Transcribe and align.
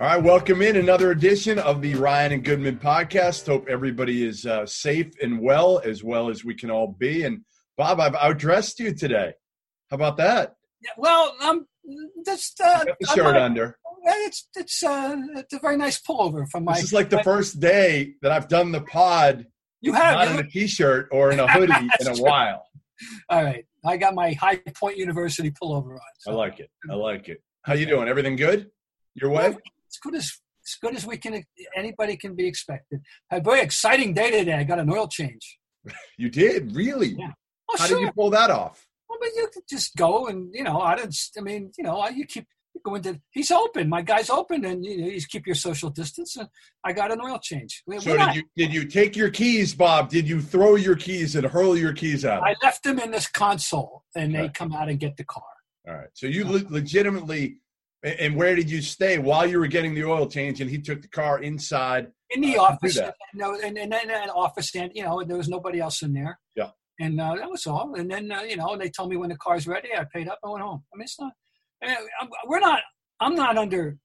All 0.00 0.06
right, 0.06 0.22
welcome 0.22 0.62
in 0.62 0.76
another 0.76 1.10
edition 1.10 1.58
of 1.58 1.82
the 1.82 1.94
Ryan 1.94 2.32
and 2.32 2.42
Goodman 2.44 2.78
podcast. 2.78 3.46
Hope 3.46 3.66
everybody 3.68 4.26
is 4.26 4.46
uh, 4.46 4.64
safe 4.64 5.08
and 5.20 5.38
well, 5.40 5.78
as 5.84 6.02
well 6.02 6.30
as 6.30 6.42
we 6.42 6.54
can 6.54 6.70
all 6.70 6.88
be. 6.98 7.24
And 7.24 7.42
Bob, 7.76 8.00
I've 8.00 8.14
outdressed 8.14 8.78
you 8.78 8.94
today. 8.94 9.34
How 9.90 9.96
about 9.96 10.16
that? 10.16 10.54
Yeah, 10.82 10.92
well, 10.96 11.34
I'm 11.42 11.66
just 12.24 12.58
uh, 12.62 12.86
the 12.98 13.06
shirt 13.08 13.36
under. 13.36 13.76
It's 14.06 14.48
it's 14.56 14.82
uh, 14.82 15.16
it's 15.36 15.52
a 15.52 15.58
very 15.58 15.76
nice 15.76 16.00
pullover 16.00 16.48
from 16.50 16.64
my. 16.64 16.76
This 16.76 16.84
is 16.84 16.92
like 16.94 17.10
the 17.10 17.16
my- 17.16 17.22
first 17.22 17.60
day 17.60 18.14
that 18.22 18.32
I've 18.32 18.48
done 18.48 18.72
the 18.72 18.80
pod 18.80 19.44
You 19.82 19.92
have. 19.92 20.14
not 20.14 20.28
in 20.28 20.38
a 20.46 20.48
t-shirt 20.48 21.10
or 21.12 21.30
in 21.30 21.40
a 21.40 21.46
hoodie 21.52 21.74
in 22.00 22.06
a 22.08 22.14
true. 22.14 22.24
while. 22.24 22.64
All 23.28 23.44
right, 23.44 23.66
I 23.84 23.98
got 23.98 24.14
my 24.14 24.32
High 24.32 24.56
Point 24.74 24.96
University 24.96 25.50
pullover 25.50 25.92
on. 25.92 26.00
I 26.26 26.30
like 26.30 26.58
it. 26.58 26.70
I 26.90 26.94
like 26.94 27.28
it. 27.28 27.42
How 27.64 27.74
you 27.74 27.84
doing? 27.84 28.08
Everything 28.08 28.36
good? 28.36 28.70
Your 29.14 29.28
way? 29.28 29.58
As 29.90 29.98
good 30.02 30.14
as 30.14 30.32
as 30.66 30.74
good 30.80 30.94
as 30.94 31.06
we 31.06 31.16
can. 31.16 31.42
Anybody 31.76 32.16
can 32.16 32.34
be 32.36 32.46
expected. 32.46 33.00
Had 33.30 33.40
a 33.40 33.44
very 33.44 33.60
exciting 33.60 34.12
day 34.14 34.30
today. 34.30 34.54
I 34.54 34.64
got 34.64 34.78
an 34.78 34.90
oil 34.90 35.08
change. 35.08 35.58
You 36.18 36.28
did 36.28 36.74
really? 36.76 37.14
Yeah. 37.18 37.30
Oh, 37.70 37.76
How 37.78 37.86
sure. 37.86 37.98
did 37.98 38.06
you 38.06 38.12
pull 38.12 38.30
that 38.30 38.50
off? 38.50 38.86
Well, 39.08 39.18
but 39.20 39.30
you 39.34 39.48
could 39.52 39.62
just 39.68 39.96
go 39.96 40.26
and 40.28 40.50
you 40.54 40.62
know, 40.62 40.80
I 40.80 40.94
don't. 40.96 41.14
I 41.38 41.40
mean, 41.40 41.72
you 41.78 41.84
know, 41.84 42.06
you 42.08 42.24
keep 42.26 42.46
going 42.84 43.02
go 43.02 43.10
into. 43.10 43.20
He's 43.32 43.50
open. 43.50 43.88
My 43.88 44.02
guy's 44.02 44.30
open, 44.30 44.64
and 44.64 44.84
you 44.84 44.98
know, 44.98 45.06
you 45.06 45.14
just 45.14 45.30
keep 45.30 45.46
your 45.46 45.54
social 45.56 45.90
distance. 45.90 46.36
And 46.36 46.48
I 46.84 46.92
got 46.92 47.10
an 47.10 47.20
oil 47.20 47.38
change. 47.42 47.82
We- 47.86 47.98
So 47.98 48.12
we're 48.12 48.18
did 48.18 48.34
you 48.36 48.42
did 48.56 48.72
you 48.74 48.84
take 48.86 49.16
your 49.16 49.30
keys, 49.30 49.74
Bob? 49.74 50.08
Did 50.10 50.28
you 50.28 50.40
throw 50.40 50.76
your 50.76 50.96
keys 50.96 51.34
and 51.36 51.46
hurl 51.46 51.76
your 51.76 51.92
keys 51.92 52.24
out? 52.24 52.42
I 52.42 52.54
left 52.62 52.84
them 52.84 52.98
in 52.98 53.10
this 53.10 53.26
console, 53.26 54.04
and 54.14 54.34
they 54.34 54.48
come 54.50 54.72
out 54.72 54.88
and 54.88 54.98
get 55.00 55.16
the 55.16 55.24
car. 55.24 55.42
All 55.88 55.94
right. 55.94 56.08
So 56.14 56.26
you 56.26 56.44
uh, 56.46 56.50
le- 56.50 56.68
legitimately, 56.68 57.56
and 58.02 58.14
and 58.20 58.36
where 58.36 58.54
did 58.56 58.70
you 58.70 58.80
stay 58.82 59.18
while 59.18 59.46
you 59.46 59.58
were 59.58 59.66
getting 59.66 59.94
the 59.94 60.04
oil 60.04 60.26
change? 60.26 60.60
And 60.60 60.70
he 60.70 60.78
took 60.80 61.02
the 61.02 61.08
car 61.08 61.40
inside. 61.40 62.08
in 62.30 62.40
the 62.40 62.56
Uh, 62.58 62.62
office. 62.62 62.98
No, 63.34 63.58
and 63.64 63.76
and 63.78 63.92
then 63.92 64.10
an 64.10 64.30
office 64.30 64.68
stand. 64.68 64.92
You 64.94 65.04
know, 65.04 65.20
and 65.20 65.28
there 65.30 65.36
was 65.36 65.48
nobody 65.48 65.80
else 65.80 66.02
in 66.02 66.12
there. 66.12 66.38
Yeah. 66.56 66.70
And 67.00 67.20
uh, 67.20 67.34
that 67.36 67.50
was 67.50 67.66
all. 67.66 67.94
And 67.94 68.10
then 68.10 68.30
uh, 68.30 68.42
you 68.42 68.56
know, 68.56 68.76
they 68.76 68.90
told 68.90 69.10
me 69.10 69.16
when 69.16 69.30
the 69.30 69.36
car's 69.36 69.66
ready. 69.66 69.88
I 69.96 70.04
paid 70.14 70.28
up. 70.28 70.38
I 70.44 70.48
went 70.50 70.62
home. 70.62 70.82
I 70.92 70.96
mean, 70.96 71.04
it's 71.04 71.18
not. 71.20 71.32
eh, 71.82 71.94
We're 72.46 72.60
not. 72.60 72.80
I'm 73.20 73.34
not 73.34 73.56
under 73.58 73.96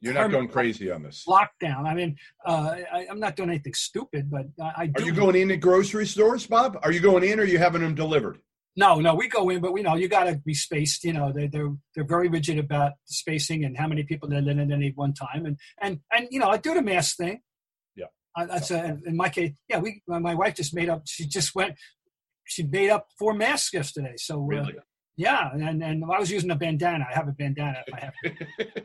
You're 0.00 0.14
not 0.14 0.30
going 0.30 0.48
crazy 0.48 0.90
on 0.90 1.02
this. 1.02 1.24
lockdown. 1.28 1.86
I 1.86 1.94
mean, 1.94 2.16
uh, 2.46 2.76
I, 2.92 3.06
I'm 3.10 3.20
not 3.20 3.36
doing 3.36 3.50
anything 3.50 3.74
stupid, 3.74 4.30
but 4.30 4.46
I, 4.60 4.68
I 4.84 4.90
Are 4.96 5.02
you 5.02 5.12
going 5.12 5.36
in 5.36 5.50
at 5.50 5.60
grocery 5.60 6.06
stores, 6.06 6.46
Bob? 6.46 6.78
Are 6.82 6.92
you 6.92 7.00
going 7.00 7.24
in, 7.24 7.38
or 7.38 7.42
are 7.42 7.46
you 7.46 7.58
having 7.58 7.82
them 7.82 7.94
delivered? 7.94 8.38
No, 8.76 9.00
no, 9.00 9.14
we 9.14 9.28
go 9.28 9.48
in, 9.50 9.60
but 9.60 9.72
we 9.72 9.82
know 9.82 9.94
you 9.94 10.08
got 10.08 10.24
to 10.24 10.34
be 10.44 10.54
spaced. 10.54 11.04
You 11.04 11.12
know, 11.12 11.32
they, 11.32 11.46
they're 11.46 11.72
they're 11.94 12.04
very 12.04 12.28
rigid 12.28 12.58
about 12.58 12.92
the 13.06 13.14
spacing 13.14 13.64
and 13.64 13.76
how 13.76 13.86
many 13.86 14.02
people 14.02 14.28
they're 14.28 14.40
in 14.40 14.58
at 14.58 14.70
any 14.72 14.92
one 14.96 15.12
time, 15.14 15.46
and 15.46 15.56
and 15.80 16.00
and 16.12 16.26
you 16.30 16.40
know, 16.40 16.48
I 16.48 16.56
do 16.56 16.74
the 16.74 16.82
mask 16.82 17.16
thing. 17.16 17.40
Yeah. 17.94 18.06
I, 18.36 18.46
that's 18.46 18.72
a, 18.72 18.98
in 19.06 19.16
my 19.16 19.28
case. 19.28 19.52
Yeah, 19.68 19.78
we. 19.78 20.02
My 20.08 20.34
wife 20.34 20.56
just 20.56 20.74
made 20.74 20.88
up. 20.88 21.02
She 21.06 21.26
just 21.26 21.54
went. 21.54 21.76
She 22.44 22.64
made 22.64 22.90
up 22.90 23.06
four 23.18 23.32
masks 23.32 23.72
yesterday. 23.72 24.14
So 24.16 24.40
uh, 24.40 24.46
Really? 24.46 24.74
yeah, 25.16 25.50
and 25.52 25.82
and 25.82 26.04
I 26.04 26.18
was 26.18 26.30
using 26.32 26.50
a 26.50 26.56
bandana. 26.56 27.06
I 27.08 27.14
have 27.14 27.28
a 27.28 27.32
bandana. 27.32 27.84
I 27.92 28.00
have. 28.00 28.14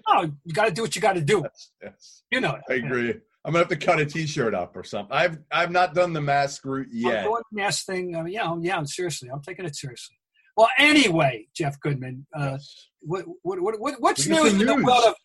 oh, 0.08 0.22
you 0.46 0.54
got 0.54 0.66
to 0.68 0.72
do 0.72 0.84
what 0.84 0.96
you 0.96 1.02
got 1.02 1.14
to 1.14 1.22
do. 1.22 1.44
yes, 1.82 2.22
You 2.30 2.42
know. 2.42 2.60
I 2.70 2.74
agree. 2.76 3.16
I'm 3.46 3.54
gonna 3.54 3.60
have 3.60 3.70
to 3.70 3.78
cut 3.86 4.00
a 4.00 4.06
T-shirt 4.06 4.54
up 4.54 4.76
or 4.76 4.84
something. 4.84 5.16
I've 5.16 5.38
I've 5.52 5.72
not 5.72 5.94
done 5.96 6.14
the 6.14 6.22
mask 6.22 6.66
route 6.66 6.88
I'm 6.92 6.98
yet. 6.98 7.24
doing 7.24 7.42
the 7.52 7.62
mask 7.62 7.86
thing. 7.86 8.12
Mean, 8.12 8.28
yeah, 8.28 8.54
yeah. 8.62 8.84
Seriously, 8.84 9.30
I'm 9.32 9.42
taking 9.42 9.66
it 9.66 9.76
seriously. 9.76 10.16
Well, 10.58 10.68
anyway, 10.78 11.48
Jeff 11.56 11.80
Goodman. 11.80 12.26
Uh, 12.36 12.52
Yes. 12.54 12.90
what, 13.02 13.26
what, 13.44 13.62
what, 13.62 13.80
what, 13.80 13.96
what's 14.00 14.28
news 14.28 14.52
in 14.54 14.66
the 14.66 14.76
world 14.76 15.04
of 15.08 15.16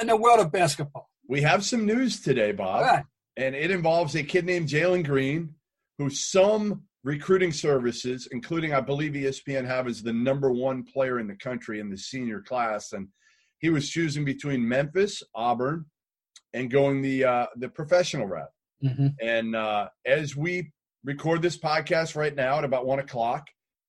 in 0.00 0.08
the 0.08 0.16
world 0.16 0.40
of 0.40 0.50
basketball? 0.50 1.08
We 1.28 1.42
have 1.42 1.64
some 1.64 1.86
news 1.86 2.20
today, 2.20 2.50
Bob. 2.50 2.82
Right. 2.82 3.04
and 3.36 3.54
it 3.54 3.70
involves 3.70 4.16
a 4.16 4.24
kid 4.24 4.44
named 4.46 4.68
Jalen 4.68 5.06
Green, 5.06 5.54
who 5.98 6.10
some 6.10 6.82
recruiting 7.04 7.52
services, 7.52 8.26
including 8.32 8.74
I 8.74 8.80
believe 8.80 9.12
ESPN, 9.12 9.64
have 9.64 9.86
as 9.86 10.02
the 10.02 10.12
number 10.12 10.50
one 10.50 10.82
player 10.82 11.20
in 11.20 11.28
the 11.28 11.36
country 11.36 11.78
in 11.78 11.88
the 11.88 11.96
senior 11.96 12.40
class, 12.42 12.92
and 12.92 13.06
he 13.60 13.70
was 13.70 13.88
choosing 13.88 14.24
between 14.24 14.66
Memphis, 14.66 15.22
Auburn, 15.36 15.84
and 16.52 16.70
going 16.70 17.02
the 17.02 17.24
uh, 17.24 17.46
the 17.56 17.68
professional 17.68 18.26
route. 18.26 18.50
Mm-hmm. 18.84 19.08
And 19.20 19.56
uh, 19.56 19.88
as 20.06 20.36
we 20.36 20.72
record 21.04 21.42
this 21.42 21.58
podcast 21.58 22.16
right 22.16 22.34
now 22.34 22.58
at 22.58 22.64
about 22.64 22.86
one 22.86 22.98
o'clock, 22.98 23.46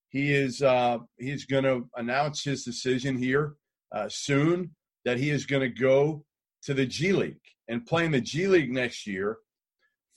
he 0.10 0.34
is 0.34 0.62
uh, 0.62 1.00
he's 1.18 1.46
going 1.46 1.64
to 1.64 1.90
announce 1.96 2.44
his 2.44 2.64
decision 2.64 3.18
here 3.18 3.56
uh, 3.92 4.08
soon 4.10 4.76
that 5.06 5.18
he 5.18 5.30
is 5.30 5.46
going 5.46 5.62
to 5.62 5.82
go 5.82 6.24
to 6.64 6.74
the 6.74 6.86
G 6.86 7.14
League 7.14 7.40
and 7.68 7.86
play 7.86 8.06
in 8.06 8.12
the 8.12 8.22
G 8.22 8.48
League 8.48 8.72
next 8.72 9.08
year 9.08 9.38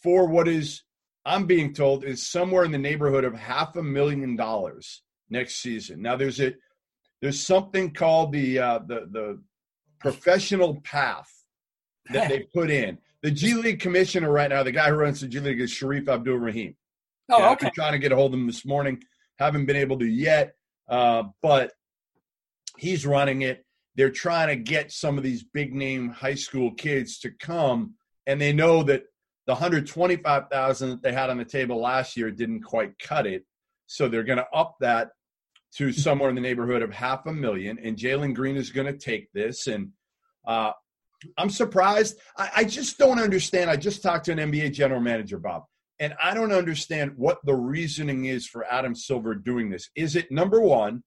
for 0.03 0.27
what 0.27 0.49
is 0.49 0.83
I'm 1.25 1.47
being 1.47 1.73
told 1.73 2.05
is 2.05 2.27
somewhere 2.27 2.65
in 2.65 2.73
the 2.73 2.79
neighborhood 2.79 3.25
of 3.25 3.35
half 3.35 3.77
a 3.77 3.83
million 3.83 4.37
dollars 4.37 5.03
next 5.31 5.57
season. 5.57 6.03
Now 6.03 6.17
there's 6.17 6.41
a 6.41 6.55
there's 7.23 7.41
something 7.41 7.95
called 7.95 8.33
the 8.33 8.59
uh, 8.59 8.79
the 8.87 9.09
the 9.11 9.43
professional 10.01 10.81
path 10.83 11.31
that 12.11 12.29
they 12.29 12.41
put 12.55 12.71
in. 12.71 12.99
The 13.23 13.31
G 13.31 13.55
League 13.55 13.81
commissioner 13.81 14.31
right 14.31 14.51
now, 14.51 14.63
the 14.63 14.73
guy 14.73 14.91
who 14.91 14.97
runs 14.97 15.21
the 15.21 15.29
G 15.29 15.41
League 15.41 15.61
is 15.61 15.71
Shareef 15.71 16.09
Abdur-Rahim. 16.09 16.77
Oh, 17.31 17.39
Yeah, 17.39 17.47
I've 17.47 17.53
okay. 17.53 17.71
trying 17.75 17.93
to 17.93 17.99
get 17.99 18.13
a 18.13 18.17
hold 18.17 18.35
of 18.35 18.41
him 18.41 18.47
this 18.47 18.67
morning. 18.67 19.03
Haven't 19.39 19.67
been 19.67 19.77
able 19.77 19.99
to 19.99 20.07
yet, 20.07 20.55
uh, 20.89 21.25
but 21.43 21.73
he's 22.77 23.07
running 23.07 23.43
it. 23.43 23.65
They're 23.97 24.11
trying 24.11 24.49
to 24.49 24.57
get 24.57 24.93
some 24.93 25.17
of 25.17 25.25
these 25.25 25.43
big 25.43 25.73
name 25.75 26.11
high 26.11 26.35
school 26.35 26.73
kids 26.75 27.19
to 27.21 27.31
come, 27.31 27.95
and 28.27 28.41
they 28.41 28.53
know 28.53 28.83
that 28.83 29.05
the 29.47 29.53
125,000 29.53 30.91
that 30.91 31.03
they 31.03 31.13
had 31.13 31.31
on 31.31 31.39
the 31.39 31.45
table 31.45 31.81
last 31.81 32.17
year 32.17 32.31
didn't 32.31 32.63
quite 32.63 32.99
cut 32.99 33.27
it. 33.27 33.45
So 33.87 34.09
they're 34.09 34.25
going 34.25 34.39
to 34.39 34.49
up 34.55 34.77
that 34.81 35.11
to 35.77 35.93
somewhere 35.93 36.29
in 36.29 36.35
the 36.35 36.41
neighborhood 36.41 36.83
of 36.83 36.93
half 36.93 37.27
a 37.27 37.33
million. 37.33 37.79
And 37.83 37.97
Jalen 37.97 38.35
Green 38.35 38.57
is 38.57 38.71
going 38.71 38.87
to 38.87 38.99
take 38.99 39.31
this. 39.33 39.67
And 39.67 39.91
uh, 40.47 40.73
I'm 41.39 41.51
surprised. 41.51 42.19
I, 42.37 42.51
I 42.57 42.65
just 42.65 42.99
don't 42.99 43.19
understand. 43.19 43.71
I 43.71 43.77
just 43.77 44.03
talked 44.03 44.25
to 44.27 44.33
an 44.33 44.39
NBA 44.39 44.73
general 44.73 45.01
manager, 45.01 45.39
Bob, 45.39 45.65
and 45.99 46.15
I 46.23 46.35
don't 46.35 46.53
understand 46.53 47.13
what 47.17 47.39
the 47.45 47.55
reasoning 47.55 48.27
is 48.27 48.47
for 48.47 48.65
Adam 48.67 48.95
Silver 48.95 49.35
doing 49.35 49.71
this. 49.71 49.91
Is 49.97 50.17
it 50.17 50.31
number 50.31 50.61
one 50.61 51.03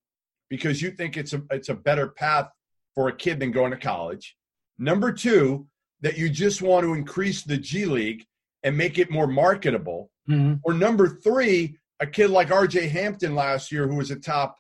because 0.49 0.81
you 0.81 0.91
think 0.91 1.17
it's 1.17 1.33
a 1.33 1.41
it's 1.51 1.69
a 1.69 1.75
better 1.75 2.07
path 2.09 2.49
for 2.95 3.09
a 3.09 3.15
kid 3.15 3.39
than 3.39 3.51
going 3.51 3.71
to 3.71 3.77
college? 3.77 4.35
Number 4.79 5.11
two, 5.11 5.67
that 6.01 6.17
you 6.17 6.29
just 6.29 6.61
want 6.61 6.83
to 6.85 6.93
increase 6.93 7.43
the 7.43 7.57
G 7.57 7.85
League 7.85 8.25
and 8.63 8.77
make 8.77 8.97
it 8.99 9.09
more 9.09 9.27
marketable, 9.27 10.11
Mhm. 10.29 10.59
or 10.63 10.73
number 10.73 11.07
three, 11.07 11.77
a 11.99 12.05
kid 12.07 12.29
like 12.29 12.51
R.J. 12.51 12.87
Hampton 12.89 13.33
last 13.33 13.71
year, 13.71 13.87
who 13.87 13.95
was 13.95 14.11
a 14.11 14.15
top, 14.19 14.55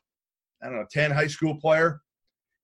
I 0.61 0.67
don't 0.67 0.75
know, 0.77 0.85
ten 0.89 1.11
high 1.11 1.27
school 1.27 1.55
player, 1.55 2.01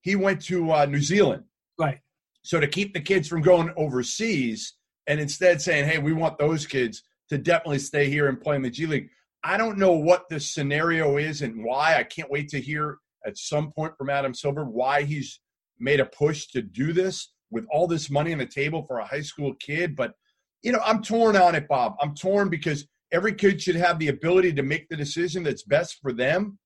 he 0.01 0.15
went 0.15 0.41
to 0.45 0.71
uh, 0.71 0.85
New 0.85 1.01
Zealand. 1.01 1.43
Right. 1.77 1.99
So 2.43 2.59
to 2.59 2.67
keep 2.67 2.93
the 2.93 3.01
kids 3.01 3.27
from 3.27 3.41
going 3.41 3.73
overseas 3.77 4.73
and 5.07 5.19
instead 5.19 5.61
saying, 5.61 5.85
hey, 5.85 5.97
we 5.97 6.13
want 6.13 6.37
those 6.37 6.65
kids 6.65 7.03
to 7.29 7.37
definitely 7.37 7.79
stay 7.79 8.09
here 8.09 8.27
and 8.27 8.39
play 8.39 8.55
in 8.55 8.61
the 8.61 8.69
G 8.69 8.85
League. 8.85 9.09
I 9.43 9.57
don't 9.57 9.77
know 9.77 9.91
what 9.93 10.29
the 10.29 10.39
scenario 10.39 11.17
is 11.17 11.41
and 11.41 11.63
why. 11.63 11.95
I 11.95 12.03
can't 12.03 12.31
wait 12.31 12.49
to 12.49 12.61
hear 12.61 12.97
at 13.25 13.37
some 13.37 13.71
point 13.71 13.93
from 13.97 14.09
Adam 14.09 14.33
Silver 14.33 14.65
why 14.65 15.03
he's 15.03 15.39
made 15.79 15.99
a 15.99 16.05
push 16.05 16.47
to 16.47 16.61
do 16.61 16.93
this 16.93 17.33
with 17.49 17.65
all 17.71 17.87
this 17.87 18.09
money 18.09 18.33
on 18.33 18.39
the 18.39 18.45
table 18.45 18.85
for 18.87 18.99
a 18.99 19.05
high 19.05 19.21
school 19.21 19.53
kid. 19.55 19.95
But, 19.95 20.13
you 20.61 20.71
know, 20.71 20.81
I'm 20.85 21.01
torn 21.01 21.35
on 21.35 21.55
it, 21.55 21.67
Bob. 21.67 21.95
I'm 22.01 22.15
torn 22.15 22.49
because 22.49 22.87
every 23.11 23.33
kid 23.33 23.61
should 23.61 23.75
have 23.75 23.99
the 23.99 24.09
ability 24.09 24.53
to 24.53 24.63
make 24.63 24.87
the 24.89 24.97
decision 24.97 25.43
that's 25.43 25.63
best 25.63 25.99
for 26.01 26.11
them. 26.11 26.57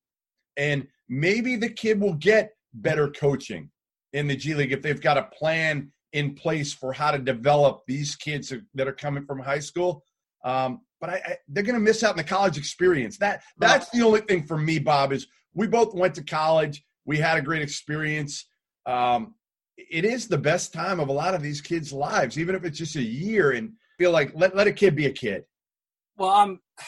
And 0.56 0.86
maybe 1.08 1.56
the 1.56 1.70
kid 1.70 2.00
will 2.00 2.14
get 2.14 2.50
better 2.74 3.10
coaching 3.10 3.70
in 4.18 4.26
the 4.26 4.36
G 4.36 4.54
League 4.54 4.72
if 4.72 4.82
they've 4.82 5.00
got 5.00 5.16
a 5.16 5.24
plan 5.24 5.90
in 6.12 6.34
place 6.34 6.72
for 6.72 6.92
how 6.92 7.10
to 7.10 7.18
develop 7.18 7.82
these 7.86 8.16
kids 8.16 8.52
that 8.74 8.88
are 8.88 8.92
coming 8.92 9.24
from 9.24 9.38
high 9.38 9.58
school. 9.58 10.04
Um, 10.44 10.80
but 11.00 11.10
I, 11.10 11.14
I, 11.14 11.36
they're 11.48 11.62
going 11.62 11.74
to 11.74 11.80
miss 11.80 12.02
out 12.02 12.12
on 12.12 12.16
the 12.16 12.24
college 12.24 12.58
experience. 12.58 13.18
That 13.18 13.42
that's 13.58 13.90
the 13.90 14.02
only 14.02 14.20
thing 14.20 14.46
for 14.46 14.58
me, 14.58 14.78
Bob. 14.78 15.12
Is 15.12 15.26
we 15.54 15.66
both 15.66 15.94
went 15.94 16.14
to 16.16 16.24
college. 16.24 16.84
We 17.04 17.18
had 17.18 17.38
a 17.38 17.42
great 17.42 17.62
experience. 17.62 18.46
Um, 18.86 19.34
it 19.76 20.04
is 20.04 20.26
the 20.26 20.38
best 20.38 20.72
time 20.72 20.98
of 20.98 21.08
a 21.08 21.12
lot 21.12 21.34
of 21.34 21.42
these 21.42 21.60
kids' 21.60 21.92
lives, 21.92 22.38
even 22.38 22.54
if 22.54 22.64
it's 22.64 22.78
just 22.78 22.96
a 22.96 23.02
year. 23.02 23.52
And 23.52 23.72
feel 23.98 24.10
like 24.10 24.32
let 24.34 24.56
let 24.56 24.66
a 24.66 24.72
kid 24.72 24.96
be 24.96 25.06
a 25.06 25.12
kid. 25.12 25.44
Well, 26.16 26.30
I'm. 26.30 26.60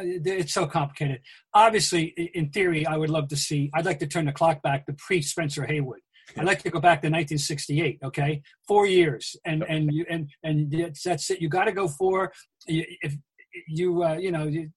It's 0.00 0.54
so 0.54 0.64
complicated. 0.64 1.22
Obviously, 1.52 2.04
in 2.32 2.50
theory, 2.50 2.86
I 2.86 2.96
would 2.96 3.10
love 3.10 3.26
to 3.30 3.36
see. 3.36 3.68
I'd 3.74 3.84
like 3.84 3.98
to 3.98 4.06
turn 4.06 4.26
the 4.26 4.32
clock 4.32 4.62
back 4.62 4.86
to 4.86 4.92
pre 4.92 5.20
Spencer 5.22 5.66
Haywood. 5.66 5.98
I'd 6.36 6.44
like 6.44 6.62
to 6.62 6.70
go 6.70 6.80
back 6.80 7.00
to 7.02 7.08
1968. 7.08 8.00
Okay, 8.04 8.42
four 8.66 8.86
years, 8.86 9.36
and 9.44 9.62
and 9.62 9.92
you 9.92 10.04
and 10.08 10.28
and 10.42 10.72
that's 11.04 11.30
it. 11.30 11.40
You 11.40 11.48
got 11.48 11.64
to 11.64 11.72
go 11.72 11.88
for 11.88 12.32
if 12.66 13.16
you 13.66 14.02
uh, 14.02 14.14
you 14.14 14.30
know 14.30 14.44
you, 14.44 14.70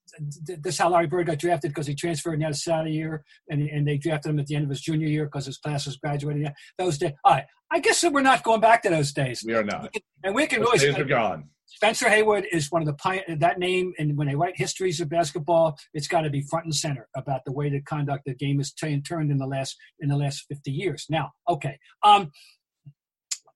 this 0.45 0.75
is 0.75 0.77
how 0.77 0.89
Larry 0.89 1.07
Bird 1.07 1.27
got 1.27 1.39
drafted 1.39 1.71
because 1.71 1.87
he 1.87 1.95
transferred 1.95 2.33
and 2.33 2.41
he 2.41 2.45
had 2.45 2.53
a 2.53 2.57
salary 2.57 2.93
year, 2.93 3.23
and 3.49 3.61
and 3.61 3.87
they 3.87 3.97
drafted 3.97 4.31
him 4.31 4.39
at 4.39 4.47
the 4.47 4.55
end 4.55 4.63
of 4.63 4.69
his 4.69 4.81
junior 4.81 5.07
year 5.07 5.25
because 5.25 5.45
his 5.45 5.57
class 5.57 5.85
was 5.85 5.97
graduating. 5.97 6.47
Those 6.77 6.97
days, 6.97 7.13
all 7.23 7.33
right. 7.33 7.45
I 7.73 7.79
guess 7.79 8.03
we're 8.03 8.21
not 8.21 8.43
going 8.43 8.59
back 8.59 8.83
to 8.83 8.89
those 8.89 9.13
days. 9.13 9.43
We 9.45 9.53
are 9.53 9.63
not, 9.63 9.95
and 10.23 10.35
we 10.35 10.45
can 10.45 10.59
those 10.59 10.81
really. 10.81 10.93
days 10.93 10.99
are 10.99 11.05
gone. 11.05 11.49
Spencer 11.75 12.09
Haywood 12.09 12.45
is 12.51 12.71
one 12.71 12.81
of 12.81 12.87
the. 12.87 13.37
That 13.39 13.57
name, 13.57 13.93
and 13.97 14.17
when 14.17 14.27
they 14.27 14.35
write 14.35 14.57
histories 14.57 14.99
of 15.01 15.09
basketball, 15.09 15.77
it's 15.93 16.07
got 16.07 16.21
to 16.21 16.29
be 16.29 16.41
front 16.41 16.65
and 16.65 16.75
center 16.75 17.07
about 17.15 17.41
the 17.45 17.51
way 17.51 17.69
the 17.69 17.81
conduct 17.81 18.25
the 18.25 18.35
game 18.35 18.59
is 18.59 18.71
t- 18.71 19.01
turned 19.01 19.31
in 19.31 19.37
the 19.37 19.47
last 19.47 19.77
in 19.99 20.09
the 20.09 20.17
last 20.17 20.45
fifty 20.47 20.71
years. 20.71 21.05
Now, 21.09 21.31
okay, 21.47 21.79
um, 22.03 22.31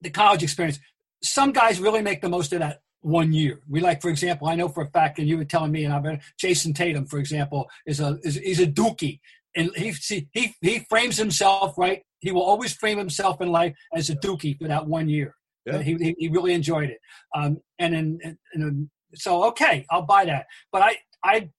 the 0.02 0.10
college 0.10 0.44
experience. 0.44 0.80
Some 1.24 1.52
guys 1.52 1.80
really 1.80 2.02
make 2.02 2.22
the 2.22 2.30
most 2.30 2.54
of 2.54 2.60
that 2.60 2.80
one 3.02 3.34
year. 3.34 3.62
We 3.70 3.80
like, 3.82 4.02
for 4.02 4.10
example, 4.10 4.48
I 4.48 4.56
know 4.56 4.70
for 4.70 4.84
a 4.84 4.90
fact, 4.90 5.20
and 5.20 5.28
you 5.28 5.38
were 5.38 5.46
telling 5.46 5.72
me, 5.72 5.84
and 5.84 5.94
I've 5.94 6.04
been 6.04 6.22
Jayson 6.42 6.74
Tatum, 6.74 7.06
for 7.06 7.20
example, 7.20 7.70
is 7.86 8.00
a 8.00 8.18
is 8.24 8.36
he's 8.36 8.60
a 8.60 8.68
dookie, 8.68 9.20
and 9.56 9.72
he 9.76 9.92
see, 9.92 10.30
he 10.32 10.56
he 10.62 10.80
frames 10.90 11.18
himself 11.18 11.78
right. 11.78 12.02
He 12.22 12.32
will 12.32 12.44
always 12.44 12.74
frame 12.74 12.98
himself 12.98 13.42
in 13.42 13.50
life 13.50 13.76
as 13.94 14.10
a 14.10 14.16
dookie 14.16 14.58
for 14.58 14.68
that 14.68 14.88
one 14.88 15.10
year. 15.10 15.36
Yeah. 15.66 15.82
He, 15.82 16.16
he 16.18 16.28
really 16.30 16.54
enjoyed 16.54 16.90
it, 16.90 17.00
um, 17.36 17.58
and 17.80 17.94
then 17.94 18.20
and, 18.24 18.38
and 18.54 18.90
so 19.16 19.46
okay, 19.46 19.86
I'll 19.90 20.06
buy 20.06 20.26
that. 20.26 20.46
But 20.72 20.84
I 20.84 20.98
I 21.24 21.50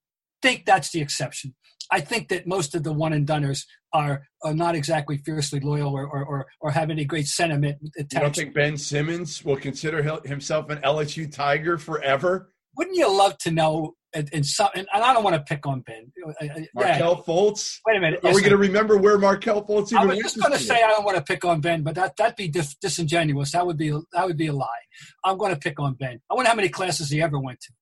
think 0.42 0.64
that's 0.64 0.90
the 0.90 1.00
exception. 1.00 1.54
I 1.90 2.00
think 2.00 2.28
that 2.28 2.46
most 2.46 2.74
of 2.74 2.82
the 2.82 2.92
one 2.92 3.12
and 3.12 3.26
doneers 3.26 3.64
are, 3.92 4.22
are 4.42 4.54
not 4.54 4.74
exactly 4.74 5.18
fiercely 5.18 5.60
loyal 5.60 5.94
or, 5.94 6.06
or, 6.06 6.24
or, 6.24 6.46
or 6.60 6.70
have 6.70 6.90
any 6.90 7.04
great 7.04 7.26
sentiment 7.26 7.78
attached. 7.96 8.14
You 8.14 8.20
don't 8.20 8.34
think 8.34 8.54
Ben 8.54 8.76
Simmons 8.76 9.44
will 9.44 9.56
consider 9.56 10.02
himself 10.24 10.68
an 10.70 10.78
LSU 10.78 11.32
Tiger 11.32 11.78
forever? 11.78 12.52
Wouldn't 12.76 12.96
you 12.96 13.10
love 13.10 13.38
to 13.38 13.50
know? 13.50 13.94
And, 14.16 14.30
and, 14.32 14.46
some, 14.46 14.70
and 14.74 14.86
I 14.94 15.12
don't 15.12 15.22
want 15.22 15.36
to 15.36 15.42
pick 15.42 15.66
on 15.66 15.80
Ben. 15.80 16.10
Uh, 16.26 16.30
uh, 16.30 16.60
yeah. 16.80 16.98
Fultz? 17.00 17.80
Wait 17.86 17.98
a 17.98 18.00
minute. 18.00 18.20
Are 18.24 18.32
we 18.32 18.40
going 18.40 18.50
to 18.50 18.56
remember 18.56 18.96
where 18.96 19.18
Markelle 19.18 19.62
Fultz 19.62 19.92
even 19.92 19.98
I 19.98 20.06
was 20.06 20.18
just 20.18 20.40
going 20.40 20.52
to 20.52 20.58
say 20.58 20.76
I 20.76 20.88
don't 20.88 21.04
want 21.04 21.18
to 21.18 21.22
pick 21.22 21.44
on 21.44 21.60
Ben, 21.60 21.82
but 21.82 21.94
that 21.96 22.16
that'd 22.16 22.34
be 22.34 22.48
dis- 22.48 22.76
disingenuous. 22.76 23.52
That 23.52 23.66
would 23.66 23.76
be 23.76 23.90
that 23.90 24.26
would 24.26 24.38
be 24.38 24.46
a 24.46 24.54
lie. 24.54 24.66
I'm 25.22 25.36
going 25.36 25.52
to 25.52 25.58
pick 25.58 25.78
on 25.78 25.94
Ben. 25.94 26.20
I 26.30 26.34
wonder 26.34 26.48
how 26.48 26.56
many 26.56 26.70
classes 26.70 27.10
he 27.10 27.20
ever 27.20 27.38
went 27.38 27.60
to. 27.60 27.72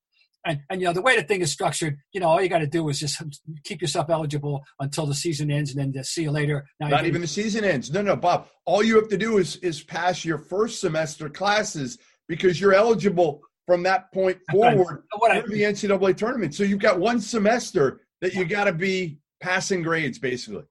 And 0.45 0.61
and 0.69 0.81
you 0.81 0.89
know 0.89 0.93
the 0.93 1.03
way 1.03 1.17
the 1.17 1.23
thing 1.23 1.41
is 1.41 1.53
structured, 1.53 1.97
you 2.13 2.21
know 2.21 2.27
all 2.27 2.43
you 2.43 2.49
got 2.49 2.59
to 2.59 2.67
do 2.67 2.89
is 2.89 2.99
just 2.99 3.23
keep 3.63 3.81
yourself 3.81 4.11
eligible 4.11 4.65
until 4.81 5.07
the 5.07 5.15
season 5.15 5.53
ends, 5.53 5.75
and 5.75 5.95
then 5.95 6.05
see 6.05 6.23
you 6.23 6.33
later. 6.33 6.67
Now 6.81 6.89
Not 6.89 7.07
even 7.07 7.21
the 7.21 7.29
season 7.29 7.65
ends. 7.65 7.93
No, 7.93 8.03
no, 8.03 8.17
Bob. 8.17 8.49
All 8.67 8.83
you 8.83 8.97
have 8.97 9.09
to 9.09 9.17
do 9.17 9.39
is 9.39 9.57
is 9.57 9.83
pass 9.83 10.25
your 10.25 10.39
first 10.39 10.81
semester 10.81 11.29
classes 11.29 11.99
because 12.27 12.61
you're 12.61 12.75
eligible 12.75 13.43
from 13.67 13.83
that 13.85 14.13
point 14.13 14.39
forward 14.51 15.05
I- 15.31 15.41
for 15.41 15.49
the 15.49 15.63
NCAA 15.63 16.17
tournament. 16.17 16.55
So 16.55 16.65
you've 16.65 16.79
got 16.81 16.99
one 17.01 17.21
semester 17.21 18.01
that 18.21 18.35
you 18.35 18.45
got 18.45 18.65
to 18.65 18.73
be 18.73 19.19
passing 19.41 19.83
grades, 19.83 20.19
basically. 20.19 20.65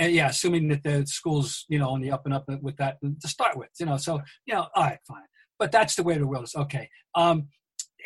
uh, 0.00 0.04
yeah, 0.04 0.28
assuming 0.28 0.68
that 0.68 0.82
the 0.82 1.06
school's 1.06 1.64
you 1.68 1.78
know 1.78 1.90
on 1.90 2.00
the 2.00 2.10
up 2.10 2.22
and 2.24 2.34
up 2.34 2.44
with 2.62 2.76
that 2.76 2.98
to 3.22 3.28
start 3.28 3.56
with, 3.56 3.68
you 3.80 3.86
know. 3.86 3.96
So 3.96 4.20
you 4.46 4.54
know, 4.54 4.66
all 4.74 4.84
right, 4.84 4.98
fine. 5.06 5.22
But 5.58 5.72
that's 5.72 5.94
the 5.96 6.02
way 6.02 6.16
the 6.18 6.26
world 6.26 6.44
is. 6.44 6.54
Okay. 6.54 6.88
Um, 7.14 7.48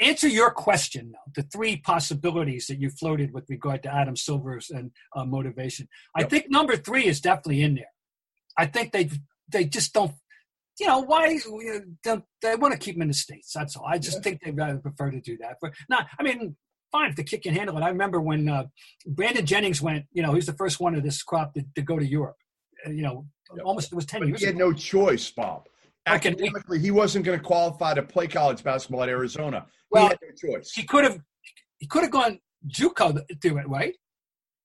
answer 0.01 0.29
your 0.29 0.51
question 0.51 1.13
though. 1.13 1.33
The 1.43 1.49
three 1.49 1.77
possibilities 1.77 2.67
that 2.67 2.79
you 2.79 2.89
floated 2.91 3.33
with 3.33 3.45
regard 3.51 3.83
to 3.85 3.95
Adam 3.95 4.17
Silver's 4.17 4.71
and 4.71 4.91
uh, 5.15 5.25
motivation. 5.25 5.87
I 6.17 6.21
Yep. 6.21 6.31
think 6.31 6.51
number 6.51 6.77
three 6.77 7.07
is 7.07 7.21
definitely 7.21 7.63
in 7.63 7.75
there. 7.75 7.93
I 8.59 8.67
think 8.67 8.93
they 8.93 9.11
they 9.49 9.65
just 9.65 9.93
don't. 9.93 10.13
You 10.83 10.89
know 10.89 10.99
why 10.99 11.29
you 11.29 11.95
know, 12.05 12.23
they 12.43 12.57
want 12.57 12.73
to 12.73 12.79
keep 12.79 12.97
him 12.97 13.03
in 13.03 13.09
the 13.09 13.15
states? 13.15 13.53
That's 13.55 13.77
all. 13.77 13.87
I 13.87 13.99
just 13.99 14.21
think 14.25 14.41
they'd 14.43 14.57
rather 14.57 14.79
prefer 14.79 15.13
to 15.13 15.21
do 15.21 15.39
that. 15.39 15.59
But 15.63 15.75
not. 15.89 16.09
I 16.19 16.25
mean, 16.25 16.57
fine 16.91 17.11
if 17.11 17.15
the 17.15 17.23
kid 17.23 17.41
can 17.45 17.55
handle 17.55 17.79
it. 17.79 17.83
I 17.83 17.89
remember 17.89 18.21
when 18.21 18.49
uh, 18.49 18.65
Brandon 19.07 19.47
Jennings 19.47 19.81
went. 19.81 20.07
You 20.11 20.25
know, 20.25 20.35
he's 20.35 20.47
the 20.47 20.55
first 20.55 20.81
one 20.81 20.97
of 20.97 21.05
this 21.05 21.23
crop 21.23 21.55
to, 21.55 21.63
to 21.77 21.83
go 21.83 22.01
to 22.01 22.05
Europe. 22.05 22.35
Uh, 22.85 22.91
you 22.91 23.03
know, 23.03 23.27
almost 23.65 23.93
it 23.93 23.95
was 23.95 24.07
ten 24.07 24.23
But 24.23 24.29
years. 24.31 24.41
he 24.41 24.47
had 24.47 24.57
ago. 24.57 24.71
no 24.71 24.73
choice, 24.73 25.31
Bob. 25.31 25.69
Academically, 26.07 26.81
he 26.81 26.91
wasn't 26.91 27.25
going 27.25 27.39
to 27.39 27.45
qualify 27.45 27.95
to 27.95 28.03
play 28.03 28.27
college 28.27 28.65
basketball 28.65 29.05
at 29.05 29.09
Arizona. 29.09 29.67
Well, 29.93 30.03
he 30.03 30.09
had 30.09 30.19
no 30.21 30.55
choice. 30.55 30.73
he 30.73 30.83
could 30.83 31.05
have 31.05 31.21
he 31.79 31.87
could 31.87 32.03
have 32.03 32.11
gone 32.11 32.41
JUCO 32.67 33.25
to 33.29 33.35
do 33.37 33.57
it, 33.59 33.69
right? 33.69 33.95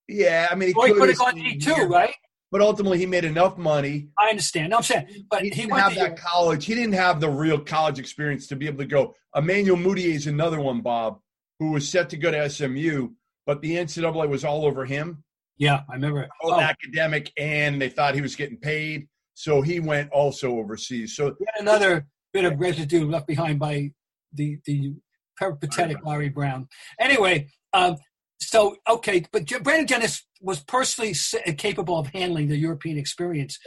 yeah, 0.08 0.48
I 0.50 0.56
mean, 0.56 0.70
he 0.70 0.74
he 0.74 0.94
could 0.94 0.98
could've 1.00 1.18
gone 1.20 1.36
D 1.36 1.60
two, 1.60 1.84
right? 1.84 2.16
But 2.52 2.62
ultimately, 2.62 2.98
he 2.98 3.06
made 3.06 3.26
enough 3.26 3.58
money. 3.58 4.08
I 4.18 4.30
understand. 4.30 4.70
No, 4.70 4.78
I'm 4.78 4.84
saying, 4.84 5.26
but 5.30 5.42
He 5.42 5.50
he, 5.50 5.56
didn't 5.56 5.72
went 5.72 5.84
have 5.84 5.96
that 5.96 6.18
college. 6.18 6.66
He 6.66 6.76
didn't 6.76 6.94
have 6.94 7.20
the 7.20 7.30
real 7.30 7.60
college 7.60 8.00
experience 8.00 8.48
to 8.48 8.56
be 8.56 8.68
able 8.68 8.78
to 8.80 8.86
go. 8.86 9.14
Emmanuel 9.36 9.76
Mudiay 9.78 10.14
is 10.14 10.28
another 10.28 10.62
one, 10.62 10.82
Bob, 10.82 11.20
who 11.60 11.72
was 11.72 11.90
set 11.90 12.10
to 12.12 12.18
go 12.18 12.32
to 12.32 12.50
SMU, 12.50 13.10
but 13.46 13.62
the 13.62 13.76
NCAA 13.76 14.30
was 14.30 14.46
all 14.46 14.66
over 14.66 14.86
him, 14.86 15.24
Yeah, 15.58 15.82
I 15.90 15.96
remember. 15.96 16.30
both 16.42 16.54
Oh, 16.54 16.60
academic, 16.62 17.32
and 17.38 17.82
they 17.82 17.90
thought 17.90 18.16
he 18.16 18.22
was 18.22 18.36
getting 18.36 18.58
paid. 18.58 19.08
So 19.34 19.62
he 19.62 19.80
went 19.82 20.10
also 20.12 20.58
overseas. 20.58 21.16
So 21.16 21.36
yet 21.40 21.54
another 21.60 22.08
bit 22.34 22.46
of 22.46 22.60
residue 22.60 23.06
left 23.10 23.28
behind 23.28 23.60
by 23.60 23.92
the 24.34 24.58
the 24.66 24.94
peripatetic 25.38 25.98
Larry 26.04 26.30
Brown. 26.30 26.68
Anyway, 27.00 27.48
um, 27.74 27.98
so 28.40 28.78
okay, 28.88 29.26
but 29.32 29.48
Brandon 29.64 29.88
Jennings 29.88 30.26
was 30.42 30.60
personally 30.62 31.14
capable 31.58 31.98
of 31.98 32.08
handling 32.08 32.48
the 32.48 32.58
European 32.58 32.98
experience 32.98 33.60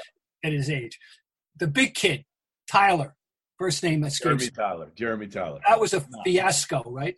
at 0.44 0.52
his 0.52 0.70
age. 0.70 0.98
The 1.58 1.66
big 1.66 1.94
kid, 1.94 2.24
Tyler, 2.70 3.14
first 3.58 3.82
name 3.82 4.04
escapes. 4.04 4.22
Jeremy 4.22 4.44
me. 4.44 4.50
Tyler, 4.50 4.92
Jeremy 4.94 5.26
Tyler. 5.26 5.60
That 5.68 5.80
was 5.80 5.92
a 5.94 6.04
fiasco, 6.24 6.82
right? 6.86 7.16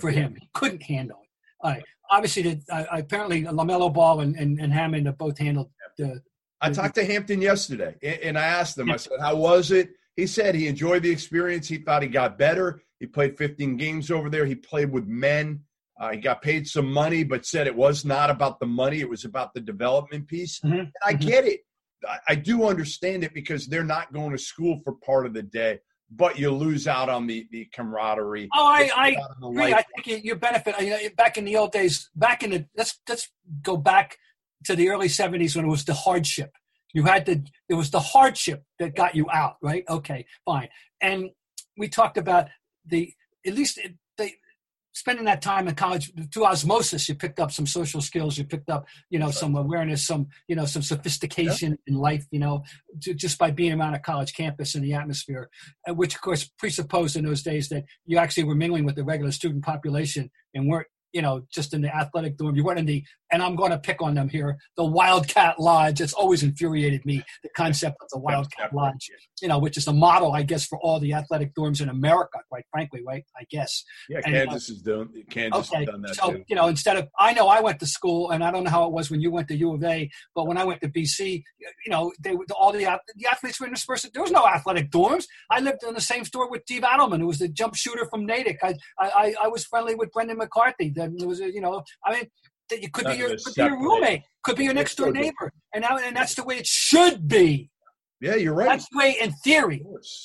for 0.00 0.10
him. 0.10 0.36
He 0.38 0.48
couldn't 0.54 0.82
handle 0.82 1.18
it. 1.22 1.28
All 1.60 1.72
right. 1.72 1.82
Obviously, 2.10 2.42
the, 2.42 2.60
uh, 2.70 2.84
apparently 2.92 3.42
Lamelo 3.42 3.92
Ball 3.92 4.20
and, 4.20 4.36
and, 4.36 4.60
and 4.60 4.72
Hampton 4.72 5.06
have 5.06 5.18
both 5.18 5.38
handled 5.38 5.70
the. 5.98 6.22
I 6.60 6.70
talked 6.70 6.94
to 6.94 7.04
Hampton 7.04 7.42
yesterday, 7.42 7.94
a- 8.02 8.26
and 8.26 8.38
I 8.38 8.44
asked 8.44 8.78
him. 8.78 8.90
I 8.90 8.96
said, 8.96 9.18
"How 9.20 9.36
was 9.36 9.70
it?" 9.70 9.90
He 10.16 10.26
said 10.26 10.54
he 10.54 10.68
enjoyed 10.68 11.02
the 11.02 11.10
experience. 11.10 11.68
He 11.68 11.78
thought 11.78 12.02
he 12.02 12.08
got 12.08 12.38
better. 12.38 12.80
He 12.98 13.06
played 13.06 13.36
15 13.36 13.76
games 13.76 14.10
over 14.10 14.30
there. 14.30 14.46
He 14.46 14.54
played 14.54 14.90
with 14.90 15.06
men. 15.06 15.60
Uh, 15.98 16.12
he 16.12 16.18
got 16.18 16.42
paid 16.42 16.66
some 16.66 16.92
money, 16.92 17.24
but 17.24 17.46
said 17.46 17.66
it 17.66 17.74
was 17.74 18.04
not 18.04 18.28
about 18.30 18.60
the 18.60 18.66
money. 18.66 19.00
It 19.00 19.08
was 19.08 19.24
about 19.24 19.54
the 19.54 19.60
development 19.60 20.28
piece. 20.28 20.60
Mhm, 20.60 20.80
And 20.80 20.92
I 21.02 21.14
mhm. 21.14 21.20
get 21.20 21.44
it. 21.46 21.60
I, 22.06 22.18
I 22.30 22.34
do 22.34 22.64
understand 22.64 23.24
it 23.24 23.32
because 23.32 23.66
they're 23.66 23.84
not 23.84 24.12
going 24.12 24.32
to 24.32 24.38
school 24.38 24.78
for 24.84 24.92
part 24.94 25.24
of 25.24 25.32
the 25.32 25.42
day, 25.42 25.80
but 26.10 26.38
you 26.38 26.50
lose 26.50 26.86
out 26.86 27.08
on 27.08 27.26
the 27.26 27.48
the 27.50 27.66
camaraderie. 27.72 28.48
Oh, 28.54 28.66
I, 28.66 28.90
I 28.94 29.08
lose 29.08 29.16
out 29.16 29.30
on 29.30 29.40
the 29.40 29.48
agree. 29.48 29.74
I 29.74 29.82
think 29.82 30.06
you, 30.06 30.16
you 30.22 30.34
benefit. 30.36 30.80
You 30.80 30.90
know, 30.90 30.98
back 31.16 31.38
in 31.38 31.44
the 31.46 31.56
old 31.56 31.72
days, 31.72 32.10
back 32.14 32.42
in 32.42 32.50
the 32.50 32.66
let's 32.76 33.00
let's 33.08 33.30
go 33.62 33.76
back 33.76 34.18
to 34.64 34.76
the 34.76 34.90
early 34.90 35.08
'70s 35.08 35.56
when 35.56 35.64
it 35.64 35.68
was 35.68 35.84
the 35.84 35.94
hardship. 35.94 36.52
You 36.92 37.04
had 37.04 37.24
to. 37.26 37.42
It 37.68 37.74
was 37.74 37.90
the 37.90 38.00
hardship 38.00 38.64
that 38.78 38.94
got 38.94 39.14
you 39.14 39.26
out, 39.32 39.56
right? 39.62 39.84
Okay, 39.88 40.26
fine. 40.44 40.68
And 41.00 41.30
we 41.78 41.88
talked 41.88 42.18
about 42.18 42.48
the 42.84 43.12
at 43.46 43.54
least 43.54 43.78
spending 44.96 45.26
that 45.26 45.42
time 45.42 45.68
in 45.68 45.74
college 45.74 46.10
through 46.32 46.46
osmosis. 46.46 47.06
You 47.06 47.14
picked 47.14 47.38
up 47.38 47.52
some 47.52 47.66
social 47.66 48.00
skills. 48.00 48.38
You 48.38 48.44
picked 48.44 48.70
up, 48.70 48.86
you 49.10 49.18
know, 49.18 49.30
some 49.30 49.54
awareness, 49.54 50.06
some 50.06 50.28
you 50.48 50.56
know, 50.56 50.64
some 50.64 50.82
sophistication 50.82 51.78
in 51.86 51.94
life. 51.94 52.26
You 52.30 52.40
know, 52.40 52.64
ju- 52.98 53.14
just 53.14 53.38
by 53.38 53.50
being 53.50 53.78
around 53.78 53.94
a 53.94 53.98
college 53.98 54.32
campus 54.34 54.74
and 54.74 54.82
the 54.82 54.94
atmosphere 54.94 55.50
uh, 55.88 55.94
which 55.94 56.14
of 56.14 56.20
course 56.20 56.50
presupposed 56.58 57.16
in 57.16 57.24
those 57.24 57.42
days 57.42 57.68
that 57.68 57.84
you 58.06 58.18
actually 58.18 58.44
were 58.44 58.54
mingling 58.54 58.84
with 58.84 58.96
the 58.96 59.04
regular 59.04 59.32
student 59.32 59.64
population 59.64 60.30
and 60.54 60.68
weren't 60.68 60.86
you 61.16 61.22
know 61.22 61.40
just 61.50 61.72
in 61.72 61.80
the 61.80 61.96
athletic 61.96 62.36
dorm 62.36 62.54
you 62.54 62.62
weren't 62.62 62.78
in 62.78 62.84
the 62.84 63.02
and 63.32 63.42
i'm 63.42 63.56
going 63.56 63.70
to 63.70 63.78
pick 63.78 64.02
on 64.02 64.14
them 64.14 64.28
here 64.28 64.58
the 64.76 64.84
wildcat 64.84 65.58
lodge 65.58 65.98
it's 65.98 66.12
always 66.12 66.42
infuriated 66.42 67.02
me 67.06 67.22
the 67.42 67.48
concept 67.56 67.96
of 68.02 68.08
the 68.10 68.18
wildcat 68.18 68.70
lodge 68.74 69.10
you 69.40 69.48
know 69.48 69.58
which 69.58 69.78
is 69.78 69.86
the 69.86 69.92
model 69.94 70.32
i 70.32 70.42
guess 70.42 70.66
for 70.66 70.78
all 70.80 71.00
the 71.00 71.14
athletic 71.14 71.54
dorms 71.54 71.80
in 71.80 71.88
america 71.88 72.38
quite 72.50 72.66
frankly 72.70 73.00
right 73.06 73.24
i 73.40 73.44
guess 73.50 73.82
Yeah, 74.10 74.20
and, 74.26 74.36
uh, 74.36 74.38
Kansas 74.40 74.68
has 74.68 74.82
done. 74.82 75.08
Kansas 75.30 75.68
okay 75.68 75.78
has 75.78 75.86
done 75.86 76.02
that 76.02 76.16
so 76.16 76.32
too. 76.32 76.44
you 76.48 76.54
know 76.54 76.66
instead 76.66 76.98
of 76.98 77.08
i 77.18 77.32
know 77.32 77.48
i 77.48 77.60
went 77.60 77.80
to 77.80 77.86
school 77.86 78.30
and 78.30 78.44
i 78.44 78.50
don't 78.50 78.64
know 78.64 78.70
how 78.78 78.84
it 78.84 78.92
was 78.92 79.10
when 79.10 79.22
you 79.22 79.30
went 79.30 79.48
to 79.48 79.56
u 79.56 79.72
of 79.72 79.82
a 79.84 80.10
but 80.34 80.46
when 80.46 80.58
i 80.58 80.64
went 80.64 80.82
to 80.82 80.88
bc 80.88 81.18
you 81.86 81.90
know 81.90 82.12
they 82.20 82.36
all 82.54 82.72
the, 82.72 82.84
the 83.16 83.26
athletes 83.26 83.58
were 83.58 83.66
interspersed 83.66 84.06
there 84.12 84.22
was 84.22 84.30
no 84.30 84.46
athletic 84.46 84.90
dorms 84.90 85.24
i 85.50 85.60
lived 85.60 85.82
in 85.82 85.94
the 85.94 86.00
same 86.12 86.26
store 86.26 86.50
with 86.50 86.60
steve 86.66 86.82
adelman 86.82 87.20
who 87.20 87.26
was 87.26 87.38
the 87.38 87.48
jump 87.48 87.74
shooter 87.74 88.06
from 88.10 88.26
natick 88.26 88.58
i 88.62 88.74
i, 88.98 89.34
I 89.44 89.48
was 89.48 89.64
friendly 89.64 89.94
with 89.94 90.12
brendan 90.12 90.36
mccarthy 90.36 90.90
there 91.16 91.28
was 91.28 91.40
a, 91.40 91.52
you 91.52 91.60
know 91.60 91.82
i 92.04 92.12
mean 92.12 92.26
that 92.70 92.82
you 92.82 92.90
could 92.90 93.06
be 93.06 93.14
your 93.14 93.30
could 93.30 93.54
be 93.54 93.62
your 93.62 93.78
roommate 93.78 94.22
could 94.42 94.56
be 94.56 94.64
your 94.64 94.74
next 94.74 94.96
door 94.96 95.12
neighbor 95.12 95.52
and 95.74 95.82
now 95.82 95.96
and 95.98 96.16
that's 96.16 96.34
the 96.34 96.44
way 96.44 96.56
it 96.56 96.66
should 96.66 97.28
be 97.28 97.70
Yeah, 98.18 98.36
you're 98.36 98.54
right. 98.54 98.66
That's 98.66 98.88
the 98.88 98.96
way 98.96 99.16
in 99.20 99.30
theory. 99.44 99.84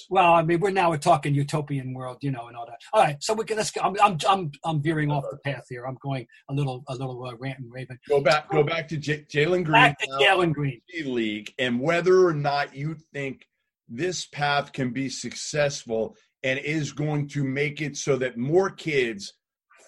Well, 0.10 0.34
I 0.34 0.44
mean, 0.44 0.62
we're 0.62 0.72
now 0.72 0.90
we're 0.92 0.98
talking 0.98 1.36
utopian 1.36 1.94
world, 1.94 2.20
you 2.22 2.32
know, 2.32 2.48
and 2.48 2.56
all 2.56 2.66
that. 2.66 2.80
All 2.94 3.04
right, 3.04 3.18
so 3.20 3.34
we 3.34 3.44
can 3.44 3.58
let's 3.58 3.72
go. 3.72 3.82
I'm 3.82 3.98
I'm 4.02 4.18
I'm, 4.30 4.52
I'm 4.64 4.82
veering 4.82 5.12
off 5.12 5.26
the 5.30 5.38
path 5.40 5.66
here. 5.68 5.84
I'm 5.86 5.98
going 6.02 6.26
a 6.50 6.54
little 6.54 6.86
a 6.88 6.94
little 6.94 7.22
uh, 7.26 7.36
rant 7.38 7.60
and 7.60 7.70
raving. 7.72 7.98
Go 8.08 8.22
back. 8.22 8.50
Go 8.50 8.64
back 8.64 8.88
to 8.90 8.98
J- 8.98 9.26
Jalen 9.26 9.66
Green. 9.66 9.74
Back 9.74 10.00
to. 10.00 10.08
Jalen 10.22 10.54
Green. 10.54 10.80
G 10.90 11.04
League 11.04 11.54
and 11.60 11.82
whether 11.82 12.26
or 12.26 12.34
not 12.34 12.74
you 12.74 12.96
think 13.14 13.46
this 13.90 14.26
path 14.26 14.72
can 14.72 14.92
be 14.92 15.10
successful 15.10 16.16
and 16.44 16.60
is 16.60 16.94
going 16.94 17.28
to 17.28 17.44
make 17.44 17.82
it 17.82 17.98
so 17.98 18.16
that 18.16 18.38
more 18.38 18.70
kids 18.70 19.34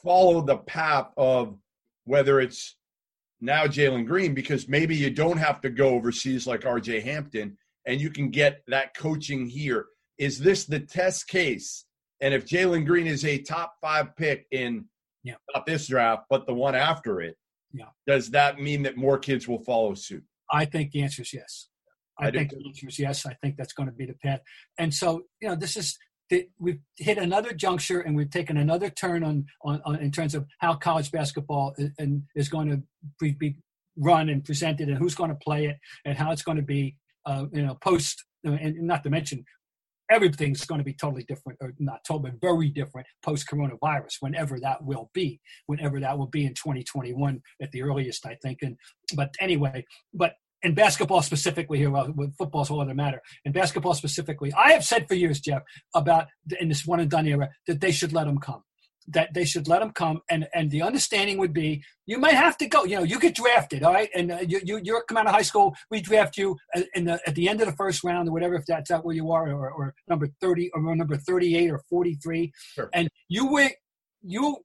follow 0.04 0.42
the 0.42 0.58
path 0.58 1.08
of 1.18 1.58
whether 2.06 2.40
it's 2.40 2.76
now 3.42 3.66
Jalen 3.66 4.06
Green, 4.06 4.34
because 4.34 4.68
maybe 4.68 4.96
you 4.96 5.10
don't 5.10 5.38
have 5.38 5.62
to 5.62 5.70
go 5.70 5.90
overseas 5.90 6.48
like 6.48 6.62
RJ 6.62 7.04
Hampton 7.04 7.58
and 7.86 8.00
you 8.00 8.10
can 8.10 8.30
get 8.30 8.62
that 8.68 8.96
coaching 8.96 9.48
here. 9.48 9.88
Is 10.18 10.40
this 10.40 10.66
the 10.66 10.80
test 10.80 11.28
case? 11.28 11.86
And 12.22 12.34
if 12.34 12.46
Jalen 12.46 12.86
Green 12.86 13.08
is 13.08 13.26
a 13.26 13.40
top 13.40 13.76
five 13.82 14.16
pick 14.16 14.46
in 14.52 14.86
Yeah. 15.24 15.36
not 15.54 15.66
this 15.66 15.88
draft, 15.88 16.24
but 16.30 16.46
the 16.48 16.54
one 16.54 16.76
after 16.76 17.22
it, 17.22 17.38
Yeah. 17.74 17.90
does 18.08 18.30
that 18.32 18.60
mean 18.60 18.84
that 18.84 18.96
more 18.98 19.18
kids 19.18 19.48
will 19.48 19.64
follow 19.64 19.94
suit? 19.96 20.24
I 20.52 20.66
think 20.66 20.92
the 20.92 21.02
answer 21.02 21.22
is 21.24 21.34
yes. 21.34 21.70
I, 22.20 22.28
I 22.28 22.32
think 22.32 22.52
the 22.52 22.64
answer 22.68 22.88
is 22.88 23.00
yes. 23.00 23.26
I 23.26 23.34
think 23.42 23.58
that's 23.58 23.74
going 23.74 23.88
to 23.90 23.96
be 23.96 24.06
the 24.06 24.14
path. 24.14 24.42
And 24.78 24.94
so, 24.94 25.24
you 25.42 25.48
know, 25.50 25.56
this 25.56 25.76
is 25.76 25.98
the, 26.30 26.48
we've 26.60 26.80
hit 26.98 27.18
another 27.18 27.54
juncture 27.54 28.02
and 28.02 28.16
we've 28.16 28.30
taken 28.30 28.58
another 28.58 28.90
turn 28.90 29.24
on, 29.24 29.46
on, 29.64 29.82
on 29.86 29.96
in 29.98 30.12
terms 30.12 30.36
of 30.36 30.46
how 30.60 30.74
college 30.74 31.12
basketball 31.12 31.74
is, 31.78 31.92
and 32.00 32.24
is 32.36 32.50
going 32.50 32.70
to 32.70 32.82
be, 33.20 33.32
be 33.32 33.56
run 33.98 34.30
and 34.30 34.44
presented 34.44 34.90
and 34.90 34.98
who's 34.98 35.16
going 35.16 35.30
to 35.30 35.36
play 35.36 35.66
it 35.66 35.78
and 36.06 36.18
how 36.18 36.32
it's 36.32 36.42
going 36.42 36.58
to 36.58 36.64
be, 36.64 36.96
uh, 37.26 37.46
you 37.52 37.62
know, 37.62 37.76
post 37.76 38.24
and 38.44 38.60
and 38.60 38.82
not 38.82 39.04
to 39.04 39.10
mention 39.10 39.44
everything's 40.10 40.66
going 40.66 40.80
to 40.80 40.86
be 40.86 40.94
totally 40.94 41.24
different 41.24 41.58
or 41.62 41.74
not 41.80 42.04
totally 42.06 42.32
but 42.32 42.42
very 42.42 42.70
different 42.70 43.08
post 43.24 43.48
coronavirus 43.48 44.16
whenever 44.20 44.60
that 44.60 44.84
will 44.84 45.10
be 45.14 45.40
whenever 45.68 46.00
that 46.00 46.18
will 46.18 46.28
be 46.28 46.46
in 46.46 46.54
2021 46.54 47.42
at 47.62 47.72
the 47.72 47.82
earliest 47.82 48.26
i 48.26 48.36
think. 48.42 48.60
And 48.62 48.78
but 49.16 49.34
anyway 49.40 49.86
but 50.14 50.34
in 50.64 50.74
basketball 50.74 51.22
specifically 51.22 51.78
here 51.78 51.90
well 51.92 52.12
with 52.16 52.36
football's 52.38 52.70
whole 52.70 52.82
other 52.82 52.94
matter. 52.96 53.22
In 53.46 53.52
basketball 53.52 53.94
specifically 53.94 54.52
i 54.54 54.72
have 54.72 54.84
said 54.84 55.08
for 55.08 55.16
years 55.16 55.40
jeff 55.40 55.62
about 55.94 56.28
in 56.60 56.68
this 56.70 56.86
one 56.86 57.00
and 57.00 57.10
done 57.12 57.28
era 57.28 57.50
that 57.68 57.82
they 57.82 57.92
should 57.92 58.14
let 58.14 58.26
them 58.26 58.40
come. 58.40 58.64
That 59.10 59.34
they 59.34 59.44
should 59.44 59.68
let 59.68 59.80
them 59.82 59.92
come 59.92 60.22
and 60.30 60.48
and 60.54 60.72
the 60.72 60.82
understanding 60.82 61.38
would 61.38 61.52
be 61.54 61.84
you 62.06 62.18
might 62.26 62.36
have 62.46 62.56
to 62.60 62.68
go 62.68 62.86
you 62.86 62.96
know 62.96 63.04
you 63.04 63.20
get 63.20 63.36
drafted 63.36 63.84
all 63.84 63.94
right? 63.94 64.10
And 64.16 64.32
uh, 64.32 64.38
you, 64.48 64.62
you 64.64 64.80
you're 64.82 65.04
come 65.04 65.18
out 65.18 65.28
of 65.28 65.34
high 65.34 65.42
school 65.52 65.76
we 65.92 66.00
draft 66.00 66.38
you 66.38 66.56
at- 66.74 66.88
in 66.96 67.04
the, 67.06 67.20
at 67.28 67.36
the 67.36 67.50
end 67.50 67.60
of 67.60 67.68
the 67.68 67.74
first 67.76 68.02
round 68.06 68.30
or 68.30 68.32
whatever 68.32 68.56
if 68.56 68.66
that's 68.66 68.92
out 68.92 69.04
where 69.06 69.14
you 69.22 69.30
are 69.32 69.52
or, 69.52 69.70
or 69.72 69.94
number 70.08 70.28
30 70.40 70.72
or 70.74 70.96
number 70.96 71.18
38 71.18 71.70
or 71.72 71.80
43 71.90 72.54
Sure. 72.76 72.90
and 72.94 73.10
you 73.28 73.52
wait 73.52 73.74
you 74.22 74.58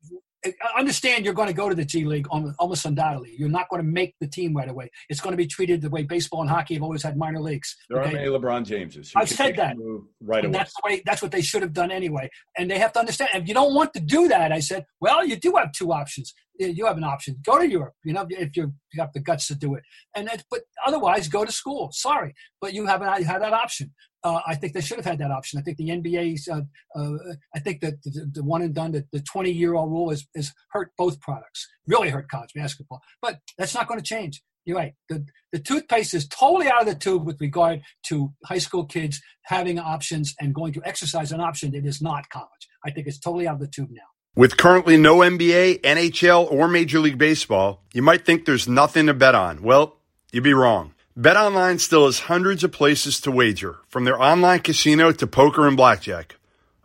understand 0.77 1.25
you're 1.25 1.35
going 1.35 1.49
to 1.49 1.55
go 1.55 1.69
to 1.69 1.75
the 1.75 1.85
G 1.85 2.05
League 2.05 2.27
almost, 2.31 2.85
undoubtedly. 2.85 3.35
You're 3.37 3.49
not 3.49 3.69
going 3.69 3.83
to 3.83 3.89
make 3.89 4.15
the 4.21 4.27
team 4.29 4.57
right 4.57 4.69
away. 4.69 4.91
It's 5.09 5.21
going 5.21 5.33
to 5.33 5.37
be 5.37 5.47
treated 5.47 5.83
the 5.83 5.91
way 5.91 6.03
baseball 6.05 6.41
and 6.43 6.51
hockey 6.51 6.75
have 6.75 6.83
always 6.83 7.03
had 7.03 7.17
minor 7.17 7.41
leagues. 7.41 7.77
There 7.89 7.99
aren't 7.99 8.15
okay? 8.15 8.25
many 8.25 8.31
LeBron 8.37 8.65
Jameses. 8.65 9.13
I've 9.17 9.29
said 9.29 9.57
that. 9.57 9.77
right 10.21 10.45
and 10.45 10.55
away. 10.55 10.59
that's 10.59 10.73
the 10.75 10.83
way 10.85 11.03
that's 11.05 11.23
what 11.23 11.33
they 11.33 11.41
should 11.41 11.63
have 11.63 11.73
done 11.73 11.91
anyway 11.91 12.29
and 12.57 12.71
they 12.71 12.79
have 12.79 12.93
to 12.93 12.99
understand 13.01 13.31
if 13.35 13.49
you 13.49 13.55
don't 13.55 13.75
want 13.75 13.93
to 13.95 14.01
do 14.01 14.29
that 14.29 14.53
i 14.53 14.61
said 14.61 14.85
well 15.01 15.25
you 15.25 15.37
do 15.37 15.55
have 15.57 15.73
two 15.73 15.93
options 15.93 16.35
You- 16.59 16.87
have 16.87 16.97
an 16.97 17.05
option 17.05 17.37
go 17.45 17.59
to 17.59 17.69
europe 17.69 17.95
you 18.05 18.13
know 18.13 18.27
if 18.31 18.57
you 18.57 18.73
you 18.93 19.01
have 19.01 19.13
the 19.13 19.21
guts 19.21 19.47
to 19.49 19.55
do 19.55 19.75
it 19.75 19.83
and 20.17 20.29
but 20.51 20.61
otherwise 20.87 21.29
go 21.29 21.45
to 21.45 21.53
school 21.53 21.91
sorry 21.93 22.35
but 22.61 22.73
you 22.75 22.87
haven't 22.87 23.25
had 23.25 23.43
that 23.43 23.53
option 23.53 23.93
uh, 24.25 24.41
I 24.47 24.55
think 24.55 24.73
they 24.73 24.81
should 24.81 24.97
have 24.97 25.07
had 25.07 25.19
that 25.19 25.31
option. 25.31 25.59
I 25.59 25.63
think 25.63 25.77
the 25.77 25.89
NBA's. 25.89 26.49
Uh, 26.49 26.63
uh, 26.99 27.35
I 27.55 27.61
think 27.61 27.81
that 27.81 28.03
the, 28.03 28.31
the 28.33 28.45
one 28.45 28.63
and 28.63 28.75
done, 28.75 28.93
the, 28.93 29.05
the 29.13 29.21
20 29.21 29.51
year 29.51 29.75
old 29.75 29.91
rule 29.91 30.11
has, 30.11 30.27
has 30.35 30.53
hurt 30.71 30.93
both 30.97 31.21
products. 31.21 31.69
Really 31.87 32.11
hurt 32.11 32.29
college 32.29 32.51
basketball. 32.55 33.01
But 33.23 33.39
that's 33.57 33.75
not 33.75 33.87
going 33.87 34.01
to 34.01 34.05
change. 34.05 34.43
You're 34.65 34.77
right. 34.77 34.95
The 35.09 35.25
the 35.51 35.59
toothpaste 35.59 36.13
is 36.13 36.29
totally 36.29 36.69
out 36.69 36.83
of 36.83 36.87
the 36.87 36.95
tube 36.95 37.25
with 37.25 37.41
regard 37.41 37.81
to 38.09 38.35
high 38.45 38.59
school 38.59 38.85
kids 38.85 39.23
having 39.45 39.79
options 39.79 40.35
and 40.39 40.55
going 40.55 40.75
to 40.75 40.83
exercise 40.85 41.33
an 41.33 41.41
option 41.41 41.71
that 41.73 41.87
is 41.87 42.03
not 42.03 42.29
college. 42.29 42.69
I 42.85 42.91
think 42.91 43.07
it's 43.07 43.19
totally 43.19 43.49
out 43.49 43.55
of 43.55 43.61
the 43.61 43.69
tube 43.69 43.89
now. 43.91 44.03
With 44.37 44.59
currently 44.59 44.99
no 44.99 45.19
NBA, 45.19 45.81
NHL, 45.81 46.53
or 46.53 46.69
Major 46.69 47.01
League 47.01 47.17
Baseball, 47.17 47.83
you 47.95 48.03
might 48.03 48.27
think 48.27 48.45
there's 48.45 48.69
nothing 48.69 49.07
to 49.07 49.15
bet 49.15 49.35
on. 49.35 49.63
Well, 49.63 49.97
you'd 50.33 50.45
be 50.45 50.53
wrong. 50.53 50.95
BetOnline 51.19 51.81
still 51.81 52.07
has 52.07 52.21
hundreds 52.21 52.63
of 52.63 52.71
places 52.71 53.21
to 53.23 53.33
wager, 53.33 53.79
from 53.89 54.05
their 54.05 54.23
online 54.23 54.61
casino 54.61 55.11
to 55.11 55.27
poker 55.27 55.67
and 55.67 55.77
blackjack. 55.77 56.37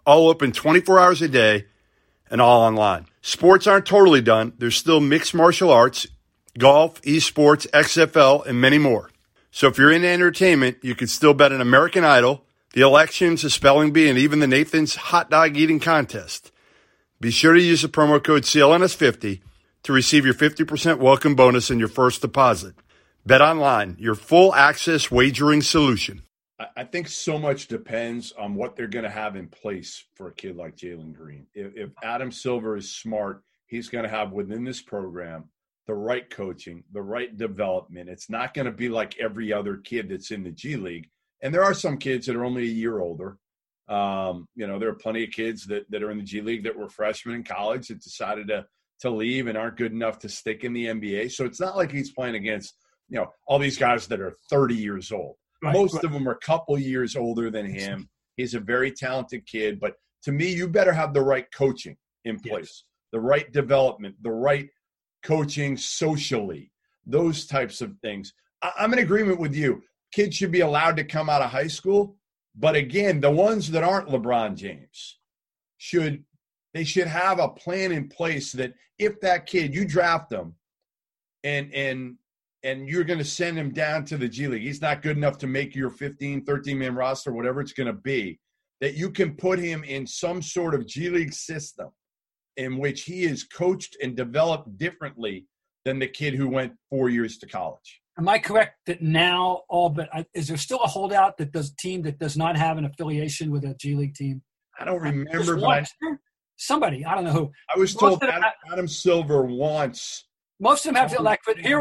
All 0.07 0.27
open 0.27 0.51
24 0.51 0.99
hours 0.99 1.21
a 1.21 1.27
day 1.27 1.65
and 2.31 2.41
all 2.41 2.63
online. 2.63 3.05
Sports 3.21 3.67
aren't 3.67 3.85
totally 3.85 4.21
done. 4.21 4.53
There's 4.57 4.75
still 4.75 4.99
mixed 4.99 5.35
martial 5.35 5.69
arts, 5.69 6.07
golf, 6.57 6.99
esports, 7.03 7.69
XFL, 7.69 8.43
and 8.47 8.59
many 8.59 8.79
more. 8.79 9.11
So 9.51 9.67
if 9.67 9.77
you're 9.77 9.91
into 9.91 10.07
entertainment, 10.07 10.77
you 10.81 10.95
can 10.95 11.07
still 11.07 11.35
bet 11.35 11.51
on 11.51 11.61
American 11.61 12.03
Idol, 12.03 12.43
the 12.73 12.81
elections, 12.81 13.43
the 13.43 13.51
spelling 13.51 13.93
bee, 13.93 14.09
and 14.09 14.17
even 14.17 14.39
the 14.39 14.47
Nathan's 14.47 14.95
hot 14.95 15.29
dog 15.29 15.55
eating 15.57 15.79
contest. 15.79 16.51
Be 17.21 17.29
sure 17.29 17.53
to 17.53 17.61
use 17.61 17.83
the 17.83 17.87
promo 17.87 18.21
code 18.23 18.43
CLNS50 18.43 19.41
to 19.83 19.93
receive 19.93 20.25
your 20.25 20.33
50% 20.33 20.97
welcome 20.97 21.35
bonus 21.35 21.69
in 21.69 21.77
your 21.77 21.87
first 21.87 22.21
deposit. 22.21 22.73
Bet 23.25 23.41
online, 23.41 23.95
your 23.99 24.15
full 24.15 24.53
access 24.53 25.09
wagering 25.09 25.61
solution. 25.61 26.23
I- 26.75 26.83
think 26.83 27.07
so 27.07 27.39
much 27.39 27.67
depends 27.67 28.31
on 28.33 28.55
what 28.55 28.75
they're 28.75 28.87
going 28.87 29.03
to 29.03 29.09
have 29.09 29.35
in 29.35 29.47
place 29.47 30.05
for 30.15 30.27
a 30.27 30.33
kid 30.33 30.55
like 30.55 30.75
Jalen 30.75 31.13
Green. 31.13 31.47
If, 31.53 31.75
if 31.75 31.89
Adam 32.03 32.31
Silver 32.31 32.77
is 32.77 32.93
smart, 32.93 33.41
he's 33.65 33.89
going 33.89 34.03
to 34.03 34.09
have 34.09 34.31
within 34.31 34.63
this 34.63 34.81
program 34.81 35.45
the 35.87 35.95
right 35.95 36.29
coaching, 36.29 36.83
the 36.91 37.01
right 37.01 37.35
development. 37.35 38.09
It's 38.09 38.29
not 38.29 38.53
going 38.53 38.65
to 38.65 38.71
be 38.71 38.89
like 38.89 39.19
every 39.19 39.51
other 39.51 39.77
kid 39.77 40.09
that's 40.09 40.31
in 40.31 40.43
the 40.43 40.51
G 40.51 40.75
League. 40.75 41.09
And 41.41 41.53
there 41.53 41.63
are 41.63 41.73
some 41.73 41.97
kids 41.97 42.27
that 42.27 42.35
are 42.35 42.45
only 42.45 42.63
a 42.63 42.67
year 42.67 42.99
older. 42.99 43.37
Um, 43.89 44.47
you 44.55 44.67
know, 44.67 44.79
there 44.79 44.89
are 44.89 44.95
plenty 44.95 45.23
of 45.23 45.31
kids 45.31 45.65
that, 45.67 45.89
that 45.89 46.03
are 46.03 46.11
in 46.11 46.17
the 46.17 46.23
G 46.23 46.41
League 46.41 46.63
that 46.63 46.77
were 46.77 46.87
freshmen 46.87 47.35
in 47.35 47.43
college 47.43 47.87
that 47.87 48.01
decided 48.01 48.49
to 48.49 48.65
to 49.03 49.09
leave 49.09 49.47
and 49.47 49.57
aren't 49.57 49.75
good 49.75 49.91
enough 49.91 50.19
to 50.19 50.29
stick 50.29 50.63
in 50.63 50.71
the 50.71 50.85
NBA. 50.85 51.31
So 51.31 51.43
it's 51.43 51.59
not 51.59 51.75
like 51.75 51.91
he's 51.91 52.11
playing 52.11 52.35
against, 52.35 52.75
you 53.10 53.17
know, 53.19 53.31
all 53.48 53.60
these 53.60 53.77
guys 53.77 54.07
that 54.07 54.19
are 54.22 54.36
30 54.50 54.75
years 54.75 55.12
old. 55.12 55.36
Right, 55.62 55.74
Most 55.74 56.03
of 56.03 56.12
them 56.12 56.27
are 56.27 56.33
a 56.33 56.39
couple 56.39 56.77
years 56.77 57.15
older 57.15 57.50
than 57.50 57.65
him. 57.65 58.10
He's 58.38 58.53
a 58.53 58.60
very 58.60 58.91
talented 58.91 59.45
kid, 59.45 59.79
but 59.79 59.95
to 60.24 60.31
me, 60.31 60.51
you 60.53 60.67
better 60.67 60.91
have 60.93 61.13
the 61.13 61.22
right 61.22 61.45
coaching 61.53 61.95
in 62.25 62.36
Yes. 62.43 62.48
place, 62.51 62.83
the 63.12 63.19
right 63.19 63.51
development, 63.51 64.15
the 64.22 64.31
right 64.31 64.69
coaching 65.24 65.77
socially, 65.77 66.72
those 67.05 67.45
types 67.45 67.81
of 67.81 67.98
things. 68.01 68.33
I- 68.62 68.74
I'm 68.79 68.93
in 68.93 69.00
agreement 69.00 69.39
with 69.39 69.55
you. 69.55 69.83
Kids 70.12 70.36
should 70.36 70.51
be 70.51 70.62
allowed 70.62 70.98
to 70.98 71.03
come 71.03 71.29
out 71.29 71.41
of 71.41 71.51
high 71.51 71.67
school, 71.67 72.17
but 72.55 72.75
again, 72.75 73.19
the 73.19 73.31
ones 73.31 73.72
that 73.72 73.83
aren't 73.83 74.10
LeBron 74.10 74.55
James 74.55 75.19
should 75.77 76.24
they 76.74 76.83
should 76.83 77.07
have 77.07 77.38
a 77.39 77.50
plan 77.50 77.91
in 77.91 78.10
place 78.10 78.51
that 78.53 78.74
if 78.98 79.19
that 79.22 79.45
kid 79.45 79.75
you 79.75 79.86
draft 79.86 80.29
them 80.29 80.55
and 81.43 81.72
and 81.74 82.17
and 82.63 82.88
you're 82.88 83.03
going 83.03 83.20
to 83.20 83.25
send 83.25 83.58
him 83.58 83.72
down 83.72 84.05
to 84.05 84.17
the 84.17 84.27
G 84.27 84.48
League. 84.48 84.62
He's 84.62 84.82
not 84.82 85.01
good 85.01 85.17
enough 85.17 85.38
to 85.39 85.48
make 85.48 85.75
your 85.75 85.89
15, 85.89 86.46
13 86.46 86.79
man 86.79 86.96
roster, 86.96 87.34
whatever 87.34 87.62
it's 87.62 87.74
going 87.74 87.88
to 87.88 87.93
be. 87.93 88.39
That 88.82 88.96
you 88.96 89.12
can 89.12 89.36
put 89.36 89.60
him 89.60 89.84
in 89.84 90.05
some 90.05 90.41
sort 90.41 90.74
of 90.74 90.88
G 90.88 91.10
League 91.10 91.34
system 91.34 91.89
in 92.58 92.77
which 92.77 93.03
he 93.03 93.24
is 93.24 93.43
coached 93.43 93.98
and 94.01 94.15
developed 94.15 94.77
differently 94.77 95.46
than 95.86 96.00
the 96.00 96.08
kid 96.08 96.34
who 96.34 96.48
went 96.48 96.74
four 96.89 97.10
years 97.10 97.38
to 97.39 97.48
college. 97.48 98.01
Am 98.17 98.29
I 98.29 98.39
correct 98.39 98.75
that 98.86 99.01
now 99.01 99.62
all 99.70 99.89
but 99.89 100.08
uh, 100.13 100.24
is 100.34 100.48
there 100.48 100.58
still 100.58 100.79
a 100.79 100.88
holdout 100.88 101.38
that 101.38 101.51
does 101.51 101.74
team 101.74 102.03
that 102.03 102.20
does 102.20 102.38
not 102.38 102.55
have 102.55 102.77
an 102.77 102.86
affiliation 102.86 103.51
with 103.51 103.65
a 103.65 103.74
G 103.75 103.96
League 103.96 104.15
team? 104.15 104.41
I 104.79 104.86
don't 104.86 105.01
remember, 105.01 105.55
but 105.55 105.89
I, 106.01 106.15
somebody 106.58 107.05
I 107.05 107.15
don't 107.15 107.24
know 107.24 107.32
who. 107.32 107.51
I 107.74 107.77
was 107.77 107.93
Most 107.96 108.20
told 108.20 108.24
Adam, 108.24 108.51
Adam 108.72 108.88
Silver 108.88 109.43
wants. 109.43 110.25
Most 110.60 110.86
of 110.86 110.93
them 110.93 111.01
have 111.01 111.13
to 111.15 111.22
like 111.22 111.41
but 111.46 111.58
here 111.58 111.79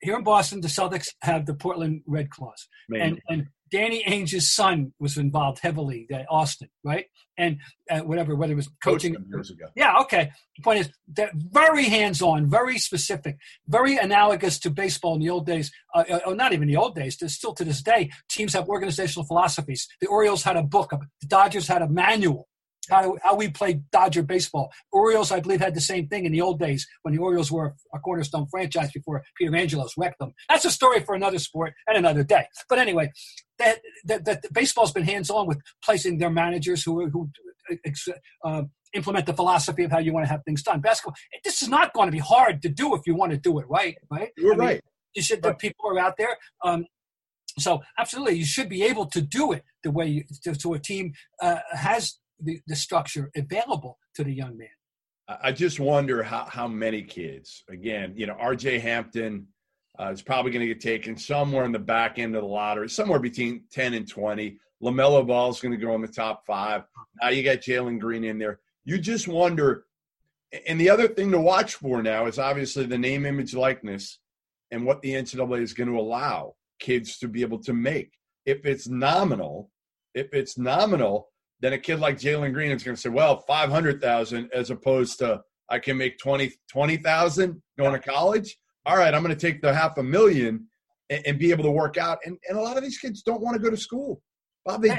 here 0.00 0.16
in 0.16 0.24
Boston, 0.24 0.60
the 0.60 0.68
Celtics 0.68 1.08
have 1.22 1.46
the 1.46 1.54
Portland 1.54 2.02
Red 2.06 2.30
Claws, 2.30 2.68
and 2.94 3.20
and 3.28 3.46
Danny 3.70 4.02
Ainge's 4.06 4.52
son 4.52 4.92
was 4.98 5.16
involved 5.16 5.60
heavily. 5.60 6.06
That 6.10 6.26
Austin, 6.28 6.68
right, 6.84 7.06
and 7.38 7.58
uh, 7.90 8.00
whatever 8.00 8.34
whether 8.34 8.52
it 8.52 8.56
was 8.56 8.68
coaching 8.82 9.16
years 9.30 9.50
ago. 9.50 9.66
Yeah, 9.74 9.98
okay. 10.00 10.30
The 10.56 10.62
point 10.62 10.80
is, 10.80 10.90
they're 11.08 11.30
very 11.34 11.84
hands-on, 11.84 12.50
very 12.50 12.78
specific, 12.78 13.38
very 13.66 13.96
analogous 13.96 14.58
to 14.60 14.70
baseball 14.70 15.14
in 15.14 15.20
the 15.20 15.30
old 15.30 15.46
days. 15.46 15.70
Uh, 15.94 16.04
uh, 16.10 16.20
or 16.26 16.34
not 16.34 16.52
even 16.52 16.68
the 16.68 16.76
old 16.76 16.94
days. 16.94 17.18
Still 17.32 17.54
to 17.54 17.64
this 17.64 17.82
day, 17.82 18.10
teams 18.28 18.52
have 18.54 18.68
organizational 18.68 19.26
philosophies. 19.26 19.88
The 20.00 20.08
Orioles 20.08 20.42
had 20.42 20.56
a 20.56 20.62
book. 20.62 20.90
The 21.20 21.26
Dodgers 21.26 21.68
had 21.68 21.82
a 21.82 21.88
manual. 21.88 22.48
How, 22.88 23.16
how 23.22 23.34
we 23.34 23.48
played 23.48 23.90
Dodger 23.90 24.22
baseball. 24.22 24.72
Orioles, 24.92 25.30
I 25.30 25.40
believe, 25.40 25.60
had 25.60 25.74
the 25.74 25.80
same 25.80 26.08
thing 26.08 26.24
in 26.24 26.32
the 26.32 26.40
old 26.40 26.58
days 26.58 26.86
when 27.02 27.14
the 27.14 27.20
Orioles 27.20 27.52
were 27.52 27.74
a 27.94 27.98
cornerstone 27.98 28.46
franchise 28.50 28.90
before 28.92 29.22
Peter 29.36 29.54
Angelos 29.54 29.94
wrecked 29.96 30.18
them. 30.18 30.32
That's 30.48 30.64
a 30.64 30.70
story 30.70 31.00
for 31.00 31.14
another 31.14 31.38
sport 31.38 31.74
and 31.86 31.96
another 31.96 32.24
day. 32.24 32.46
But 32.68 32.78
anyway, 32.78 33.12
that, 33.58 33.80
that, 34.06 34.24
that 34.24 34.52
baseball's 34.52 34.92
been 34.92 35.04
hands 35.04 35.30
on 35.30 35.46
with 35.46 35.58
placing 35.84 36.18
their 36.18 36.30
managers 36.30 36.82
who, 36.82 37.08
who 37.10 37.30
uh, 38.44 38.62
implement 38.94 39.26
the 39.26 39.34
philosophy 39.34 39.84
of 39.84 39.90
how 39.90 39.98
you 39.98 40.12
want 40.12 40.24
to 40.26 40.30
have 40.30 40.42
things 40.44 40.62
done. 40.62 40.80
Basketball, 40.80 41.14
this 41.44 41.62
is 41.62 41.68
not 41.68 41.92
going 41.92 42.08
to 42.08 42.12
be 42.12 42.18
hard 42.18 42.62
to 42.62 42.68
do 42.68 42.94
if 42.94 43.02
you 43.06 43.14
want 43.14 43.32
to 43.32 43.38
do 43.38 43.58
it 43.58 43.66
right, 43.68 43.96
right? 44.10 44.30
You're 44.36 44.54
I 44.54 44.56
mean, 44.56 44.66
right. 44.66 44.84
You 45.14 45.22
should, 45.22 45.42
the 45.42 45.54
people 45.54 45.90
are 45.90 45.98
out 45.98 46.16
there. 46.16 46.36
Um, 46.64 46.86
so 47.58 47.82
absolutely, 47.98 48.34
you 48.34 48.44
should 48.44 48.68
be 48.68 48.84
able 48.84 49.06
to 49.06 49.20
do 49.20 49.52
it 49.52 49.64
the 49.82 49.90
way 49.90 50.06
you, 50.06 50.24
to, 50.44 50.54
to 50.54 50.74
a 50.74 50.78
team 50.78 51.12
uh, 51.42 51.58
has 51.72 52.18
the, 52.42 52.60
the 52.66 52.76
structure 52.76 53.30
available 53.36 53.98
to 54.14 54.24
the 54.24 54.32
young 54.32 54.56
man. 54.56 54.68
I 55.42 55.52
just 55.52 55.78
wonder 55.78 56.22
how, 56.22 56.46
how 56.46 56.66
many 56.66 57.02
kids, 57.02 57.62
again, 57.68 58.14
you 58.16 58.26
know, 58.26 58.34
RJ 58.34 58.80
Hampton 58.80 59.46
uh, 59.98 60.10
is 60.10 60.22
probably 60.22 60.50
going 60.50 60.66
to 60.66 60.74
get 60.74 60.80
taken 60.80 61.16
somewhere 61.16 61.64
in 61.64 61.72
the 61.72 61.78
back 61.78 62.18
end 62.18 62.34
of 62.34 62.42
the 62.42 62.48
lottery, 62.48 62.88
somewhere 62.88 63.20
between 63.20 63.64
10 63.70 63.94
and 63.94 64.08
20. 64.08 64.58
LaMelo 64.82 65.26
Ball 65.26 65.50
is 65.50 65.60
going 65.60 65.78
to 65.78 65.84
go 65.84 65.94
in 65.94 66.00
the 66.00 66.08
top 66.08 66.44
five. 66.46 66.82
Now 67.22 67.28
you 67.28 67.44
got 67.44 67.58
Jalen 67.58 68.00
Green 68.00 68.24
in 68.24 68.38
there. 68.38 68.60
You 68.84 68.98
just 68.98 69.28
wonder. 69.28 69.84
And 70.66 70.80
the 70.80 70.90
other 70.90 71.06
thing 71.06 71.30
to 71.30 71.40
watch 71.40 71.74
for 71.74 72.02
now 72.02 72.26
is 72.26 72.38
obviously 72.38 72.86
the 72.86 72.98
name, 72.98 73.24
image, 73.24 73.54
likeness, 73.54 74.18
and 74.70 74.84
what 74.84 75.00
the 75.02 75.12
NCAA 75.12 75.62
is 75.62 75.74
going 75.74 75.90
to 75.90 75.98
allow 75.98 76.54
kids 76.80 77.18
to 77.18 77.28
be 77.28 77.42
able 77.42 77.62
to 77.62 77.72
make. 77.72 78.12
If 78.46 78.64
it's 78.64 78.88
nominal, 78.88 79.70
if 80.14 80.32
it's 80.32 80.58
nominal, 80.58 81.28
then 81.60 81.72
a 81.72 81.78
kid 81.78 82.00
like 82.00 82.18
Jalen 82.18 82.52
Green 82.52 82.70
is 82.70 82.82
going 82.82 82.94
to 82.94 83.00
say, 83.00 83.10
well, 83.10 83.38
500,000 83.46 84.50
as 84.54 84.70
opposed 84.70 85.18
to 85.18 85.40
I 85.70 85.78
can 85.78 85.96
make 85.96 86.18
20 86.18 86.52
20,000 86.70 87.62
going 87.78 87.92
to 87.92 87.98
college. 87.98 88.56
All 88.86 88.96
right, 88.96 89.14
I'm 89.14 89.22
going 89.22 89.34
to 89.34 89.40
take 89.40 89.62
the 89.62 89.72
half 89.72 89.98
a 89.98 90.02
million 90.02 90.66
and, 91.10 91.22
and, 91.26 91.38
be 91.38 91.50
able 91.50 91.64
to 91.64 91.70
work 91.70 91.96
out. 91.96 92.18
And, 92.24 92.38
and 92.48 92.58
a 92.58 92.60
lot 92.60 92.76
of 92.76 92.82
these 92.82 92.98
kids 92.98 93.22
don't 93.22 93.40
want 93.40 93.56
to 93.56 93.62
go 93.62 93.70
to 93.70 93.76
school. 93.76 94.20
Bob, 94.64 94.82
they, 94.82 94.96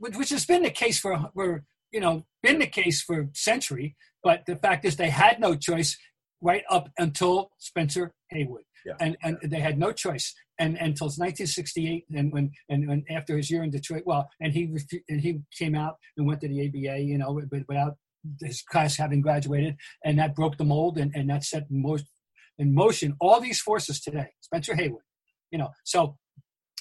which 0.00 0.30
has 0.30 0.44
been 0.44 0.62
the 0.62 0.70
case 0.70 0.98
for, 0.98 1.30
for, 1.34 1.64
you 1.92 2.00
know, 2.00 2.26
been 2.42 2.58
the 2.58 2.66
case 2.66 3.00
for 3.00 3.20
a 3.20 3.28
century. 3.32 3.96
But 4.22 4.42
the 4.46 4.56
fact 4.56 4.84
is 4.84 4.96
they 4.96 5.10
had 5.10 5.40
no 5.40 5.54
choice 5.54 5.96
right 6.42 6.64
up 6.68 6.90
until 6.98 7.50
Spencer 7.58 8.12
Haywood. 8.30 8.62
Yeah. 8.86 8.94
And, 9.00 9.16
and 9.22 9.38
they 9.42 9.58
had 9.58 9.78
no 9.78 9.90
choice. 9.92 10.32
And, 10.58 10.78
and 10.78 10.88
until 10.90 11.06
1968 11.06 12.04
and 12.14 12.32
when 12.32 12.50
and, 12.70 12.88
when 12.88 13.04
after 13.10 13.36
his 13.36 13.50
year 13.50 13.62
in 13.62 13.70
Detroit 13.70 14.04
well 14.06 14.26
and 14.40 14.54
he 14.54 14.74
and 15.10 15.20
he 15.20 15.40
came 15.58 15.74
out 15.74 15.96
and 16.16 16.26
went 16.26 16.40
to 16.40 16.48
the 16.48 16.66
ABA 16.66 17.00
you 17.00 17.18
know 17.18 17.38
without 17.68 17.96
his 18.40 18.62
class 18.62 18.96
having 18.96 19.20
graduated 19.20 19.76
and 20.06 20.18
that 20.18 20.34
broke 20.34 20.56
the 20.56 20.64
mold 20.64 20.96
and, 20.96 21.12
and 21.14 21.28
that 21.28 21.44
set 21.44 21.66
in 21.70 21.82
motion, 21.82 22.06
in 22.58 22.74
motion 22.74 23.14
all 23.20 23.38
these 23.38 23.60
forces 23.60 24.00
today 24.00 24.28
Spencer 24.40 24.74
Haywood 24.74 25.02
you 25.50 25.58
know. 25.58 25.68
So 25.84 26.16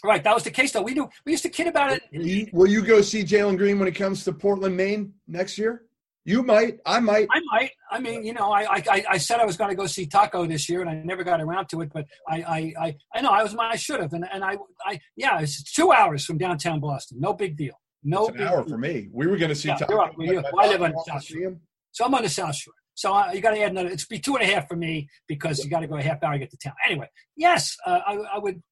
right 0.03 0.23
that 0.23 0.33
was 0.33 0.43
the 0.43 0.51
case 0.51 0.71
though. 0.71 0.83
We 0.83 0.93
knew 0.93 1.09
we 1.25 1.33
used 1.33 1.43
to 1.43 1.49
kid 1.49 1.67
about 1.67 1.99
it. 2.13 2.53
Will 2.53 2.67
you 2.67 2.81
go 2.81 3.01
see 3.01 3.23
Jalen 3.23 3.57
Green 3.57 3.77
when 3.77 3.89
it 3.89 3.95
comes 3.95 4.23
to 4.23 4.31
Portland 4.31 4.77
Maine 4.77 5.13
next 5.27 5.57
year 5.57 5.83
you 6.25 6.41
might. 6.41 6.79
I 6.85 6.99
might. 6.99 7.27
I 7.31 7.39
might. 7.51 7.71
I 7.91 7.99
mean, 7.99 8.25
you 8.25 8.33
know, 8.33 8.51
I 8.51 8.63
I, 8.63 9.05
I 9.11 9.17
said 9.19 9.39
I 9.39 9.45
was 9.45 9.57
going 9.57 9.69
to 9.69 9.75
go 9.75 9.85
see 9.85 10.07
Tacko 10.07 10.47
this 10.47 10.67
year, 10.67 10.81
and 10.81 10.89
I 10.89 10.95
never 10.95 11.23
got 11.23 11.39
around 11.39 11.69
to 11.69 11.81
it. 11.81 11.91
But 11.93 12.07
I 12.27 12.41
I 12.41 12.73
I, 12.85 12.95
I 13.13 13.21
know 13.21 13.29
I 13.29 13.43
was 13.43 13.55
I 13.57 13.75
should 13.75 14.01
have, 14.01 14.11
and 14.13 14.25
and 14.33 14.43
I 14.43 14.57
I 14.83 14.99
yeah, 15.15 15.39
it's 15.39 15.61
two 15.71 15.91
hours 15.91 16.25
from 16.25 16.39
downtown 16.39 16.79
Boston. 16.79 17.19
No 17.21 17.33
big 17.33 17.55
deal. 17.55 17.79
No 18.03 18.27
it's 18.27 18.37
an 18.37 18.43
hour 18.43 18.63
deal. 18.63 18.69
for 18.69 18.77
me. 18.79 19.07
We 19.13 19.27
were 19.27 19.37
going 19.37 19.49
to 19.49 19.55
see 19.55 19.67
yeah, 19.67 19.77
Tacko. 19.77 19.97
Right. 19.97 20.45
I 20.59 20.67
live 20.67 20.81
on 20.81 20.91
the 20.91 21.03
South 21.07 21.23
Shore, 21.23 21.57
so 21.91 22.05
I'm 22.05 22.13
on 22.15 22.23
the 22.23 22.29
South 22.29 22.55
Shore. 22.55 22.73
So 22.95 23.13
uh, 23.13 23.31
you 23.31 23.41
got 23.41 23.51
to 23.51 23.61
add 23.61 23.71
another. 23.71 23.89
It's 23.89 24.05
be 24.05 24.19
two 24.19 24.35
and 24.35 24.43
a 24.43 24.51
half 24.51 24.67
for 24.67 24.75
me 24.75 25.09
because 25.27 25.63
you 25.63 25.69
got 25.69 25.81
to 25.81 25.87
go 25.87 25.97
a 25.97 26.01
half 26.01 26.23
hour 26.23 26.33
to 26.33 26.39
get 26.39 26.49
to 26.49 26.57
town. 26.57 26.73
Anyway, 26.87 27.09
yes, 27.37 27.77
uh, 27.85 27.99
I 28.05 28.15
I 28.15 28.39
would. 28.39 28.63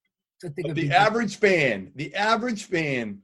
I 0.43 0.49
think 0.49 0.69
of 0.69 0.75
the 0.75 0.91
average 0.91 1.37
fan, 1.37 1.91
the 1.95 2.13
average 2.15 2.65
fan 2.65 3.19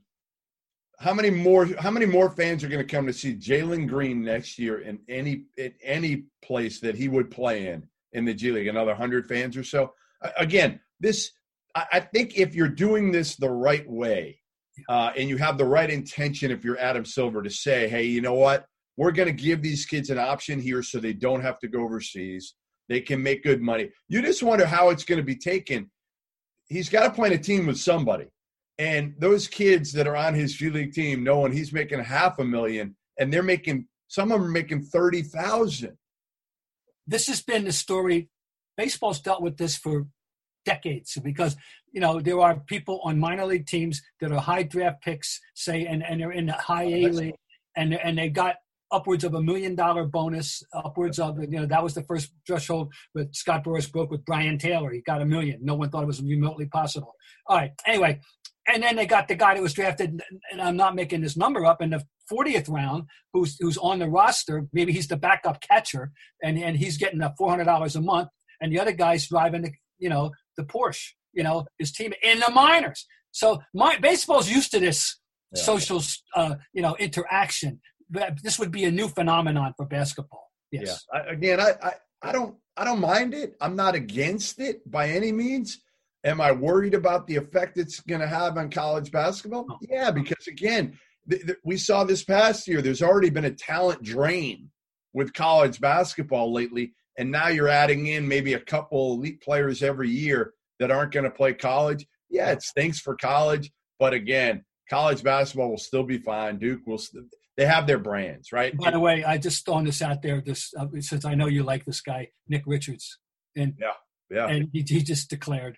how 1.00 1.14
many 1.14 1.30
more 1.30 1.66
how 1.80 1.92
many 1.92 2.06
more 2.06 2.30
fans 2.30 2.64
are 2.64 2.68
going 2.68 2.86
to 2.86 2.96
come 2.96 3.08
to 3.08 3.14
see 3.14 3.34
Jalen 3.34 3.88
Green 3.88 4.22
next 4.22 4.60
year 4.60 4.80
in 4.80 5.00
any 5.08 5.46
in 5.58 5.74
any 5.82 6.26
place 6.42 6.80
that 6.82 6.96
he 6.96 7.08
would 7.08 7.32
play 7.32 7.68
in 7.68 7.88
in 8.14 8.26
the 8.26 8.34
G 8.34 8.52
League? 8.52 8.68
Another 8.68 8.94
hundred 8.94 9.28
fans 9.28 9.56
or 9.56 9.64
so. 9.64 9.94
Again, 10.38 10.80
this 11.00 11.32
I 11.76 12.00
think 12.00 12.38
if 12.38 12.56
you're 12.56 12.68
doing 12.68 13.12
this 13.12 13.36
the 13.36 13.50
right 13.50 13.90
way 13.90 14.42
uh, 14.90 15.12
and 15.16 15.30
you 15.30 15.38
have 15.38 15.58
the 15.58 15.66
right 15.66 15.90
intention, 15.90 16.52
if 16.52 16.64
you're 16.64 16.80
Adam 16.80 17.06
Silver, 17.06 17.42
to 17.44 17.50
say, 17.50 17.88
hey, 17.88 18.04
you 18.04 18.22
know 18.22 18.34
what, 18.34 18.66
we're 18.98 19.12
going 19.12 19.28
to 19.28 19.44
give 19.44 19.62
these 19.62 19.86
kids 19.86 20.10
an 20.10 20.18
option 20.18 20.60
here 20.60 20.84
so 20.84 21.00
they 21.00 21.14
don't 21.14 21.42
have 21.42 21.60
to 21.60 21.68
go 21.68 21.84
overseas. 21.84 22.56
They 22.90 23.02
can 23.02 23.22
make 23.22 23.44
good 23.44 23.62
money. 23.62 23.92
You 24.08 24.22
just 24.22 24.42
wonder 24.42 24.66
how 24.66 24.90
it's 24.90 25.06
going 25.06 25.20
to 25.20 25.24
be 25.24 25.36
taken. 25.36 25.92
He's 26.68 26.90
got 26.90 27.04
to 27.04 27.12
play 27.12 27.34
a 27.34 27.38
team 27.38 27.68
with 27.68 27.78
somebody. 27.78 28.26
And 28.80 29.14
those 29.20 29.48
kids 29.48 29.92
that 29.94 30.08
are 30.08 30.16
on 30.16 30.34
his 30.34 30.54
G 30.54 30.70
League 30.70 30.94
team, 30.94 31.24
knowing 31.24 31.52
he's 31.52 31.74
making 31.74 32.00
half 32.00 32.40
a 32.40 32.46
million, 32.46 32.96
and 33.20 33.32
they're 33.32 33.44
making 33.44 33.88
some 34.08 34.32
of 34.32 34.40
them 34.40 34.48
are 34.48 34.52
making 34.52 34.84
thirty 34.84 35.22
thousand. 35.22 35.98
This 37.06 37.28
has 37.28 37.42
been 37.42 37.66
the 37.66 37.74
story. 37.74 38.30
Baseball's 38.78 39.20
dealt 39.20 39.42
with 39.42 39.58
this 39.58 39.76
for 39.76 40.08
decades 40.66 41.18
because 41.24 41.58
you 41.92 42.00
know 42.00 42.22
there 42.22 42.40
are 42.40 42.62
people 42.62 43.02
on 43.04 43.20
minor 43.20 43.46
league 43.46 43.68
teams 43.68 44.02
that 44.22 44.32
are 44.32 44.40
high 44.40 44.64
draft 44.64 45.02
picks, 45.02 45.42
say, 45.56 45.86
and, 45.86 46.02
and 46.02 46.22
they're 46.22 46.32
in 46.32 46.46
the 46.46 46.54
high 46.54 46.84
A 46.84 47.10
league, 47.10 47.36
and 47.76 47.94
and 47.94 48.18
they 48.18 48.30
got 48.30 48.56
upwards 48.92 49.24
of 49.24 49.34
a 49.34 49.42
million 49.42 49.76
dollar 49.76 50.06
bonus, 50.06 50.64
upwards 50.74 51.20
of 51.20 51.38
you 51.40 51.48
know 51.60 51.66
that 51.66 51.84
was 51.84 51.94
the 51.94 52.04
first 52.04 52.32
threshold 52.48 52.94
that 53.14 53.36
Scott 53.36 53.64
Boras 53.64 53.92
broke 53.92 54.10
with 54.10 54.24
Brien 54.26 54.58
Taylor. 54.58 54.92
He 54.92 55.02
got 55.02 55.22
a 55.22 55.26
million. 55.26 55.60
No 55.62 55.76
one 55.76 55.90
thought 55.90 56.04
it 56.04 56.08
was 56.08 56.22
remotely 56.22 56.68
possible. 56.68 57.16
All 57.48 57.58
right. 57.58 57.72
Anyway, 57.86 58.22
and 58.72 58.84
then 58.84 58.96
they 58.96 59.06
got 59.06 59.28
the 59.28 59.36
guy 59.36 59.56
that 59.56 59.62
was 59.62 59.74
drafted, 59.74 60.22
and 60.52 60.62
I'm 60.62 60.78
not 60.78 60.96
making 60.96 61.22
this 61.22 61.36
number 61.36 61.66
up, 61.66 61.82
in 61.82 61.90
the 61.90 62.04
40th 62.32 62.70
round, 62.70 63.06
who's 63.34 63.58
who's 63.60 63.78
on 63.78 64.00
the 64.00 64.10
roster. 64.10 64.68
Maybe 64.74 64.92
he's 64.92 65.08
the 65.08 65.18
backup 65.18 65.62
catcher, 65.62 66.12
and 66.44 66.58
and 66.58 66.78
he's 66.78 66.98
getting 66.98 67.22
a 67.22 67.34
$400 67.40 67.96
a 67.96 68.02
month, 68.02 68.30
and 68.62 68.72
the 68.72 68.80
other 68.80 68.92
guy's 68.92 69.28
driving 69.28 69.64
the 69.64 69.72
you 69.98 70.10
know 70.10 70.32
the 70.58 70.64
Porsche, 70.64 71.10
you 71.34 71.44
know 71.44 71.66
his 71.78 71.92
team 71.92 72.14
in 72.22 72.40
the 72.40 72.52
minors. 72.52 73.06
So 73.32 73.62
my 73.74 73.98
baseball's 73.98 74.50
used 74.50 74.72
to 74.72 74.80
this 74.80 75.20
yeah. 75.54 75.62
social 75.62 76.02
uh, 76.36 76.56
you 76.74 76.82
know 76.82 76.96
interaction. 76.98 77.82
This 78.44 78.58
would 78.58 78.72
be 78.72 78.86
a 78.86 78.92
new 78.92 79.08
phenomenon 79.08 79.74
for 79.78 79.86
basketball. 79.86 80.50
Yes. 80.72 81.06
Yeah. 81.14 81.20
I, 81.20 81.32
again, 81.32 81.60
I, 81.60 81.74
I 81.82 81.94
I 82.22 82.32
don't 82.32 82.56
I 82.78 82.84
don't 82.86 83.00
mind 83.02 83.34
it. 83.34 83.56
I'm 83.62 83.76
not 83.76 83.96
against 83.96 84.60
it 84.60 84.90
by 84.90 85.10
any 85.10 85.32
means. 85.32 85.82
Am 86.26 86.42
I 86.42 86.52
worried 86.52 86.94
about 86.94 87.28
the 87.28 87.38
effect 87.38 87.78
it's 87.78 88.02
going 88.02 88.20
to 88.22 88.28
have 88.28 88.58
on 88.58 88.70
college 88.70 89.12
basketball? 89.12 89.66
Yeah, 89.82 90.12
because 90.12 90.48
again, 90.48 90.98
th- 91.30 91.46
th- 91.46 91.58
we 91.64 91.78
saw 91.78 92.04
this 92.04 92.24
past 92.24 92.68
year. 92.68 92.82
There's 92.82 93.02
already 93.02 93.30
been 93.30 93.46
a 93.46 93.52
talent 93.52 94.04
drain 94.04 94.70
with 95.14 95.34
college 95.34 95.80
basketball 95.80 96.52
lately, 96.52 96.94
and 97.18 97.32
now 97.32 97.48
you're 97.48 97.70
adding 97.70 98.08
in 98.08 98.28
maybe 98.28 98.54
a 98.54 98.60
couple 98.60 99.14
elite 99.14 99.42
players 99.42 99.82
every 99.82 100.10
year 100.10 100.54
that 100.80 100.92
aren't 100.92 101.14
going 101.14 101.24
to 101.24 101.32
play 101.32 101.54
college. 101.54 102.06
Yeah, 102.30 102.52
it 102.52 102.64
stinks 102.64 103.00
for 103.00 103.16
college, 103.16 103.72
but 103.98 104.14
again, 104.14 104.66
college 104.90 105.24
basketball 105.24 105.70
will 105.70 105.78
still 105.78 106.04
be 106.04 106.18
fine. 106.18 106.60
Duke 106.60 106.82
will. 106.86 106.98
St- 106.98 107.24
they 107.56 107.66
have 107.66 107.88
their 107.88 108.00
brands, 108.00 108.52
right? 108.52 108.76
By 108.78 108.92
the 108.92 109.00
way, 109.00 109.24
I 109.24 109.38
just 109.38 109.66
thrown 109.66 109.84
this 109.84 110.02
out 110.02 110.22
there, 110.22 110.42
just 110.42 110.74
uh, 110.76 110.88
since 111.00 111.26
I 111.26 111.36
know 111.36 111.48
you 111.48 111.64
like 111.64 111.86
this 111.86 112.02
guy, 112.02 112.30
Nick 112.48 112.64
Richards, 112.66 113.20
and 113.56 113.74
yeah, 113.80 113.94
yeah, 114.30 114.48
and 114.48 114.70
he, 114.72 114.86
he 114.88 115.02
just 115.02 115.30
declared 115.30 115.78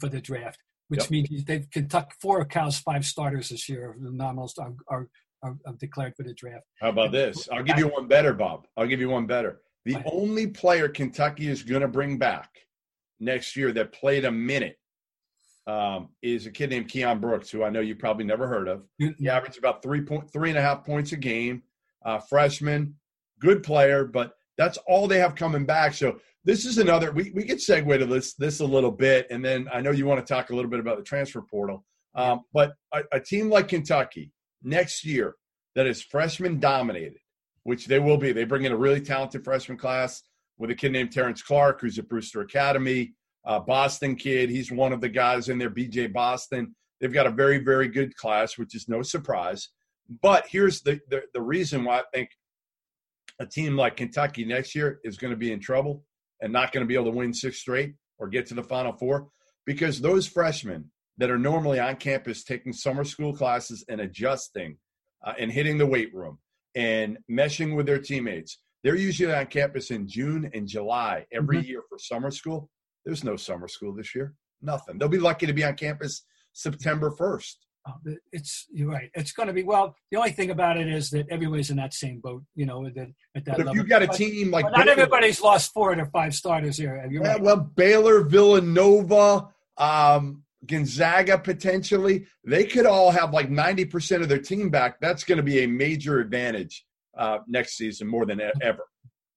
for 0.00 0.08
the 0.08 0.20
draft, 0.20 0.58
which 0.88 1.00
yep. 1.00 1.10
means 1.10 1.44
they've 1.44 1.68
Kentucky 1.70 2.14
four 2.20 2.40
of 2.40 2.48
Cal's 2.48 2.78
five 2.78 3.04
starters 3.04 3.48
this 3.50 3.68
year, 3.68 3.96
the 4.00 4.10
nominals 4.10 4.58
are, 4.58 4.74
are, 4.88 5.08
are, 5.42 5.56
are, 5.66 5.74
declared 5.78 6.14
for 6.16 6.22
the 6.22 6.34
draft. 6.34 6.64
How 6.80 6.90
about 6.90 7.12
this? 7.12 7.48
I'll 7.52 7.62
give 7.62 7.78
you 7.78 7.88
one 7.88 8.06
better, 8.08 8.32
Bob. 8.32 8.66
I'll 8.76 8.86
give 8.86 9.00
you 9.00 9.10
one 9.10 9.26
better. 9.26 9.60
The 9.84 10.02
only 10.10 10.48
player 10.48 10.88
Kentucky 10.88 11.46
is 11.46 11.62
going 11.62 11.82
to 11.82 11.88
bring 11.88 12.18
back 12.18 12.50
next 13.20 13.56
year 13.56 13.72
that 13.72 13.92
played 13.92 14.24
a 14.24 14.32
minute 14.32 14.76
um, 15.66 16.08
is 16.22 16.46
a 16.46 16.50
kid 16.50 16.70
named 16.70 16.88
Keion 16.88 17.20
Brooks, 17.20 17.50
who 17.50 17.62
I 17.62 17.70
know 17.70 17.80
you 17.80 17.94
probably 17.94 18.24
never 18.24 18.46
heard 18.46 18.68
of. 18.68 18.82
He 18.98 19.28
averaged 19.28 19.58
about 19.58 19.82
three 19.82 20.00
point 20.00 20.30
three 20.32 20.50
and 20.50 20.58
a 20.58 20.62
half 20.62 20.84
points 20.84 21.12
a 21.12 21.16
game. 21.16 21.62
Uh, 22.04 22.18
freshman, 22.18 22.94
good 23.40 23.62
player, 23.62 24.04
but 24.04 24.34
that's 24.56 24.78
all 24.86 25.06
they 25.06 25.18
have 25.18 25.34
coming 25.34 25.66
back. 25.66 25.94
So 25.94 26.18
this 26.46 26.64
is 26.64 26.78
another 26.78 27.12
we, 27.12 27.32
we 27.32 27.44
could 27.44 27.58
segue 27.58 27.98
to 27.98 28.06
this 28.06 28.34
this 28.34 28.60
a 28.60 28.64
little 28.64 28.90
bit. 28.90 29.26
And 29.30 29.44
then 29.44 29.68
i 29.72 29.80
know 29.80 29.90
you 29.90 30.06
want 30.06 30.24
to 30.24 30.34
talk 30.34 30.50
a 30.50 30.54
little 30.54 30.70
bit 30.70 30.80
about 30.80 30.96
the 30.96 31.02
transfer 31.02 31.42
portal. 31.42 31.84
Um, 32.14 32.42
but 32.54 32.72
a, 32.94 33.02
a, 33.12 33.20
team 33.20 33.50
like 33.50 33.68
kentucky 33.68 34.32
next 34.62 35.04
year 35.04 35.34
that 35.74 35.86
is 35.86 36.02
freshman 36.02 36.58
dominated 36.58 37.18
which 37.64 37.86
they 37.86 37.98
will 37.98 38.16
be 38.16 38.32
they 38.32 38.44
bring 38.44 38.64
in 38.64 38.72
a 38.72 38.76
really 38.76 39.02
talented 39.02 39.44
freshman 39.44 39.76
class 39.76 40.22
with 40.56 40.70
a 40.70 40.74
kid 40.74 40.92
named 40.92 41.12
terrence 41.12 41.42
Clarke, 41.42 41.82
who's 41.82 41.98
at 41.98 42.08
brewster 42.08 42.40
academy 42.40 43.12
uh, 43.44 43.60
boston 43.60 44.16
kid. 44.16 44.48
He's 44.48 44.72
one 44.72 44.92
of 44.92 45.00
the 45.00 45.08
guys 45.08 45.50
in 45.50 45.58
there 45.58 45.70
bj 45.70 46.12
boston. 46.12 46.74
They've 47.00 47.12
got 47.12 47.26
a 47.26 47.30
very 47.30 47.58
very 47.58 47.88
good 47.88 48.16
class 48.16 48.56
which 48.56 48.74
is 48.74 48.88
no 48.88 49.02
surprise. 49.02 49.68
But 50.22 50.46
here's 50.48 50.80
the, 50.82 51.00
the 51.10 51.22
the 51.34 51.42
reason 51.42 51.84
why 51.84 51.98
I 51.98 52.02
think 52.14 52.30
a 53.38 53.46
team 53.46 53.76
like 53.76 53.96
Kentucky 53.96 54.44
next 54.44 54.74
year 54.74 55.00
is 55.04 55.16
going 55.16 55.30
to 55.30 55.36
be 55.36 55.52
in 55.52 55.60
trouble 55.60 56.04
and 56.40 56.52
not 56.52 56.72
going 56.72 56.84
to 56.84 56.88
be 56.88 56.94
able 56.94 57.10
to 57.10 57.16
win 57.16 57.32
six 57.32 57.58
straight 57.58 57.94
or 58.18 58.28
get 58.28 58.46
to 58.46 58.54
the 58.54 58.62
Final 58.62 58.92
Four 58.92 59.28
because 59.64 60.00
those 60.00 60.26
freshmen 60.26 60.90
that 61.18 61.30
are 61.30 61.38
normally 61.38 61.78
on 61.80 61.96
campus 61.96 62.44
taking 62.44 62.72
summer 62.72 63.04
school 63.04 63.34
classes 63.34 63.84
and 63.88 64.00
adjusting 64.00 64.76
uh, 65.24 65.32
and 65.38 65.50
hitting 65.50 65.78
the 65.78 65.86
weight 65.86 66.14
room 66.14 66.38
and 66.74 67.18
meshing 67.30 67.74
with 67.74 67.86
their 67.86 67.98
teammates. 67.98 68.58
They're 68.84 68.96
usually 68.96 69.34
on 69.34 69.46
campus 69.46 69.90
in 69.90 70.06
June 70.06 70.50
and 70.54 70.68
July 70.68 71.26
every 71.32 71.58
mm-hmm. 71.58 71.66
year 71.66 71.82
for 71.88 71.98
summer 71.98 72.30
school. 72.30 72.70
There's 73.04 73.24
no 73.24 73.36
summer 73.36 73.68
school 73.68 73.94
this 73.94 74.14
year. 74.14 74.34
Nothing. 74.62 74.98
They'll 74.98 75.08
be 75.08 75.18
lucky 75.18 75.46
to 75.46 75.52
be 75.52 75.64
on 75.64 75.74
campus 75.74 76.22
September 76.52 77.10
1st. 77.10 77.54
Oh, 77.88 78.14
it's 78.32 78.66
you're 78.72 78.90
right. 78.90 79.10
It's 79.14 79.32
going 79.32 79.46
to 79.46 79.52
be 79.52 79.62
well. 79.62 79.94
The 80.10 80.16
only 80.16 80.32
thing 80.32 80.50
about 80.50 80.76
it 80.76 80.88
is 80.88 81.10
that 81.10 81.28
everybody's 81.30 81.70
in 81.70 81.76
that 81.76 81.94
same 81.94 82.18
boat. 82.18 82.42
You 82.56 82.66
know, 82.66 82.84
at 82.84 82.94
that, 82.96 83.08
at 83.36 83.44
that 83.44 83.52
but 83.52 83.60
if 83.60 83.66
level. 83.66 83.76
you 83.76 83.84
got 83.84 84.02
a 84.02 84.08
team 84.08 84.50
like 84.50 84.64
not 84.72 84.88
everybody's 84.88 85.40
lost 85.40 85.72
four 85.72 85.96
or 85.96 86.06
five 86.06 86.34
starters 86.34 86.76
here. 86.76 87.06
Yeah, 87.10 87.20
right. 87.20 87.40
well, 87.40 87.58
Baylor, 87.58 88.22
Villanova, 88.22 89.48
um, 89.76 90.42
Gonzaga 90.66 91.38
potentially, 91.38 92.26
they 92.44 92.64
could 92.64 92.86
all 92.86 93.10
have 93.10 93.32
like 93.32 93.50
90% 93.50 94.22
of 94.22 94.28
their 94.28 94.38
team 94.38 94.70
back. 94.70 95.00
That's 95.00 95.24
going 95.24 95.36
to 95.36 95.42
be 95.42 95.62
a 95.62 95.66
major 95.66 96.18
advantage 96.18 96.84
uh, 97.16 97.38
next 97.46 97.76
season 97.76 98.08
more 98.08 98.26
than 98.26 98.40
ever. 98.60 98.84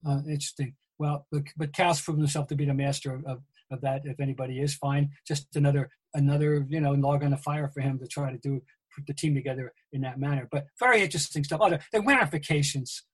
Uh, 0.06 0.20
interesting. 0.26 0.74
Well, 0.98 1.26
but, 1.30 1.42
but 1.56 1.72
Cal's 1.72 2.00
proven 2.00 2.20
himself 2.20 2.48
to 2.48 2.56
be 2.56 2.64
the 2.64 2.74
master 2.74 3.14
of, 3.14 3.24
of, 3.24 3.40
of, 3.70 3.80
that. 3.82 4.02
If 4.04 4.20
anybody 4.20 4.60
is 4.60 4.74
fine, 4.74 5.10
just 5.26 5.56
another 5.56 5.90
another 6.14 6.66
you 6.68 6.80
know 6.80 6.92
log 6.92 7.22
on 7.22 7.30
the 7.30 7.36
fire 7.36 7.68
for 7.68 7.80
him 7.80 7.98
to 7.98 8.06
try 8.06 8.30
to 8.30 8.38
do 8.38 8.60
put 8.94 9.06
the 9.06 9.14
team 9.14 9.34
together 9.34 9.72
in 9.92 10.00
that 10.02 10.18
manner. 10.18 10.48
But 10.50 10.66
very 10.78 11.02
interesting 11.02 11.44
stuff. 11.44 11.60
Oh, 11.62 11.66
Other 11.66 11.80
the 11.92 12.00
ramifications. 12.00 13.04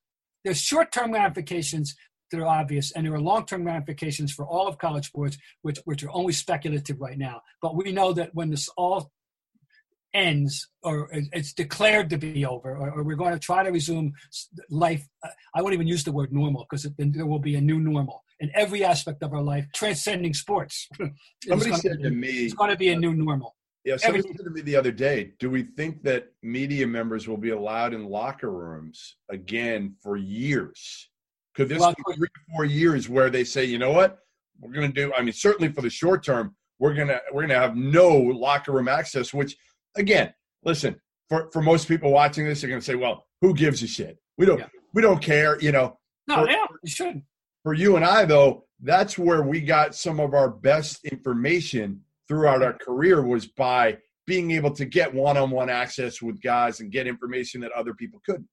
There's 0.44 0.60
short-term 0.60 1.12
ramifications 1.12 1.96
that 2.30 2.40
are 2.40 2.46
obvious, 2.46 2.92
and 2.92 3.04
there 3.04 3.14
are 3.14 3.20
long-term 3.20 3.64
ramifications 3.64 4.32
for 4.32 4.46
all 4.46 4.68
of 4.68 4.78
college 4.78 5.06
sports, 5.06 5.38
which 5.62 5.78
which 5.84 6.02
are 6.02 6.10
only 6.12 6.32
speculative 6.32 7.00
right 7.00 7.18
now. 7.18 7.42
But 7.62 7.76
we 7.76 7.92
know 7.92 8.12
that 8.12 8.34
when 8.34 8.50
this 8.50 8.68
all 8.76 9.10
ends 10.14 10.68
or 10.82 11.10
it's 11.12 11.52
declared 11.52 12.08
to 12.08 12.16
be 12.16 12.46
over 12.46 12.76
or, 12.76 12.90
or, 12.90 13.02
we're 13.02 13.16
going 13.16 13.34
to 13.34 13.38
try 13.38 13.62
to 13.62 13.70
resume 13.70 14.12
life 14.70 15.06
uh, 15.22 15.28
i 15.54 15.60
won't 15.60 15.74
even 15.74 15.86
use 15.86 16.04
the 16.04 16.12
word 16.12 16.32
normal 16.32 16.64
because 16.64 16.88
there 16.96 17.26
will 17.26 17.38
be 17.38 17.56
a 17.56 17.60
new 17.60 17.78
normal 17.78 18.24
in 18.40 18.50
every 18.54 18.84
aspect 18.84 19.22
of 19.22 19.32
our 19.32 19.42
life 19.42 19.66
transcending 19.74 20.34
sports 20.34 20.88
somebody 21.46 21.72
said 21.72 22.02
to 22.02 22.10
me 22.10 22.46
it's 22.46 22.54
going 22.54 22.70
to 22.70 22.76
be 22.76 22.88
a 22.88 22.98
new 22.98 23.14
normal 23.14 23.56
yeah 23.84 23.96
somebody 23.96 24.22
said 24.22 24.44
to 24.44 24.50
me 24.50 24.60
the 24.60 24.76
other 24.76 24.92
day 24.92 25.32
do 25.38 25.50
we 25.50 25.62
think 25.62 26.02
that 26.02 26.32
media 26.42 26.86
members 26.86 27.26
will 27.28 27.36
be 27.36 27.50
allowed 27.50 27.94
in 27.94 28.04
locker 28.04 28.50
rooms 28.50 29.16
again 29.30 29.94
for 30.02 30.16
years 30.16 31.08
could 31.56 31.70
this 31.70 31.80
well, 31.80 31.94
be 32.06 32.14
three 32.14 32.28
or 32.28 32.54
four 32.54 32.64
years 32.66 33.08
where 33.08 33.30
they 33.30 33.42
say, 33.42 33.64
you 33.64 33.78
know 33.78 33.90
what, 33.90 34.18
we're 34.60 34.72
going 34.72 34.92
to 34.92 34.94
do? 34.94 35.12
I 35.14 35.22
mean, 35.22 35.32
certainly 35.32 35.72
for 35.72 35.80
the 35.80 35.88
short 35.88 36.22
term, 36.22 36.54
we're 36.78 36.92
gonna 36.92 37.18
we're 37.32 37.40
gonna 37.40 37.58
have 37.58 37.74
no 37.74 38.14
locker 38.14 38.72
room 38.72 38.88
access. 38.88 39.32
Which, 39.32 39.56
again, 39.96 40.34
listen 40.62 41.00
for 41.30 41.48
for 41.52 41.62
most 41.62 41.88
people 41.88 42.12
watching 42.12 42.44
this, 42.44 42.60
they're 42.60 42.68
going 42.68 42.80
to 42.80 42.84
say, 42.84 42.94
well, 42.94 43.24
who 43.40 43.54
gives 43.54 43.82
a 43.82 43.86
shit? 43.86 44.18
We 44.36 44.44
don't 44.44 44.58
yeah. 44.58 44.66
we 44.92 45.00
don't 45.00 45.22
care, 45.22 45.58
you 45.62 45.72
know. 45.72 45.98
No, 46.28 46.44
for, 46.44 46.50
yeah, 46.50 46.66
you 46.82 46.90
should. 46.90 47.22
For 47.66 47.74
you 47.74 47.96
and 47.96 48.04
I, 48.04 48.24
though, 48.24 48.64
that's 48.80 49.18
where 49.18 49.42
we 49.42 49.60
got 49.60 49.92
some 49.92 50.20
of 50.20 50.34
our 50.34 50.48
best 50.48 51.04
information 51.04 52.00
throughout 52.28 52.62
our 52.62 52.74
career 52.74 53.26
was 53.26 53.48
by 53.48 53.98
being 54.24 54.52
able 54.52 54.70
to 54.70 54.84
get 54.84 55.12
one-on-one 55.12 55.68
access 55.68 56.22
with 56.22 56.40
guys 56.40 56.78
and 56.78 56.92
get 56.92 57.08
information 57.08 57.60
that 57.62 57.72
other 57.72 57.92
people 57.92 58.22
couldn't. 58.24 58.46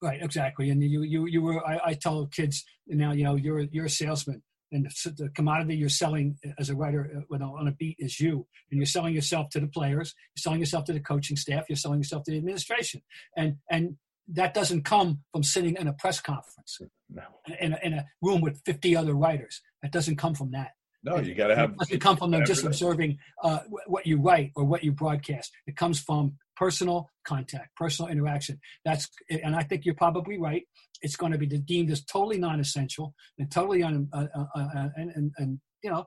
Right, 0.00 0.22
exactly. 0.22 0.70
And 0.70 0.80
you, 0.80 1.02
you, 1.02 1.26
you 1.26 1.42
were. 1.42 1.66
I, 1.66 1.80
I 1.86 1.94
tell 1.94 2.24
kids 2.28 2.64
now, 2.86 3.10
you 3.10 3.24
know, 3.24 3.34
you're 3.34 3.62
you're 3.72 3.86
a 3.86 3.90
salesman, 3.90 4.40
and 4.70 4.86
the 4.86 5.28
commodity 5.34 5.74
you're 5.74 5.88
selling 5.88 6.38
as 6.56 6.70
a 6.70 6.76
writer 6.76 7.24
uh, 7.32 7.44
on 7.44 7.66
a 7.66 7.72
beat 7.72 7.96
is 7.98 8.20
you, 8.20 8.46
and 8.70 8.78
you're 8.78 8.86
selling 8.86 9.12
yourself 9.12 9.48
to 9.50 9.60
the 9.60 9.66
players, 9.66 10.14
you're 10.36 10.40
selling 10.40 10.60
yourself 10.60 10.84
to 10.84 10.92
the 10.92 11.00
coaching 11.00 11.36
staff, 11.36 11.64
you're 11.68 11.74
selling 11.74 11.98
yourself 11.98 12.22
to 12.26 12.30
the 12.30 12.38
administration, 12.38 13.02
and 13.36 13.56
and 13.72 13.96
that 14.28 14.54
doesn't 14.54 14.84
come 14.84 15.20
from 15.32 15.42
sitting 15.42 15.76
in 15.76 15.88
a 15.88 15.92
press 15.92 16.20
conference, 16.20 16.78
no. 17.10 17.22
in 17.60 17.72
a, 17.72 17.78
in 17.82 17.92
a 17.94 18.04
room 18.20 18.40
with 18.40 18.60
50 18.64 18.96
other 18.96 19.14
writers. 19.14 19.60
That 19.82 19.92
doesn't 19.92 20.16
come 20.16 20.34
from 20.34 20.52
that. 20.52 20.72
No, 21.04 21.18
you 21.18 21.34
got 21.34 21.48
to 21.48 21.56
have. 21.56 21.70
It 21.70 21.78
doesn't 21.78 22.00
come 22.00 22.16
from 22.16 22.30
them 22.30 22.44
just 22.46 22.64
observing 22.64 23.18
uh, 23.42 23.60
what 23.86 24.06
you 24.06 24.20
write 24.20 24.52
or 24.54 24.64
what 24.64 24.84
you 24.84 24.92
broadcast. 24.92 25.50
It 25.66 25.76
comes 25.76 25.98
from 25.98 26.36
personal 26.56 27.10
contact, 27.24 27.74
personal 27.76 28.10
interaction. 28.10 28.60
That's, 28.84 29.08
and 29.28 29.56
I 29.56 29.64
think 29.64 29.84
you're 29.84 29.96
probably 29.96 30.38
right. 30.38 30.62
It's 31.00 31.16
going 31.16 31.32
to 31.32 31.38
be 31.38 31.46
deemed 31.46 31.90
as 31.90 32.04
totally 32.04 32.38
non-essential 32.38 33.14
and 33.38 33.50
totally 33.50 33.82
un, 33.82 34.08
uh, 34.12 34.26
uh, 34.34 34.44
uh, 34.54 34.88
and, 34.94 35.10
and, 35.16 35.32
and, 35.38 35.60
you 35.82 35.90
know, 35.90 36.04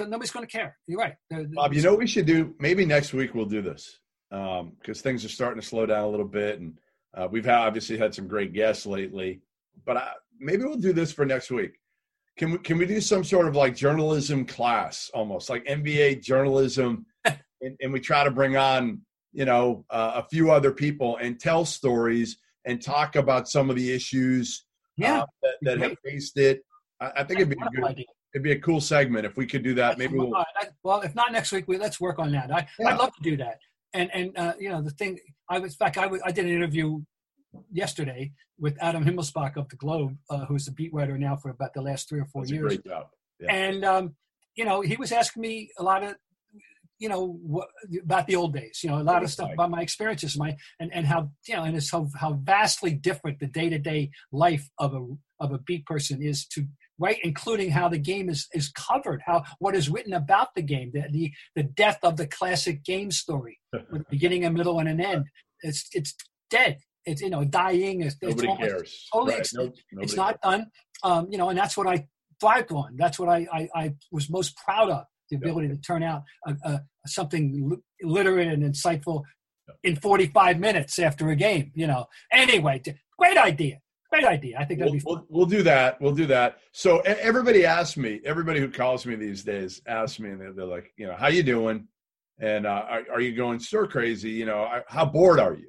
nobody's 0.00 0.30
going 0.30 0.46
to 0.46 0.50
care. 0.50 0.78
You're 0.86 0.98
right. 0.98 1.14
Bob, 1.54 1.74
you 1.74 1.82
know 1.82 1.90
what 1.90 1.98
we 1.98 2.06
should 2.06 2.24
do? 2.24 2.54
Maybe 2.58 2.86
next 2.86 3.12
week 3.12 3.34
we'll 3.34 3.44
do 3.44 3.60
this 3.60 3.98
because 4.30 4.60
um, 4.60 4.94
things 4.94 5.26
are 5.26 5.28
starting 5.28 5.60
to 5.60 5.66
slow 5.66 5.84
down 5.84 6.04
a 6.04 6.08
little 6.08 6.26
bit, 6.26 6.58
and 6.58 6.78
uh, 7.14 7.28
we've 7.30 7.44
had, 7.44 7.58
obviously 7.58 7.98
had 7.98 8.14
some 8.14 8.26
great 8.26 8.52
guests 8.52 8.86
lately. 8.86 9.40
But 9.84 9.96
I, 9.96 10.08
maybe 10.38 10.64
we'll 10.64 10.76
do 10.76 10.92
this 10.92 11.12
for 11.12 11.24
next 11.24 11.50
week. 11.50 11.78
Can 12.38 12.52
we 12.52 12.58
can 12.58 12.78
we 12.78 12.86
do 12.86 13.00
some 13.00 13.24
sort 13.24 13.46
of 13.46 13.54
like 13.54 13.76
journalism 13.76 14.46
class, 14.46 15.10
almost 15.12 15.50
like 15.50 15.64
MBA 15.66 16.22
journalism, 16.22 17.04
and, 17.24 17.76
and 17.80 17.92
we 17.92 18.00
try 18.00 18.24
to 18.24 18.30
bring 18.30 18.56
on 18.56 19.02
you 19.32 19.44
know, 19.44 19.84
uh, 19.90 20.22
a 20.22 20.28
few 20.28 20.50
other 20.50 20.70
people 20.70 21.16
and 21.16 21.40
tell 21.40 21.64
stories 21.64 22.38
and 22.64 22.80
talk 22.80 23.16
about 23.16 23.48
some 23.48 23.70
of 23.70 23.76
the 23.76 23.92
issues 23.92 24.66
yeah, 24.96 25.22
uh, 25.22 25.26
that, 25.42 25.54
that 25.62 25.78
have 25.80 25.96
faced 26.04 26.36
it. 26.36 26.62
I, 27.00 27.10
I 27.16 27.24
think 27.24 27.40
it'd 27.40 27.50
be 27.50 27.56
a 27.60 27.80
good, 27.80 28.04
it'd 28.34 28.44
be 28.44 28.52
a 28.52 28.60
cool 28.60 28.80
segment 28.80 29.26
if 29.26 29.36
we 29.36 29.46
could 29.46 29.62
do 29.62 29.74
that. 29.74 29.98
Maybe 29.98 30.16
we'll, 30.16 30.32
well, 30.82 31.00
if 31.00 31.14
not 31.14 31.32
next 31.32 31.50
week, 31.50 31.66
we, 31.66 31.78
let's 31.78 32.00
work 32.00 32.18
on 32.18 32.30
that. 32.32 32.54
I, 32.54 32.66
yeah. 32.78 32.88
I'd 32.88 32.98
love 32.98 33.14
to 33.16 33.22
do 33.22 33.36
that. 33.38 33.58
And 33.94 34.10
and 34.12 34.38
uh, 34.38 34.54
you 34.58 34.70
know 34.70 34.82
the 34.82 34.90
thing, 34.90 35.18
I 35.48 35.58
was 35.58 35.72
in 35.72 35.76
fact 35.76 35.98
I, 35.98 36.08
did 36.30 36.46
an 36.46 36.52
interview 36.52 37.02
yesterday 37.70 38.32
with 38.58 38.76
Adam 38.80 39.04
Himmelsbach 39.04 39.56
of 39.56 39.68
the 39.68 39.76
Globe, 39.76 40.16
uh, 40.30 40.46
who's 40.46 40.66
a 40.68 40.72
beat 40.72 40.92
writer 40.94 41.18
now 41.18 41.36
for 41.36 41.50
about 41.50 41.74
the 41.74 41.82
last 41.82 42.08
three 42.08 42.20
or 42.20 42.26
four 42.26 42.42
That's 42.42 42.52
years. 42.52 42.78
Yeah. 42.84 43.02
And 43.48 43.84
um, 43.84 44.14
you 44.54 44.64
know 44.64 44.80
he 44.80 44.96
was 44.96 45.12
asking 45.12 45.42
me 45.42 45.70
a 45.78 45.82
lot 45.82 46.02
of 46.02 46.14
you 46.98 47.08
know 47.08 47.64
about 48.02 48.26
the 48.26 48.36
old 48.36 48.54
days 48.54 48.80
you 48.82 48.90
know 48.90 49.00
a 49.00 49.02
lot 49.02 49.24
of 49.24 49.30
stuff 49.30 49.50
about 49.52 49.70
my 49.70 49.80
experiences 49.80 50.38
my 50.38 50.56
and, 50.78 50.94
and 50.94 51.06
how 51.06 51.30
you 51.48 51.56
know 51.56 51.64
and 51.64 51.76
it's 51.76 51.90
how, 51.90 52.08
how 52.16 52.34
vastly 52.34 52.92
different 52.92 53.40
the 53.40 53.46
day-to-day 53.46 54.10
life 54.30 54.68
of 54.78 54.94
a 54.94 55.04
of 55.40 55.52
a 55.52 55.58
beat 55.58 55.84
person 55.84 56.22
is 56.22 56.46
to 56.46 56.66
right? 57.02 57.18
Including 57.22 57.70
how 57.70 57.88
the 57.88 57.98
game 57.98 58.28
is 58.28 58.48
is 58.54 58.70
covered 58.70 59.20
how 59.26 59.44
what 59.58 59.74
is 59.74 59.90
written 59.90 60.12
about 60.12 60.48
the 60.54 60.62
game 60.62 60.90
the 60.94 61.04
the, 61.10 61.32
the 61.56 61.62
death 61.64 61.98
of 62.02 62.16
the 62.16 62.26
classic 62.26 62.84
game 62.84 63.10
story 63.10 63.58
with 63.90 64.08
beginning 64.10 64.44
a 64.44 64.50
middle 64.50 64.78
and 64.78 64.88
an 64.88 65.00
end. 65.00 65.26
It's 65.62 65.88
it's 65.92 66.14
dead. 66.50 66.78
It's 67.04 67.20
you 67.20 67.30
know 67.30 67.44
dying. 67.44 68.02
It's, 68.02 68.16
nobody 68.22 68.48
it's 68.48 68.58
cares. 68.58 69.08
totally 69.12 69.34
right. 69.34 69.48
no, 69.54 69.72
it's 70.00 70.14
not 70.14 70.40
done. 70.40 70.66
Um, 71.02 71.26
you 71.30 71.38
know 71.38 71.48
and 71.48 71.58
that's 71.58 71.76
what 71.76 71.88
i 71.88 72.06
thrived 72.40 72.72
on. 72.72 72.96
That's 72.96 73.18
what 73.18 73.28
I, 73.28 73.46
I 73.52 73.68
i 73.74 73.94
was 74.10 74.30
most 74.30 74.56
proud 74.56 74.90
of 74.90 75.04
the 75.30 75.36
ability 75.36 75.68
to 75.68 75.76
turn 75.76 76.02
out 76.02 76.22
a, 76.46 76.54
a, 76.64 76.80
something 77.06 77.80
literate 78.02 78.48
and 78.48 78.62
insightful 78.62 79.22
in 79.82 79.96
45 79.96 80.58
minutes 80.58 80.98
after 80.98 81.30
a 81.30 81.36
game. 81.36 81.72
You 81.74 81.86
know. 81.86 82.06
Anyway, 82.32 82.82
great 83.18 83.38
idea. 83.38 83.78
Great 84.12 84.24
idea. 84.26 84.58
I 84.58 84.66
think 84.66 84.80
we'll, 84.80 84.98
we'll, 85.06 85.26
we'll, 85.30 85.46
do 85.46 85.62
that. 85.62 85.98
We'll 85.98 86.14
do 86.14 86.26
that. 86.26 86.58
So 86.72 86.98
everybody 86.98 87.64
asks 87.64 87.96
me. 87.96 88.20
Everybody 88.26 88.60
who 88.60 88.68
calls 88.68 89.06
me 89.06 89.14
these 89.14 89.42
days 89.42 89.80
asks 89.86 90.20
me, 90.20 90.28
and 90.28 90.38
they're, 90.38 90.52
they're 90.52 90.66
like, 90.66 90.92
you 90.98 91.06
know, 91.06 91.14
how 91.14 91.28
you 91.28 91.42
doing? 91.42 91.88
And 92.38 92.66
uh, 92.66 92.84
are, 92.90 93.04
are, 93.14 93.20
you 93.22 93.34
going 93.34 93.58
stir 93.58 93.86
crazy? 93.86 94.28
You 94.28 94.44
know, 94.44 94.64
I, 94.64 94.82
how 94.86 95.06
bored 95.06 95.40
are 95.40 95.54
you? 95.54 95.68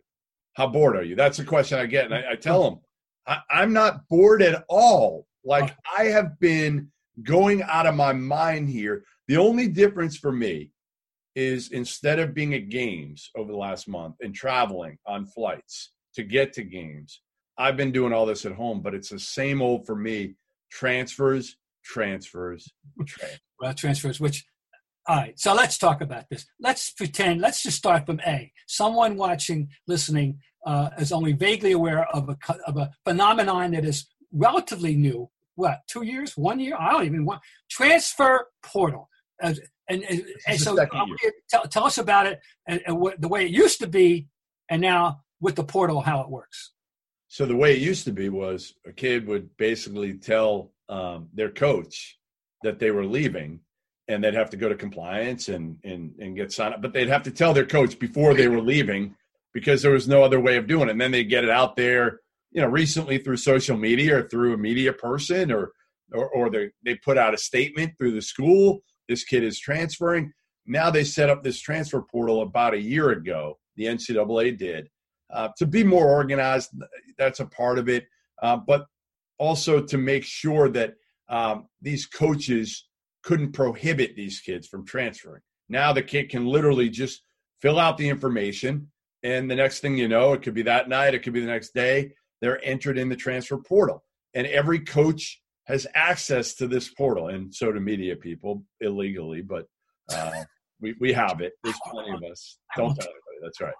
How 0.55 0.67
bored 0.67 0.97
are 0.97 1.03
you? 1.03 1.15
That's 1.15 1.37
the 1.37 1.45
question 1.45 1.79
I 1.79 1.85
get, 1.85 2.03
and 2.03 2.13
I, 2.13 2.31
I 2.31 2.35
tell 2.35 2.63
them, 2.63 2.79
I, 3.25 3.37
I'm 3.49 3.71
not 3.71 4.09
bored 4.09 4.41
at 4.41 4.65
all. 4.67 5.25
Like 5.45 5.73
I 5.97 6.05
have 6.05 6.37
been 6.41 6.91
going 7.21 7.63
out 7.63 7.87
of 7.87 7.95
my 7.95 8.11
mind 8.11 8.69
here. 8.69 9.05
The 9.29 9.37
only 9.37 9.69
difference 9.69 10.17
for 10.17 10.33
me 10.33 10.71
is 11.33 11.71
instead 11.71 12.19
of 12.19 12.33
being 12.33 12.53
at 12.55 12.67
games 12.67 13.31
over 13.37 13.53
the 13.53 13.57
last 13.57 13.87
month 13.87 14.15
and 14.19 14.35
traveling 14.35 14.97
on 15.07 15.27
flights 15.27 15.93
to 16.15 16.23
get 16.23 16.51
to 16.53 16.63
games, 16.63 17.21
I've 17.57 17.77
been 17.77 17.91
doing 17.91 18.13
all 18.13 18.25
this 18.25 18.45
at 18.45 18.53
home, 18.53 18.81
but 18.81 18.93
it's 18.93 19.09
the 19.09 19.19
same 19.19 19.61
old 19.61 19.85
for 19.85 19.95
me 19.95 20.35
transfers, 20.71 21.55
transfers, 21.83 22.71
transfers. 22.97 23.39
Well, 23.59 23.73
transfers, 23.73 24.19
which, 24.19 24.43
all 25.07 25.15
right, 25.15 25.39
so 25.39 25.53
let's 25.53 25.77
talk 25.77 26.01
about 26.01 26.25
this. 26.29 26.45
Let's 26.59 26.91
pretend, 26.91 27.39
let's 27.39 27.63
just 27.63 27.77
start 27.77 28.05
from 28.05 28.19
A. 28.27 28.51
Someone 28.67 29.15
watching, 29.15 29.69
listening, 29.87 30.39
uh, 30.65 30.89
is 30.97 31.13
only 31.13 31.31
vaguely 31.31 31.71
aware 31.71 32.05
of 32.09 32.27
a, 32.27 32.37
of 32.67 32.75
a 32.75 32.91
phenomenon 33.05 33.71
that 33.71 33.85
is 33.85 34.07
relatively 34.33 34.95
new. 34.95 35.29
What, 35.55 35.81
two 35.87 36.03
years, 36.03 36.35
one 36.35 36.59
year? 36.59 36.75
I 36.77 36.91
don't 36.91 37.05
even 37.05 37.23
want. 37.23 37.41
Transfer 37.69 38.47
portal. 38.63 39.07
Uh, 39.41 39.53
and, 39.87 40.03
and, 40.03 40.25
and 40.47 40.59
so 40.59 40.75
tell, 41.49 41.63
tell, 41.63 41.85
us 41.85 41.97
about 41.97 42.27
it 42.27 42.41
and, 42.67 42.81
and 42.85 42.99
what, 42.99 43.21
the 43.21 43.29
way 43.29 43.45
it 43.45 43.51
used 43.51 43.79
to 43.79 43.87
be 43.87 44.27
and 44.69 44.81
now 44.81 45.21
with 45.39 45.55
the 45.55 45.63
portal 45.63 46.01
how 46.01 46.21
it 46.21 46.29
works. 46.29 46.71
So 47.33 47.47
the 47.47 47.55
way 47.55 47.73
it 47.73 47.81
used 47.81 48.05
to 48.05 48.11
be 48.11 48.29
was 48.29 48.75
a 48.85 48.91
kid 48.91 49.25
would 49.25 49.57
basically 49.57 50.13
tell 50.13 50.71
um, 50.87 51.29
their 51.33 51.49
coach 51.49 52.19
that 52.61 52.77
they 52.77 52.91
were 52.91 53.07
leaving, 53.07 53.61
and 54.07 54.23
they'd 54.23 54.35
have 54.35 54.51
to 54.51 54.57
go 54.57 54.69
to 54.69 54.75
compliance 54.75 55.49
and 55.49 55.79
and 55.83 56.13
and 56.19 56.35
get 56.35 56.51
signed 56.51 56.75
up. 56.75 56.83
But 56.83 56.93
they'd 56.93 57.07
have 57.07 57.23
to 57.23 57.31
tell 57.31 57.51
their 57.51 57.65
coach 57.65 57.97
before 57.97 58.35
they 58.35 58.47
were 58.47 58.61
leaving 58.61 59.15
because 59.51 59.81
there 59.81 59.93
was 59.93 60.07
no 60.07 60.21
other 60.21 60.39
way 60.39 60.57
of 60.57 60.67
doing 60.67 60.89
it. 60.89 60.91
And 60.91 61.01
then 61.01 61.09
they 61.09 61.23
get 61.23 61.43
it 61.43 61.49
out 61.49 61.75
there, 61.75 62.19
you 62.51 62.61
know, 62.61 62.67
recently 62.67 63.17
through 63.17 63.37
social 63.37 63.77
media 63.77 64.19
or 64.19 64.27
through 64.29 64.53
a 64.53 64.57
media 64.57 64.93
person 64.93 65.51
or 65.51 65.71
or, 66.11 66.29
or 66.29 66.51
they 66.51 66.69
they 66.85 66.93
put 66.97 67.17
out 67.17 67.33
a 67.33 67.37
statement 67.39 67.93
through 67.97 68.11
the 68.11 68.21
school. 68.21 68.83
This 69.09 69.23
kid 69.23 69.43
is 69.43 69.59
transferring. 69.59 70.33
Now 70.67 70.91
they 70.91 71.03
set 71.03 71.31
up 71.31 71.41
this 71.41 71.59
transfer 71.59 72.03
portal 72.03 72.43
about 72.43 72.75
a 72.75 72.79
year 72.79 73.09
ago. 73.09 73.57
The 73.75 73.85
NCAA 73.85 74.55
did 74.55 74.91
uh, 75.33 75.49
to 75.57 75.65
be 75.65 75.83
more 75.83 76.07
organized. 76.07 76.71
That's 77.17 77.39
a 77.39 77.45
part 77.45 77.79
of 77.79 77.89
it, 77.89 78.05
uh, 78.41 78.57
but 78.57 78.85
also 79.37 79.81
to 79.81 79.97
make 79.97 80.23
sure 80.23 80.69
that 80.69 80.93
um, 81.29 81.67
these 81.81 82.05
coaches 82.05 82.87
couldn't 83.23 83.53
prohibit 83.53 84.15
these 84.15 84.39
kids 84.41 84.67
from 84.67 84.85
transferring. 84.85 85.41
Now 85.69 85.93
the 85.93 86.03
kid 86.03 86.29
can 86.29 86.45
literally 86.45 86.89
just 86.89 87.23
fill 87.61 87.79
out 87.79 87.97
the 87.97 88.09
information, 88.09 88.91
and 89.23 89.49
the 89.49 89.55
next 89.55 89.79
thing 89.79 89.97
you 89.97 90.07
know, 90.07 90.33
it 90.33 90.41
could 90.41 90.53
be 90.53 90.63
that 90.63 90.89
night, 90.89 91.13
it 91.13 91.23
could 91.23 91.33
be 91.33 91.41
the 91.41 91.47
next 91.47 91.73
day. 91.73 92.11
They're 92.41 92.63
entered 92.63 92.97
in 92.97 93.09
the 93.09 93.15
transfer 93.15 93.57
portal, 93.57 94.03
and 94.33 94.45
every 94.47 94.79
coach 94.79 95.41
has 95.65 95.87
access 95.95 96.55
to 96.55 96.67
this 96.67 96.89
portal, 96.89 97.29
and 97.29 97.53
so 97.53 97.71
do 97.71 97.79
media 97.79 98.15
people 98.17 98.63
illegally, 98.81 99.41
but 99.41 99.65
uh, 100.13 100.43
we 100.81 100.93
we 100.99 101.13
have 101.13 101.39
it. 101.39 101.53
There's 101.63 101.79
plenty 101.89 102.11
of 102.11 102.23
us. 102.29 102.59
Don't 102.75 102.93
tell 102.93 103.07
anybody. 103.07 103.39
That's 103.41 103.61
right. 103.61 103.73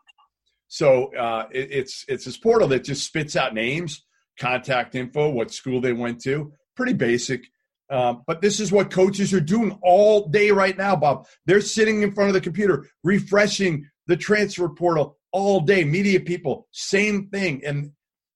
So 0.74 1.16
uh, 1.16 1.46
it, 1.52 1.72
it's 1.72 2.04
it's 2.08 2.26
this 2.26 2.36
portal 2.36 2.68
that 2.70 2.84
just 2.84 3.06
spits 3.06 3.36
out 3.36 3.54
names, 3.54 4.04
contact 4.40 4.96
info, 4.96 5.30
what 5.30 5.54
school 5.54 5.80
they 5.80 5.94
went 5.94 6.20
to. 6.22 6.52
Pretty 6.76 6.94
basic. 6.94 7.46
Um, 7.92 8.24
but 8.26 8.42
this 8.42 8.60
is 8.60 8.72
what 8.72 8.90
coaches 8.90 9.36
are 9.36 9.40
doing 9.40 9.78
all 9.84 10.30
day 10.30 10.50
right 10.50 10.76
now, 10.76 10.96
Bob. 10.96 11.28
They're 11.46 11.62
sitting 11.62 12.02
in 12.02 12.12
front 12.12 12.30
of 12.30 12.34
the 12.34 12.42
computer, 12.42 12.88
refreshing 13.04 13.88
the 14.08 14.18
transfer 14.18 14.68
portal 14.68 15.20
all 15.32 15.60
day. 15.60 15.84
Media 15.84 16.20
people, 16.20 16.68
same 16.72 17.28
thing. 17.28 17.62
And 17.64 17.92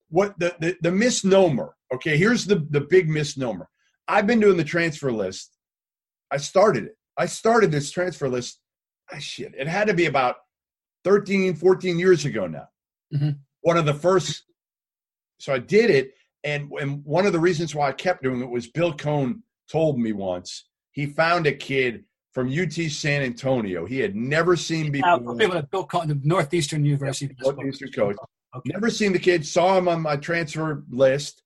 what 0.09 0.37
the, 0.37 0.55
the, 0.59 0.77
the 0.83 0.91
misnomer, 0.91 1.75
okay, 1.91 2.17
here's 2.17 2.45
the, 2.45 2.67
the 2.69 2.81
big 2.81 3.09
misnomer. 3.09 3.67
I've 4.07 4.27
been 4.27 4.39
doing 4.39 4.57
the 4.57 4.63
transfer 4.63 5.11
list. 5.11 5.57
I 6.29 6.37
started 6.37 6.83
it. 6.83 6.97
I 7.17 7.25
started 7.25 7.71
this 7.71 7.89
transfer 7.89 8.29
list. 8.29 8.59
Ah, 9.11 9.17
shit, 9.17 9.55
it 9.57 9.67
had 9.67 9.87
to 9.87 9.95
be 9.95 10.05
about 10.05 10.35
13, 11.07 11.55
14 11.55 11.97
years 11.97 12.25
ago 12.25 12.47
now. 12.47 12.67
Mm-hmm. 13.13 13.29
One 13.61 13.77
of 13.77 13.85
the 13.85 13.93
first. 13.93 14.43
So 15.39 15.53
I 15.53 15.59
did 15.59 15.89
it. 15.89 16.11
And, 16.43 16.69
and 16.81 17.03
one 17.05 17.25
of 17.25 17.31
the 17.31 17.39
reasons 17.39 17.73
why 17.73 17.87
I 17.87 17.93
kept 17.93 18.23
doing 18.23 18.41
it 18.41 18.49
was 18.49 18.67
Bill 18.67 18.93
Coen 18.93 19.41
told 19.71 19.97
me 19.99 20.11
once 20.11 20.65
he 20.91 21.05
found 21.05 21.47
a 21.47 21.53
kid 21.53 22.03
from 22.33 22.49
UT 22.49 22.73
San 22.73 23.21
Antonio 23.21 23.85
he 23.85 23.99
had 23.99 24.17
never 24.17 24.57
seen 24.57 24.91
before. 24.91 25.41
At 25.55 25.71
Bill 25.71 25.87
Coen, 25.87 26.09
the 26.09 26.19
Northeastern 26.23 26.83
University. 26.83 27.33
Northeastern 27.39 27.91
coach. 27.93 28.17
Okay. 28.55 28.71
Never 28.73 28.89
seen 28.89 29.13
the 29.13 29.19
kid, 29.19 29.45
saw 29.45 29.77
him 29.77 29.87
on 29.87 30.01
my 30.01 30.17
transfer 30.17 30.83
list, 30.89 31.41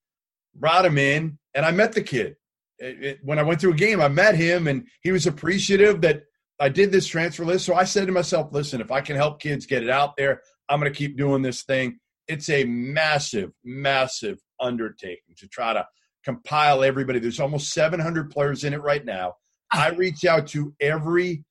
brought 0.55 0.85
him 0.85 0.97
in, 0.97 1.37
and 1.53 1.65
I 1.65 1.71
met 1.71 1.93
the 1.93 2.01
kid. 2.01 2.35
It, 2.79 3.03
it, 3.03 3.19
when 3.21 3.37
I 3.37 3.43
went 3.43 3.61
to 3.61 3.69
a 3.69 3.75
game, 3.75 4.01
I 4.01 4.07
met 4.07 4.35
him, 4.35 4.67
and 4.67 4.87
he 5.01 5.11
was 5.11 5.27
appreciative 5.27 6.01
that 6.01 6.23
I 6.61 6.69
did 6.69 6.91
this 6.91 7.07
transfer 7.07 7.43
list. 7.43 7.65
So 7.65 7.73
I 7.73 7.83
said 7.83 8.05
to 8.05 8.13
myself, 8.13 8.53
listen, 8.53 8.81
if 8.81 8.91
I 8.91 9.01
can 9.01 9.15
help 9.15 9.41
kids 9.41 9.65
get 9.65 9.81
it 9.81 9.89
out 9.89 10.15
there, 10.15 10.41
I'm 10.69 10.79
going 10.79 10.91
to 10.91 10.97
keep 10.97 11.17
doing 11.17 11.41
this 11.41 11.63
thing. 11.63 11.99
It's 12.27 12.49
a 12.49 12.63
massive, 12.65 13.51
massive 13.63 14.37
undertaking 14.59 15.35
to 15.37 15.47
try 15.47 15.73
to 15.73 15.85
compile 16.23 16.83
everybody. 16.83 17.17
There's 17.17 17.39
almost 17.39 17.73
700 17.73 18.29
players 18.29 18.63
in 18.63 18.73
it 18.73 18.81
right 18.81 19.03
now. 19.03 19.33
I 19.71 19.89
reach 19.89 20.23
out 20.23 20.47
to 20.49 20.73
every 20.79 21.43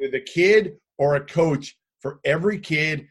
the 0.00 0.20
kid 0.20 0.76
or 0.98 1.14
a 1.14 1.24
coach 1.24 1.76
for 2.00 2.18
every 2.24 2.58
kid. 2.58 3.06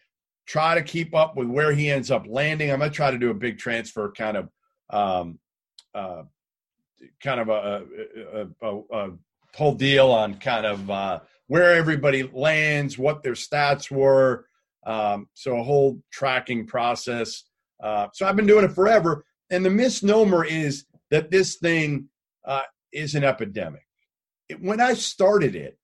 Try 0.48 0.76
to 0.76 0.82
keep 0.82 1.16
up 1.16 1.38
with 1.38 1.48
where 1.48 1.72
he 1.72 1.90
ends 1.90 2.12
up 2.12 2.26
landing. 2.28 2.72
I'm 2.72 2.80
gonna 2.80 2.92
try 2.92 3.12
to 3.12 3.18
do 3.18 3.30
a 3.30 3.36
big 3.36 3.58
transfer 3.58 4.12
kind 4.12 4.38
of, 4.38 4.50
um, 4.90 5.40
uh, 5.94 6.24
kind 7.22 7.40
of 7.40 7.50
a, 7.50 7.86
a, 8.34 8.68
a, 8.68 8.82
a, 8.92 9.12
whole 9.56 9.74
deal 9.74 10.12
on 10.12 10.36
kind 10.36 10.66
of 10.66 10.90
uh, 10.90 11.20
where 11.48 11.76
everybody 11.76 12.24
lands, 12.24 12.98
what 12.98 13.24
their 13.24 13.34
stats 13.34 13.90
were. 13.90 14.46
Um, 14.86 15.28
so 15.34 15.58
a 15.58 15.64
whole 15.64 16.02
tracking 16.12 16.66
process. 16.66 17.44
Uh, 17.82 18.08
so 18.14 18.26
I've 18.26 18.36
been 18.36 18.46
doing 18.48 18.66
it 18.66 18.72
forever. 18.72 19.26
And 19.50 19.66
the 19.66 19.70
misnomer 19.70 20.46
is 20.46 20.86
that 21.10 21.32
this 21.32 21.56
thing 21.56 22.10
uh, 22.46 22.64
is 22.92 23.16
an 23.16 23.24
epidemic. 23.24 23.86
It, 24.50 24.62
when 24.62 24.82
I 24.82 24.94
started 24.94 25.56
it, 25.56 25.78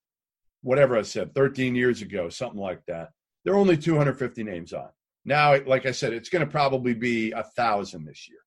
whatever 0.62 0.98
I 0.98 1.02
said, 1.02 1.36
13 1.36 1.76
years 1.76 2.02
ago, 2.02 2.30
something 2.30 2.60
like 2.60 2.86
that, 2.88 3.10
there 3.44 3.54
are 3.54 3.58
only 3.58 3.78
250 3.78 4.44
names 4.44 4.74
on. 4.74 4.90
Now, 5.26 5.58
like 5.66 5.86
I 5.86 5.92
said, 5.92 6.14
it's 6.14 6.30
going 6.30 6.46
to 6.46 6.52
probably 6.52 6.94
be 6.94 7.32
a 7.32 7.44
thousand 7.44 8.06
this 8.06 8.28
year. 8.30 8.40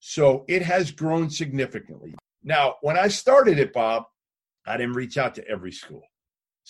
So 0.00 0.44
it 0.48 0.62
has 0.62 0.90
grown 0.90 1.30
significantly. 1.30 2.14
Now, 2.42 2.76
when 2.80 2.96
I 2.96 3.08
started 3.08 3.58
it, 3.58 3.72
Bob, 3.72 4.04
I 4.66 4.76
didn't 4.76 4.94
reach 4.94 5.18
out 5.18 5.34
to 5.36 5.48
every 5.48 5.72
school. 5.72 6.02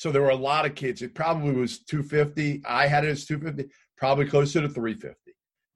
So 0.01 0.11
there 0.11 0.23
were 0.23 0.31
a 0.31 0.35
lot 0.35 0.65
of 0.65 0.75
kids. 0.75 1.03
It 1.03 1.15
probably 1.15 1.53
was 1.53 1.81
250. 1.81 2.63
I 2.67 2.87
had 2.87 3.05
it 3.05 3.11
as 3.11 3.27
250, 3.27 3.71
probably 3.99 4.25
closer 4.25 4.63
to 4.63 4.69
350. 4.71 5.15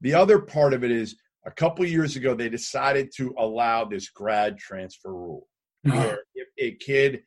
The 0.01 0.15
other 0.15 0.39
part 0.39 0.73
of 0.73 0.83
it 0.83 0.89
is 0.89 1.15
a 1.45 1.51
couple 1.51 1.85
years 1.85 2.15
ago, 2.15 2.33
they 2.33 2.49
decided 2.49 3.11
to 3.17 3.35
allow 3.37 3.85
this 3.85 4.09
grad 4.09 4.57
transfer 4.57 5.13
rule 5.13 5.47
Uh-huh. 5.85 5.99
where 5.99 6.23
if 6.33 6.47
a 6.57 6.71
kid 6.83 7.21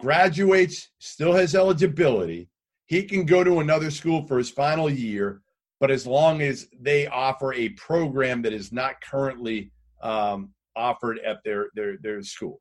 graduates, 0.00 0.90
still 0.98 1.32
has 1.32 1.54
eligibility, 1.54 2.48
he 2.86 3.04
can 3.04 3.24
go 3.24 3.44
to 3.44 3.60
another 3.60 3.92
school 3.92 4.26
for 4.26 4.36
his 4.36 4.50
final 4.50 4.90
year, 4.90 5.42
but 5.78 5.92
as 5.92 6.08
long 6.08 6.42
as 6.42 6.66
they 6.80 7.06
offer 7.06 7.54
a 7.54 7.68
program 7.68 8.42
that 8.42 8.52
is 8.52 8.72
not 8.72 9.00
currently 9.00 9.70
um, 10.02 10.52
offered 10.74 11.20
at 11.20 11.36
their, 11.44 11.68
their, 11.76 11.98
their 11.98 12.20
school. 12.20 12.60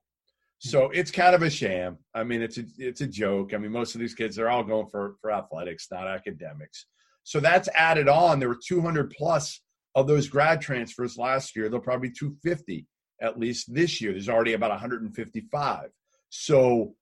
So 0.59 0.89
it's 0.89 1.09
kind 1.09 1.33
of 1.33 1.41
a 1.41 1.49
sham. 1.49 1.97
I 2.13 2.23
mean, 2.23 2.41
it's 2.41 2.57
a, 2.57 2.65
it's 2.77 3.01
a 3.01 3.07
joke. 3.07 3.53
I 3.53 3.57
mean, 3.57 3.71
most 3.71 3.95
of 3.95 4.01
these 4.01 4.13
kids, 4.13 4.35
they're 4.35 4.49
all 4.49 4.63
going 4.63 4.87
for, 4.87 5.15
for 5.21 5.31
athletics, 5.31 5.87
not 5.89 6.07
academics. 6.07 6.85
So 7.23 7.39
that's 7.39 7.69
added 7.75 8.09
on. 8.09 8.39
There 8.39 8.49
were 8.49 8.59
200 8.67 9.09
plus 9.11 9.61
of 9.95 10.07
those 10.07 10.27
grad 10.27 10.61
transfers 10.61 11.17
last 11.17 11.55
year. 11.55 11.69
There'll 11.69 11.83
probably 11.83 12.09
be 12.09 12.15
250 12.15 12.85
at 13.21 13.39
least 13.39 13.73
this 13.73 14.01
year. 14.01 14.11
There's 14.11 14.29
already 14.29 14.53
about 14.53 14.71
155. 14.71 15.89
So 16.29 16.95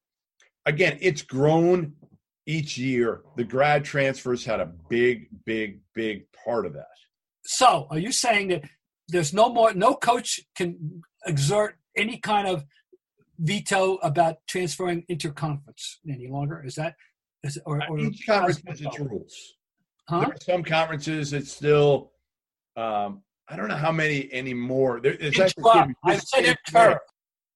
again, 0.66 0.98
it's 1.02 1.24
grown 1.24 1.94
each 2.46 2.78
year. 2.78 3.22
The 3.36 3.44
grad 3.44 3.84
transfers 3.84 4.46
had 4.46 4.60
a 4.60 4.72
big, 4.90 5.28
big, 5.46 5.82
big 5.96 6.26
part 6.46 6.66
of 6.66 6.74
that. 6.74 6.86
So, 7.46 7.88
are 7.90 8.00
you 8.00 8.12
saying 8.12 8.50
that 8.50 8.64
there's 9.08 9.34
no 9.34 9.50
more, 9.50 9.74
no 9.74 9.96
coach 9.96 10.42
can 10.56 11.02
exert 11.26 11.78
any 11.96 12.18
kind 12.18 12.48
of 12.48 12.66
veto 13.40 13.96
about 13.98 14.38
transferring 14.48 15.04
interconference 15.10 15.98
any 16.10 16.28
longer? 16.28 16.64
Is 16.66 16.76
that, 16.76 16.96
is, 17.44 17.60
or, 17.66 17.82
or 17.90 18.00
Each 18.00 18.26
conference 18.26 18.62
has 18.68 18.82
its 18.82 19.00
rules. 19.00 19.54
Huh? 20.10 20.22
There 20.22 20.30
are 20.30 20.38
some 20.42 20.64
conferences 20.64 21.34
it's 21.34 21.52
still 21.52 22.12
um, 22.78 23.24
I 23.50 23.56
don't 23.56 23.68
know 23.70 23.76
how 23.76 23.92
many 23.92 24.32
anymore. 24.34 25.00
There, 25.02 25.14
it's 25.20 25.40
actually 25.40 25.64
Intra, 25.72 25.96
I 26.06 26.18
said 26.18 26.46
inter, 26.46 27.00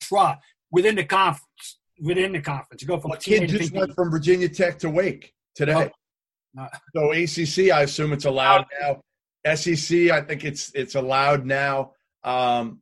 intra, 0.01 0.39
within 0.71 0.95
the 0.95 1.03
conference, 1.03 1.79
within 1.99 2.31
the 2.31 2.41
conference. 2.41 2.81
You 2.81 2.87
go 2.87 2.99
from 2.99 3.11
a 3.11 3.17
kid 3.17 3.47
just 3.49 3.73
went 3.73 3.93
from 3.93 4.09
Virginia 4.09 4.49
Tech 4.49 4.79
to 4.79 4.89
Wake 4.89 5.33
today. 5.53 5.91
Oh. 6.57 6.61
Uh, 6.61 6.67
So 6.95 7.11
ACC, 7.11 7.71
I 7.71 7.83
assume 7.83 8.13
it's 8.13 8.25
allowed 8.25 8.65
now. 8.81 9.01
SEC, 9.55 10.11
I 10.11 10.21
think 10.21 10.43
it's 10.43 10.71
it's 10.73 10.95
allowed 10.95 11.45
now. 11.45 11.93
Um, 12.23 12.81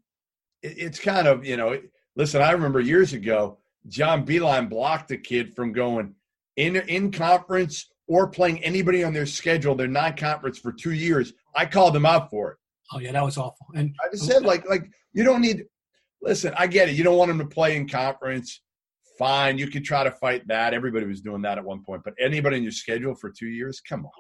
it- 0.62 0.78
it's 0.78 1.00
kind 1.00 1.28
of 1.28 1.46
you 1.46 1.58
know. 1.58 1.80
Listen, 2.16 2.42
I 2.42 2.52
remember 2.52 2.80
years 2.80 3.14
ago, 3.14 3.60
John 3.88 4.26
Beilein 4.26 4.70
blocked 4.70 5.12
a 5.12 5.18
kid 5.18 5.56
from 5.56 5.72
going 5.72 6.16
in 6.58 6.76
in 6.76 7.12
conference 7.12 7.90
or 8.08 8.28
playing 8.28 8.64
anybody 8.64 9.04
on 9.04 9.14
their 9.14 9.26
schedule, 9.26 9.76
their 9.76 9.88
non-conference 9.88 10.60
for 10.60 10.72
two 10.72 10.92
years. 10.92 11.34
I 11.56 11.66
called 11.66 11.96
him 11.96 12.06
out 12.06 12.30
for 12.30 12.52
it. 12.52 12.58
oh 12.92 13.00
yeah, 13.00 13.12
that 13.12 13.24
was 13.24 13.38
awful. 13.38 13.68
And 13.76 13.96
I 14.04 14.10
just 14.12 14.26
said 14.26 14.44
like 14.44 14.68
like 14.70 14.90
you 15.14 15.24
don't 15.24 15.42
need. 15.42 15.66
Listen, 16.22 16.54
I 16.58 16.68
get 16.68 16.90
it. 16.90 16.96
You 16.96 17.04
don't 17.04 17.18
want 17.18 17.32
him 17.32 17.40
to 17.40 17.46
play 17.46 17.78
in 17.78 17.88
conference. 17.88 18.62
Fine, 19.18 19.58
you 19.58 19.68
could 19.68 19.86
try 19.86 20.04
to 20.04 20.12
fight 20.12 20.48
that. 20.48 20.74
Everybody 20.74 21.06
was 21.06 21.22
doing 21.22 21.42
that 21.44 21.58
at 21.58 21.64
one 21.64 21.84
point, 21.84 22.02
but 22.04 22.14
anybody 22.20 22.58
in 22.58 22.64
your 22.64 22.72
schedule 22.72 23.16
for 23.16 23.30
two 23.30 23.48
years, 23.48 23.82
come 23.82 24.06
on. 24.06 24.12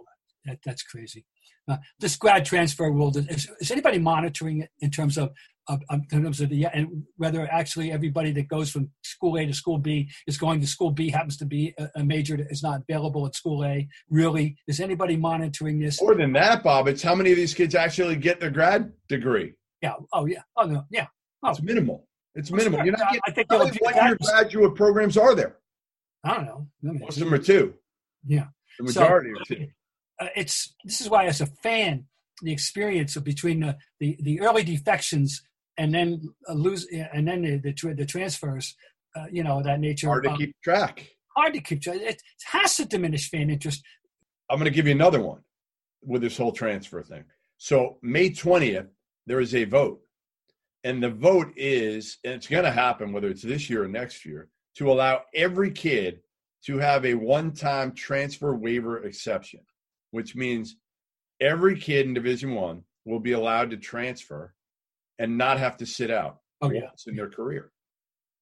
That, 0.45 0.60
that's 0.65 0.84
crazy. 0.84 1.25
uh, 1.67 1.78
this 1.99 2.15
grad 2.15 2.45
transfer 2.45 2.91
rule. 2.91 3.15
Is, 3.15 3.49
is 3.60 3.71
anybody 3.71 3.99
monitoring 3.99 4.62
it 4.62 4.69
in 4.80 4.89
terms 4.91 5.17
of, 5.17 5.32
of, 5.67 5.82
of 5.89 6.02
in 6.12 6.23
terms 6.23 6.41
of 6.41 6.49
the 6.49 6.65
and 6.73 7.04
whether 7.17 7.47
actually 7.52 7.91
everybody 7.91 8.32
that 8.32 8.47
goes 8.47 8.71
from 8.71 8.89
school 9.04 9.38
A 9.38 9.45
to 9.45 9.54
school 9.54 9.78
B 9.78 10.10
is 10.28 10.38
going 10.38 10.60
to 10.62 10.67
school 10.67 10.91
B 10.91 11.10
happens 11.10 11.38
to 11.38 11.45
be 11.45 11.73
a, 11.78 11.89
a 11.97 12.04
major 12.04 12.38
that 12.38 12.47
is 12.49 12.63
not 12.63 12.82
available 12.89 13.25
at 13.28 13.36
school 13.36 13.63
A? 13.65 13.88
Really, 14.10 14.58
is 14.67 14.80
anybody 14.80 15.15
monitoring 15.15 15.80
this? 15.80 16.02
More 16.02 16.15
than 16.15 16.34
that, 16.34 16.63
Bob, 16.63 16.88
it's 16.88 17.04
how 17.04 17.13
many 17.15 17.32
of 17.32 17.38
these 17.38 17.54
kids 17.54 17.75
actually 17.75 18.15
get 18.15 18.39
their 18.39 18.49
grad 18.49 18.91
degree. 19.08 19.54
Yeah. 19.82 19.93
Oh 20.13 20.25
yeah. 20.25 20.41
Oh 20.58 20.65
no. 20.65 20.84
Yeah. 20.89 21.08
Oh. 21.43 21.52
It's 21.52 21.62
minimal. 21.62 22.08
It's 22.36 22.52
minimal. 22.52 22.84
You're 22.86 22.97
not 22.97 23.08
getting, 23.12 23.21
I 23.28 23.32
think 23.32 23.47
how 23.49 23.63
many 23.63 23.78
one-year 23.82 24.17
graduate 24.21 24.75
programs 24.75 25.17
are 25.17 25.36
there? 25.36 25.58
I 26.23 26.36
don't 26.36 26.45
know. 26.45 26.67
I 26.84 26.91
mean, 26.91 26.99
Most 26.99 27.17
of 27.17 27.23
them 27.25 27.34
are 27.34 27.38
two. 27.43 27.73
Yeah. 28.25 28.47
The 28.80 28.91
So, 28.91 29.02
majority 29.02 29.30
are 29.32 29.45
two. 29.45 29.67
Uh, 30.19 30.27
it's 30.36 30.73
this 30.84 31.01
is 31.01 31.10
why 31.10 31.25
as 31.25 31.41
a 31.41 31.45
fan 31.63 32.05
the 32.41 32.51
experience 32.51 33.15
of 33.15 33.23
between 33.23 33.60
the 33.62 33.77
the, 33.99 34.17
the 34.21 34.41
early 34.41 34.63
defections 34.63 35.41
and 35.77 35.93
then 35.93 36.21
uh, 36.47 36.53
lose 36.53 36.88
and 37.13 37.27
then 37.27 37.41
the 37.41 37.58
the, 37.58 37.73
tra- 37.73 37.95
the 37.95 38.05
transfers 38.05 38.75
uh, 39.15 39.25
you 39.32 39.43
know 39.43 39.62
that 39.63 39.79
nature 39.79 40.08
Hard 40.08 40.23
to 40.23 40.32
um, 40.32 40.38
keep 40.38 40.55
track. 40.63 41.08
hard 41.36 41.53
to 41.53 41.62
keep 41.62 41.82
track. 41.82 41.97
it 42.01 42.21
has 42.45 42.75
to 42.77 42.86
diminish 42.86 43.29
fan 43.29 43.49
interest 43.49 43.84
I'm 44.49 44.58
going 44.58 44.65
to 44.65 44.75
give 44.75 44.88
you 44.88 44.93
another 44.93 45.21
one 45.21 45.41
with 46.03 46.21
this 46.21 46.38
whole 46.38 46.51
transfer 46.51 47.03
thing. 47.03 47.23
So 47.58 47.97
May 48.01 48.32
20th, 48.32 48.88
there 49.27 49.39
is 49.39 49.53
a 49.53 49.65
vote. 49.65 50.01
And 50.84 51.03
the 51.03 51.10
vote 51.10 51.51
is, 51.55 52.17
and 52.23 52.34
it's 52.34 52.47
going 52.47 52.63
to 52.63 52.71
happen 52.71 53.12
whether 53.12 53.27
it's 53.27 53.43
this 53.43 53.69
year 53.69 53.84
or 53.84 53.88
next 53.88 54.25
year, 54.25 54.47
to 54.75 54.91
allow 54.91 55.21
every 55.36 55.71
kid 55.71 56.21
to 56.65 56.77
have 56.77 57.05
a 57.05 57.13
one 57.13 57.51
time 57.51 57.91
transfer 57.93 58.55
waiver 58.55 59.03
exception, 59.03 59.60
which 60.12 60.36
means 60.36 60.76
every 61.39 61.78
kid 61.80 62.06
in 62.08 62.13
Division 62.13 62.56
One 62.56 62.84
will 63.06 63.19
be 63.19 63.32
allowed 63.34 63.69
to 63.72 63.78
transfer 63.78 64.54
and 65.17 65.38
not 65.38 65.60
have 65.60 65.78
to 65.78 65.86
sit 65.86 66.12
out 66.12 66.39
oh 66.62 66.72
yeah 66.72 66.89
in 67.08 67.15
their 67.15 67.30
career. 67.30 67.72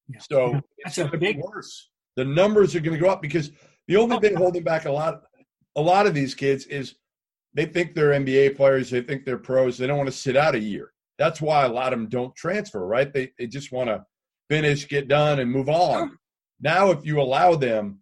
Yeah. 0.08 0.20
So 0.30 0.50
Yeah. 0.52 0.60
it's 0.78 0.96
That's 0.96 0.98
a 0.98 1.00
going 1.02 1.12
to 1.12 1.18
be 1.18 1.26
big- 1.34 1.42
worse. 1.44 1.90
The 2.16 2.24
numbers 2.24 2.74
are 2.74 2.80
going 2.80 2.96
to 2.98 3.00
go 3.04 3.10
up 3.10 3.22
because 3.22 3.52
the 3.86 3.96
only 3.96 4.16
Oh, 4.16 4.20
thing 4.20 4.32
yeah. 4.32 4.38
holding 4.38 4.64
back 4.64 4.86
a 4.86 4.90
lot, 4.92 5.22
a 5.76 5.80
lot 5.80 6.06
of 6.06 6.14
these 6.14 6.34
kids 6.34 6.66
is 6.66 6.96
they 7.54 7.64
think 7.66 7.94
they're 7.94 8.10
NBA 8.10 8.56
players, 8.56 8.90
they 8.90 9.00
think 9.02 9.24
they're 9.24 9.38
pros, 9.38 9.78
they 9.78 9.86
don't 9.86 9.96
want 9.98 10.08
to 10.10 10.16
sit 10.16 10.36
out 10.36 10.54
a 10.56 10.58
year. 10.60 10.92
That's 11.18 11.40
why 11.40 11.64
a 11.64 11.68
lot 11.68 11.92
of 11.92 11.98
them 11.98 12.08
don't 12.08 12.34
transfer, 12.34 12.84
right? 12.86 13.12
They 13.12 13.32
they 13.38 13.46
just 13.46 13.70
want 13.72 13.88
to 13.88 14.04
finish, 14.48 14.88
get 14.88 15.08
done, 15.08 15.38
and 15.40 15.50
move 15.50 15.68
on. 15.68 16.08
Sure. 16.08 16.18
Now, 16.60 16.90
if 16.90 17.04
you 17.06 17.20
allow 17.20 17.54
them 17.54 18.00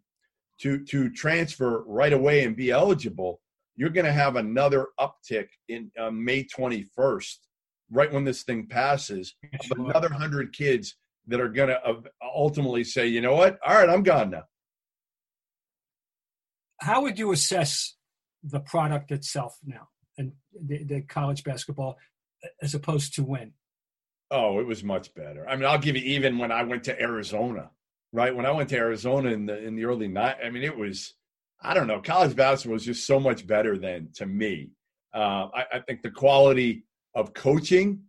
to 0.63 0.83
to 0.87 1.11
transfer 1.11 1.83
right 1.87 2.13
away 2.13 2.45
and 2.45 2.57
be 2.57 2.71
eligible, 2.71 3.41
you're 3.77 3.91
going 3.91 4.07
to 4.07 4.13
have 4.13 4.37
another 4.37 4.89
uptick 4.99 5.49
in 5.69 5.91
uh, 6.01 6.11
May 6.11 6.45
21st, 6.45 7.37
right 7.91 8.13
when 8.13 8.25
this 8.25 8.43
thing 8.43 8.67
passes, 8.67 9.35
Sure. 9.63 9.89
another 9.91 10.09
hundred 10.13 10.53
kids 10.53 10.97
that 11.29 11.41
are 11.41 11.49
going 11.49 11.69
to 11.69 11.81
ultimately 12.35 12.85
say, 12.85 13.07
you 13.07 13.21
know 13.21 13.35
what? 13.35 13.59
All 13.67 13.75
right, 13.75 13.89
I'm 13.91 14.03
gone 14.03 14.31
now. 14.31 14.45
how 16.81 17.03
would 17.03 17.19
you 17.19 17.33
assess 17.33 17.95
the 18.43 18.61
product 18.61 19.11
itself 19.11 19.57
now 19.65 19.89
and 20.19 20.33
the, 20.67 20.85
the 20.85 21.01
college 21.03 21.43
basketball 21.43 21.97
as 22.63 22.75
opposed 22.75 23.15
to 23.15 23.23
when 23.25 23.53
Oh, 24.33 24.59
it 24.59 24.67
was 24.67 24.83
much 24.83 25.15
better. 25.15 25.49
I 25.49 25.55
mean, 25.55 25.67
I'll 25.67 25.79
give 25.79 25.97
you 25.97 26.03
even 26.03 26.37
when 26.37 26.51
I 26.51 26.65
went 26.65 26.83
to 26.85 27.01
Arizona, 27.01 27.71
right? 28.13 28.35
When 28.35 28.45
I 28.45 28.51
went 28.51 28.69
to 28.71 28.77
Arizona 28.77 29.31
in 29.31 29.47
the 29.47 29.57
in 29.65 29.77
the 29.77 29.85
early 29.85 30.09
night, 30.09 30.39
I 30.45 30.51
mean, 30.51 30.65
it 30.65 30.77
was 30.77 31.15
I 31.63 31.75
don't 31.75 31.87
know. 31.87 32.01
College 32.01 32.37
basketball 32.37 32.75
was 32.75 32.85
just 32.85 33.07
so 33.07 33.19
much 33.19 33.47
better 33.47 33.79
than 33.79 34.11
to 34.15 34.27
me. 34.27 34.71
Uh, 35.15 35.49
I, 35.55 35.65
I 35.75 35.81
think 35.81 36.03
the 36.03 36.11
quality 36.11 36.85
of 37.15 37.33
coaching 37.35 38.03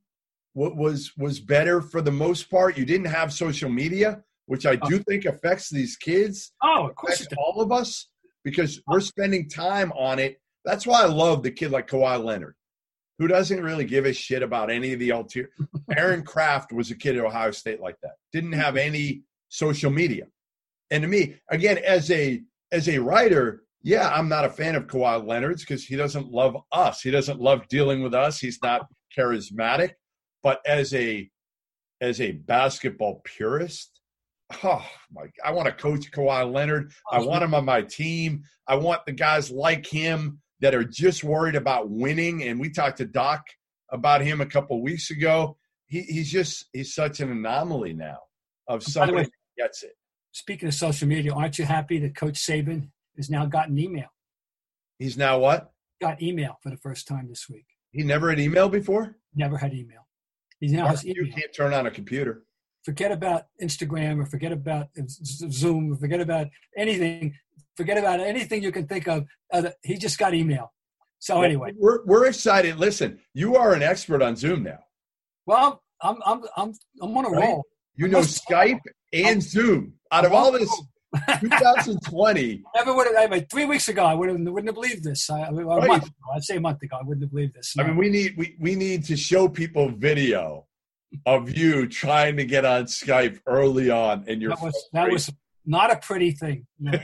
was 0.53 1.11
was 1.17 1.39
better 1.39 1.81
for 1.81 2.01
the 2.01 2.11
most 2.11 2.49
part. 2.49 2.77
You 2.77 2.85
didn't 2.85 3.07
have 3.07 3.31
social 3.31 3.69
media, 3.69 4.23
which 4.47 4.65
I 4.65 4.75
do 4.75 4.99
think 4.99 5.25
affects 5.25 5.69
these 5.69 5.95
kids 5.95 6.51
oh 6.63 6.87
of 6.87 6.95
course 6.95 7.21
it 7.21 7.31
all 7.37 7.61
of 7.61 7.71
us 7.71 8.09
because 8.43 8.81
we're 8.87 9.01
spending 9.01 9.49
time 9.49 9.91
on 9.91 10.19
it. 10.19 10.39
That's 10.63 10.87
why 10.87 11.03
I 11.03 11.07
love 11.07 11.43
the 11.43 11.51
kid 11.51 11.71
like 11.71 11.89
Kawhi 11.89 12.23
Leonard, 12.23 12.55
who 13.19 13.27
doesn't 13.27 13.61
really 13.61 13.83
give 13.83 14.05
a 14.05 14.13
shit 14.13 14.41
about 14.41 14.71
any 14.71 14.93
of 14.93 14.99
the 14.99 15.09
ulterior. 15.09 15.49
Aaron 15.97 16.23
Craft 16.23 16.71
was 16.71 16.89
a 16.89 16.95
kid 16.95 17.17
at 17.17 17.25
Ohio 17.25 17.51
State 17.51 17.81
like 17.81 17.97
that. 18.03 18.13
Didn't 18.31 18.53
have 18.53 18.77
any 18.77 19.23
social 19.49 19.91
media. 19.91 20.27
And 20.91 21.01
to 21.01 21.09
me, 21.09 21.35
again, 21.49 21.77
as 21.77 22.09
a 22.09 22.41
as 22.71 22.89
a 22.89 22.99
writer, 22.99 23.63
yeah, 23.83 24.09
I'm 24.09 24.29
not 24.29 24.45
a 24.45 24.49
fan 24.49 24.75
of 24.75 24.87
Kawhi 24.87 25.25
Leonard's 25.25 25.63
because 25.63 25.85
he 25.85 25.95
doesn't 25.95 26.31
love 26.31 26.57
us. 26.71 27.01
He 27.01 27.11
doesn't 27.11 27.39
love 27.39 27.67
dealing 27.69 28.01
with 28.01 28.13
us. 28.13 28.39
He's 28.39 28.59
not 28.61 28.87
charismatic. 29.17 29.91
But 30.43 30.59
as 30.65 30.93
a 30.93 31.29
as 32.01 32.21
a 32.21 32.33
basketball 32.33 33.21
purist, 33.23 33.99
oh 34.63 34.85
my! 35.11 35.23
I 35.43 35.51
want 35.51 35.67
to 35.67 35.73
coach 35.73 36.11
Kawhi 36.11 36.51
Leonard. 36.51 36.91
I 37.11 37.19
want 37.19 37.43
him 37.43 37.53
on 37.53 37.65
my 37.65 37.81
team. 37.81 38.43
I 38.67 38.75
want 38.75 39.05
the 39.05 39.13
guys 39.13 39.49
like 39.51 39.85
him 39.85 40.39
that 40.59 40.75
are 40.75 40.83
just 40.83 41.23
worried 41.23 41.55
about 41.55 41.89
winning. 41.89 42.43
And 42.43 42.59
we 42.59 42.69
talked 42.69 42.97
to 42.97 43.05
Doc 43.05 43.43
about 43.91 44.21
him 44.21 44.41
a 44.41 44.45
couple 44.45 44.81
weeks 44.81 45.11
ago. 45.11 45.57
He, 45.87 46.01
he's 46.01 46.31
just 46.31 46.65
he's 46.73 46.93
such 46.93 47.19
an 47.19 47.31
anomaly 47.31 47.93
now 47.93 48.19
of 48.67 48.83
somebody 48.83 49.23
way- 49.23 49.29
gets 49.57 49.83
it. 49.83 49.93
Speaking 50.37 50.67
of 50.67 50.73
social 50.75 51.07
media 51.07 51.33
aren't 51.33 51.57
you 51.59 51.65
happy 51.65 51.97
that 51.99 52.15
coach 52.15 52.35
saban 52.47 52.89
has 53.15 53.29
now 53.29 53.45
gotten 53.45 53.77
email 53.79 54.09
He's 54.99 55.17
now 55.17 55.37
what? 55.39 55.71
got 56.01 56.21
email 56.21 56.53
for 56.61 56.69
the 56.69 56.77
first 56.77 57.07
time 57.07 57.25
this 57.27 57.43
week 57.49 57.65
He 57.91 58.03
never 58.03 58.29
had 58.29 58.39
email 58.39 58.69
before. 58.69 59.15
never 59.43 59.57
had 59.57 59.73
email 59.73 60.03
he 60.59 60.67
now 60.67 60.87
has 60.87 61.03
email. 61.05 61.25
you 61.25 61.31
can't 61.33 61.53
turn 61.59 61.73
on 61.73 61.85
a 61.87 61.91
computer. 61.91 62.43
forget 62.83 63.11
about 63.11 63.43
Instagram 63.61 64.19
or 64.21 64.25
forget 64.25 64.51
about 64.51 64.87
Zoom 65.61 65.91
or 65.93 65.95
forget 65.97 66.19
about 66.27 66.47
anything. 66.75 67.33
Forget 67.75 67.97
about 67.99 68.19
anything 68.19 68.63
you 68.63 68.71
can 68.71 68.87
think 68.87 69.07
of. 69.07 69.25
Uh, 69.53 69.69
he 69.83 69.97
just 70.05 70.17
got 70.17 70.33
email. 70.33 70.73
So 71.19 71.43
anyway, 71.43 71.69
we're 71.77 71.99
we're 72.05 72.25
excited. 72.25 72.77
Listen, 72.87 73.19
you 73.35 73.55
are 73.55 73.73
an 73.77 73.83
expert 73.83 74.21
on 74.27 74.35
Zoom 74.35 74.63
now. 74.63 74.79
well, 75.45 75.83
I'm 76.01 76.17
I'm 76.25 76.39
I'm 76.59 76.71
I'm 77.03 77.15
on 77.17 77.25
a 77.25 77.29
Right? 77.29 77.47
roll. 77.49 77.63
You 77.95 78.07
know 78.07 78.21
Skype 78.21 78.79
and 79.13 79.37
oh. 79.37 79.39
Zoom. 79.39 79.93
Out 80.11 80.25
of 80.25 80.33
all 80.33 80.51
this 80.51 80.69
2020, 81.39 82.63
Never 82.75 82.93
would 82.95 83.07
have. 83.07 83.15
I 83.17 83.27
mean, 83.27 83.45
three 83.51 83.65
weeks 83.65 83.87
ago, 83.87 84.05
I 84.05 84.13
would 84.13 84.29
have 84.29 84.39
wouldn't 84.39 84.67
have 84.67 84.75
believed 84.75 85.03
this. 85.03 85.29
I, 85.29 85.43
I 85.43 85.51
mean, 85.51 85.61
a 85.63 85.85
month 85.85 86.03
ago, 86.03 86.13
I'd 86.35 86.43
say 86.43 86.57
a 86.57 86.61
month 86.61 86.81
ago, 86.81 86.97
I 86.99 87.03
wouldn't 87.03 87.23
have 87.23 87.31
believed 87.31 87.55
this. 87.55 87.73
I 87.77 87.83
mean, 87.83 87.97
we 87.97 88.09
need 88.09 88.35
we, 88.37 88.55
we 88.59 88.75
need 88.75 89.05
to 89.05 89.17
show 89.17 89.47
people 89.47 89.89
video 89.89 90.65
of 91.25 91.55
you 91.55 91.87
trying 91.87 92.37
to 92.37 92.45
get 92.45 92.65
on 92.65 92.85
Skype 92.85 93.39
early 93.47 93.89
on, 93.89 94.25
and 94.27 94.41
your 94.41 94.51
that 94.51 94.61
was 94.61 94.89
that 94.93 95.11
was 95.11 95.31
not 95.65 95.91
a 95.91 95.97
pretty 95.97 96.31
thing. 96.31 96.65
No. 96.79 96.91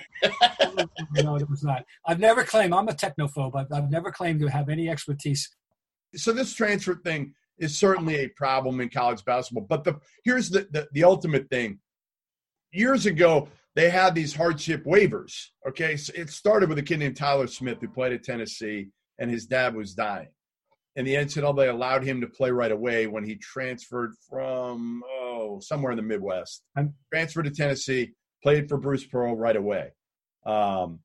no, 1.15 1.35
it 1.35 1.49
was 1.49 1.63
not. 1.63 1.83
I've 2.05 2.19
never 2.19 2.43
claimed 2.43 2.73
I'm 2.73 2.87
a 2.87 2.93
technophobe. 2.93 3.55
I've, 3.55 3.71
I've 3.71 3.91
never 3.91 4.11
claimed 4.11 4.39
to 4.41 4.47
have 4.47 4.69
any 4.69 4.89
expertise. 4.89 5.49
so 6.15 6.31
this 6.31 6.53
transfer 6.53 6.95
thing 6.95 7.33
is 7.59 7.77
certainly 7.77 8.15
a 8.15 8.27
problem 8.29 8.81
in 8.81 8.89
college 8.89 9.23
basketball. 9.25 9.65
But 9.67 9.83
the 9.83 9.99
here's 10.23 10.49
the, 10.49 10.67
the 10.71 10.87
the 10.93 11.03
ultimate 11.03 11.49
thing. 11.49 11.79
Years 12.73 13.05
ago, 13.05 13.47
they 13.75 13.89
had 13.89 14.13
these 14.15 14.35
hardship 14.35 14.83
waivers. 14.85 15.47
Okay, 15.67 15.95
so 15.95 16.11
it 16.15 16.29
started 16.29 16.69
with 16.69 16.77
a 16.79 16.83
kid 16.83 16.99
named 16.99 17.15
Tyler 17.15 17.47
Smith 17.47 17.77
who 17.79 17.87
played 17.87 18.13
at 18.13 18.23
Tennessee, 18.23 18.89
and 19.19 19.29
his 19.31 19.45
dad 19.45 19.75
was 19.75 19.93
dying. 19.93 20.27
And 20.95 21.07
the 21.07 21.15
NCAA 21.15 21.69
allowed 21.69 22.03
him 22.03 22.19
to 22.21 22.27
play 22.27 22.51
right 22.51 22.71
away 22.71 23.07
when 23.07 23.23
he 23.23 23.35
transferred 23.35 24.11
from 24.29 25.03
oh 25.09 25.59
somewhere 25.61 25.91
in 25.91 25.97
the 25.97 26.03
Midwest. 26.03 26.63
Transferred 27.11 27.45
to 27.45 27.51
Tennessee, 27.51 28.13
played 28.43 28.67
for 28.69 28.77
Bruce 28.77 29.05
Pearl 29.05 29.35
right 29.35 29.55
away. 29.55 29.91
Um, 30.45 30.99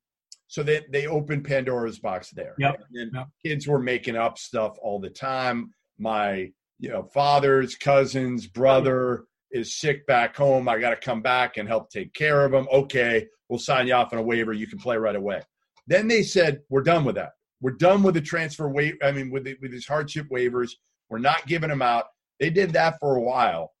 so 0.47 0.63
they 0.63 0.81
they 0.91 1.07
opened 1.07 1.45
Pandora's 1.45 1.99
box 1.99 2.31
there. 2.31 2.55
Yep. 2.57 2.83
And 2.93 3.11
Yep. 3.13 3.27
kids 3.45 3.67
were 3.67 3.79
making 3.79 4.15
up 4.15 4.37
stuff 4.37 4.75
all 4.81 4.99
the 4.99 5.09
time. 5.09 5.71
My 5.97 6.51
you 6.79 6.89
know 6.89 7.03
father's 7.03 7.75
cousin's 7.75 8.47
brother 8.47 9.25
is 9.51 9.75
sick 9.75 10.05
back 10.05 10.35
home. 10.35 10.67
I 10.67 10.79
got 10.79 10.91
to 10.91 10.95
come 10.95 11.21
back 11.21 11.57
and 11.57 11.67
help 11.67 11.89
take 11.89 12.13
care 12.13 12.45
of 12.45 12.53
him. 12.53 12.67
Okay, 12.71 13.27
we'll 13.47 13.59
sign 13.59 13.87
you 13.87 13.93
off 13.93 14.13
on 14.13 14.19
a 14.19 14.23
waiver. 14.23 14.53
You 14.53 14.67
can 14.67 14.79
play 14.79 14.97
right 14.97 15.15
away. 15.15 15.41
Then 15.87 16.07
they 16.07 16.23
said 16.23 16.61
we're 16.69 16.83
done 16.83 17.03
with 17.03 17.15
that. 17.15 17.31
We're 17.61 17.71
done 17.71 18.03
with 18.03 18.13
the 18.13 18.21
transfer 18.21 18.69
waiver. 18.69 18.97
I 19.03 19.11
mean, 19.11 19.31
with 19.31 19.43
the, 19.43 19.55
with 19.61 19.71
these 19.71 19.87
hardship 19.87 20.27
waivers, 20.29 20.71
we're 21.09 21.19
not 21.19 21.45
giving 21.47 21.69
them 21.69 21.81
out. 21.81 22.05
They 22.39 22.49
did 22.49 22.71
that 22.73 22.99
for 22.99 23.15
a 23.15 23.21
while. 23.21 23.73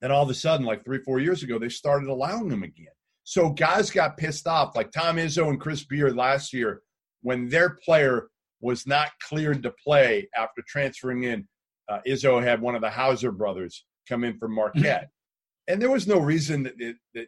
Then 0.00 0.10
all 0.10 0.24
of 0.24 0.30
a 0.30 0.34
sudden, 0.34 0.66
like 0.66 0.84
three, 0.84 0.98
four 0.98 1.20
years 1.20 1.42
ago, 1.42 1.58
they 1.58 1.68
started 1.68 2.08
allowing 2.08 2.48
them 2.48 2.64
again. 2.64 2.88
So 3.24 3.50
guys 3.50 3.90
got 3.90 4.16
pissed 4.16 4.48
off, 4.48 4.74
like 4.74 4.90
Tom 4.90 5.16
Izzo 5.16 5.48
and 5.48 5.60
Chris 5.60 5.84
Beard 5.84 6.16
last 6.16 6.52
year, 6.52 6.82
when 7.22 7.48
their 7.48 7.78
player 7.84 8.28
was 8.60 8.86
not 8.86 9.10
cleared 9.20 9.62
to 9.62 9.72
play 9.84 10.28
after 10.36 10.62
transferring 10.66 11.22
in. 11.22 11.46
Uh, 11.88 12.00
Izzo 12.06 12.42
had 12.42 12.60
one 12.60 12.74
of 12.74 12.80
the 12.80 12.90
Hauser 12.90 13.30
brothers 13.30 13.84
come 14.08 14.24
in 14.24 14.38
from 14.38 14.50
mm-hmm. 14.50 14.56
Marquette, 14.56 15.10
and 15.68 15.80
there 15.80 15.90
was 15.90 16.06
no 16.06 16.18
reason 16.18 16.64
that, 16.64 16.78
that, 16.78 16.94
that 17.14 17.26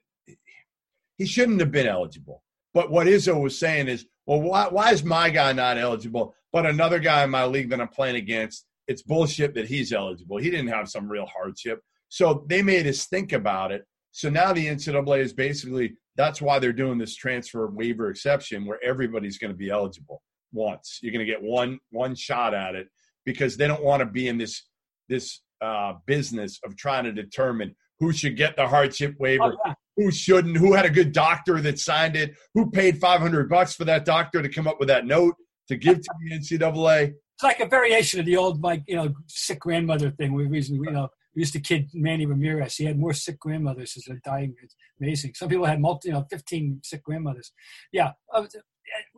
he 1.18 1.26
shouldn't 1.26 1.60
have 1.60 1.72
been 1.72 1.86
eligible. 1.86 2.42
But 2.72 2.90
what 2.90 3.06
Izzo 3.06 3.40
was 3.40 3.58
saying 3.58 3.88
is, 3.88 4.06
well, 4.26 4.40
why, 4.40 4.66
why 4.68 4.90
is 4.90 5.04
my 5.04 5.30
guy 5.30 5.52
not 5.52 5.78
eligible, 5.78 6.34
But 6.52 6.66
another 6.66 6.98
guy 6.98 7.22
in 7.22 7.30
my 7.30 7.44
league 7.44 7.70
that 7.70 7.80
I'm 7.80 7.88
playing 7.88 8.16
against, 8.16 8.66
it's 8.88 9.02
bullshit 9.02 9.54
that 9.54 9.68
he's 9.68 9.92
eligible. 9.92 10.38
He 10.38 10.50
didn't 10.50 10.68
have 10.68 10.88
some 10.88 11.08
real 11.08 11.26
hardship. 11.26 11.80
So 12.08 12.44
they 12.48 12.62
made 12.62 12.86
us 12.86 13.06
think 13.06 13.32
about 13.32 13.72
it. 13.72 13.84
So 14.12 14.28
now 14.28 14.52
the 14.52 14.66
NCAA 14.66 15.20
is 15.20 15.32
basically 15.32 15.94
that's 16.16 16.40
why 16.40 16.58
they're 16.58 16.72
doing 16.72 16.98
this 16.98 17.16
transfer 17.16 17.66
waiver 17.66 18.10
exception 18.10 18.66
where 18.66 18.78
everybody's 18.84 19.38
going 19.38 19.52
to 19.52 19.56
be 19.56 19.70
eligible 19.70 20.22
once. 20.52 21.00
You're 21.02 21.12
going 21.12 21.26
to 21.26 21.32
get 21.32 21.42
one 21.42 21.80
one 21.90 22.14
shot 22.14 22.54
at 22.54 22.76
it 22.76 22.88
because 23.24 23.56
they 23.56 23.66
don't 23.66 23.82
want 23.82 24.00
to 24.00 24.06
be 24.06 24.28
in 24.28 24.38
this 24.38 24.62
this 25.08 25.40
uh, 25.64 25.94
business 26.06 26.60
of 26.64 26.76
trying 26.76 27.04
to 27.04 27.12
determine 27.12 27.74
who 28.00 28.12
should 28.12 28.36
get 28.36 28.56
the 28.56 28.66
hardship 28.66 29.14
waiver, 29.18 29.44
Oh, 29.44 29.56
yeah. 29.66 29.74
who 29.96 30.10
shouldn't, 30.10 30.56
who 30.56 30.72
had 30.74 30.84
a 30.84 30.90
good 30.90 31.12
doctor 31.12 31.60
that 31.60 31.78
signed 31.78 32.16
it, 32.16 32.34
who 32.54 32.70
paid 32.70 32.98
500 32.98 33.48
bucks 33.48 33.74
for 33.74 33.84
that 33.84 34.04
doctor 34.04 34.42
to 34.42 34.48
come 34.48 34.66
up 34.66 34.78
with 34.80 34.88
that 34.88 35.06
note 35.06 35.34
to 35.68 35.76
give 35.76 35.98
to 36.00 36.10
the 36.28 36.38
NCAA. 36.38 37.12
It's 37.36 37.42
like 37.42 37.60
a 37.60 37.66
variation 37.66 38.20
of 38.20 38.26
the 38.26 38.36
old, 38.36 38.62
like 38.62 38.82
you 38.86 38.96
know, 38.96 39.12
sick 39.26 39.60
grandmother 39.60 40.10
thing. 40.10 40.34
We 40.34 40.46
reason 40.46 40.76
you 40.76 40.90
know 40.90 41.08
we 41.34 41.40
used 41.40 41.52
to 41.54 41.60
kid 41.60 41.90
Manny 41.92 42.26
Ramirez. 42.26 42.76
He 42.76 42.84
had 42.84 42.96
more 42.98 43.12
sick 43.12 43.40
grandmothers 43.40 43.94
as 43.96 44.04
they're 44.04 44.20
dying. 44.24 44.54
It's 44.62 44.76
amazing. 45.00 45.32
Some 45.34 45.48
people 45.48 45.64
had 45.64 45.80
multi, 45.80 46.08
you 46.08 46.14
know, 46.14 46.24
fifteen 46.30 46.80
sick 46.84 47.02
grandmothers. 47.02 47.52
Yeah, 47.92 48.12
uh, 48.32 48.44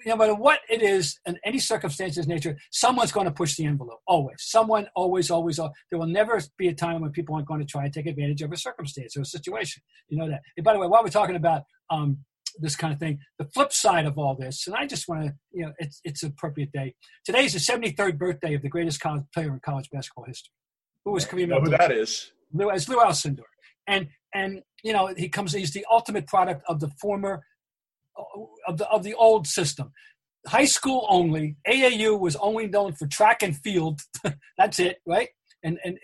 no 0.04 0.16
matter 0.16 0.34
what 0.34 0.60
it 0.68 0.82
is, 0.82 1.18
in 1.26 1.38
any 1.44 1.58
circumstances, 1.58 2.26
nature, 2.26 2.56
someone's 2.70 3.12
going 3.12 3.26
to 3.26 3.32
push 3.32 3.56
the 3.56 3.64
envelope. 3.66 4.00
Always, 4.06 4.36
someone, 4.40 4.86
always, 4.94 5.30
always. 5.30 5.58
al- 5.58 5.72
There 5.90 5.98
will 5.98 6.06
never 6.06 6.40
be 6.58 6.68
a 6.68 6.74
time 6.74 7.00
when 7.02 7.10
people 7.10 7.34
aren't 7.34 7.46
going 7.48 7.60
to 7.60 7.66
try 7.66 7.84
and 7.84 7.92
take 7.92 8.06
advantage 8.06 8.42
of 8.42 8.52
a 8.52 8.56
circumstance 8.56 9.16
or 9.16 9.22
a 9.22 9.24
situation. 9.24 9.82
You 10.08 10.18
know 10.18 10.28
that. 10.28 10.40
And 10.56 10.64
by 10.64 10.72
the 10.72 10.78
way, 10.78 10.86
while 10.86 11.02
we're 11.02 11.10
talking 11.10 11.36
about 11.36 11.62
um, 11.90 12.18
this 12.58 12.76
kind 12.76 12.92
of 12.92 12.98
thing, 12.98 13.18
the 13.38 13.44
flip 13.46 13.72
side 13.72 14.06
of 14.06 14.16
all 14.18 14.34
this, 14.34 14.66
and 14.66 14.76
I 14.76 14.86
just 14.86 15.08
want 15.08 15.24
to, 15.26 15.34
you 15.52 15.66
know, 15.66 15.72
it's 15.78 16.00
it's 16.04 16.22
an 16.22 16.30
appropriate 16.30 16.72
day. 16.72 16.94
Today 17.24 17.44
is 17.44 17.52
the 17.52 17.58
73rd 17.58 18.18
birthday 18.18 18.54
of 18.54 18.62
the 18.62 18.68
greatest 18.68 19.00
college 19.00 19.24
player 19.34 19.52
in 19.52 19.60
college 19.60 19.88
basketball 19.90 20.24
history. 20.24 20.52
Who 21.04 21.12
was 21.12 21.24
Kareem? 21.26 21.40
You 21.40 21.46
know 21.48 21.60
who 21.60 21.70
that 21.70 21.92
is? 21.92 22.32
Lou, 22.52 22.70
as 22.70 22.88
Lou 22.88 22.96
Alcindor. 22.98 23.42
And 23.86 24.08
and 24.34 24.62
you 24.82 24.92
know 24.92 25.12
he 25.16 25.28
comes. 25.28 25.52
He's 25.52 25.72
the 25.72 25.86
ultimate 25.90 26.26
product 26.26 26.62
of 26.68 26.80
the 26.80 26.88
former 27.00 27.44
of 28.66 28.78
the 28.78 28.88
of 28.88 29.02
the 29.02 29.14
old 29.14 29.46
system. 29.46 29.92
High 30.46 30.64
school 30.64 31.06
only. 31.10 31.56
AAU 31.66 32.18
was 32.18 32.36
only 32.36 32.68
known 32.68 32.92
for 32.92 33.06
track 33.06 33.42
and 33.42 33.56
field. 33.56 34.00
That's 34.58 34.78
it, 34.78 34.98
right? 35.06 35.28
And 35.64 35.78
and 35.84 35.98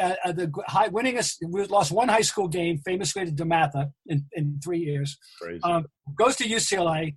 uh, 0.00 0.14
uh, 0.24 0.32
the 0.32 0.52
high 0.66 0.88
winningest 0.88 1.36
we 1.46 1.64
lost 1.66 1.92
one 1.92 2.08
high 2.08 2.22
school 2.22 2.48
game, 2.48 2.80
famously 2.84 3.26
to 3.26 3.32
DeMatha 3.32 3.90
in, 4.06 4.24
in 4.32 4.60
three 4.62 4.78
years. 4.78 5.18
Crazy. 5.40 5.60
Um, 5.62 5.86
goes 6.16 6.36
to 6.36 6.44
UCLA, 6.44 7.16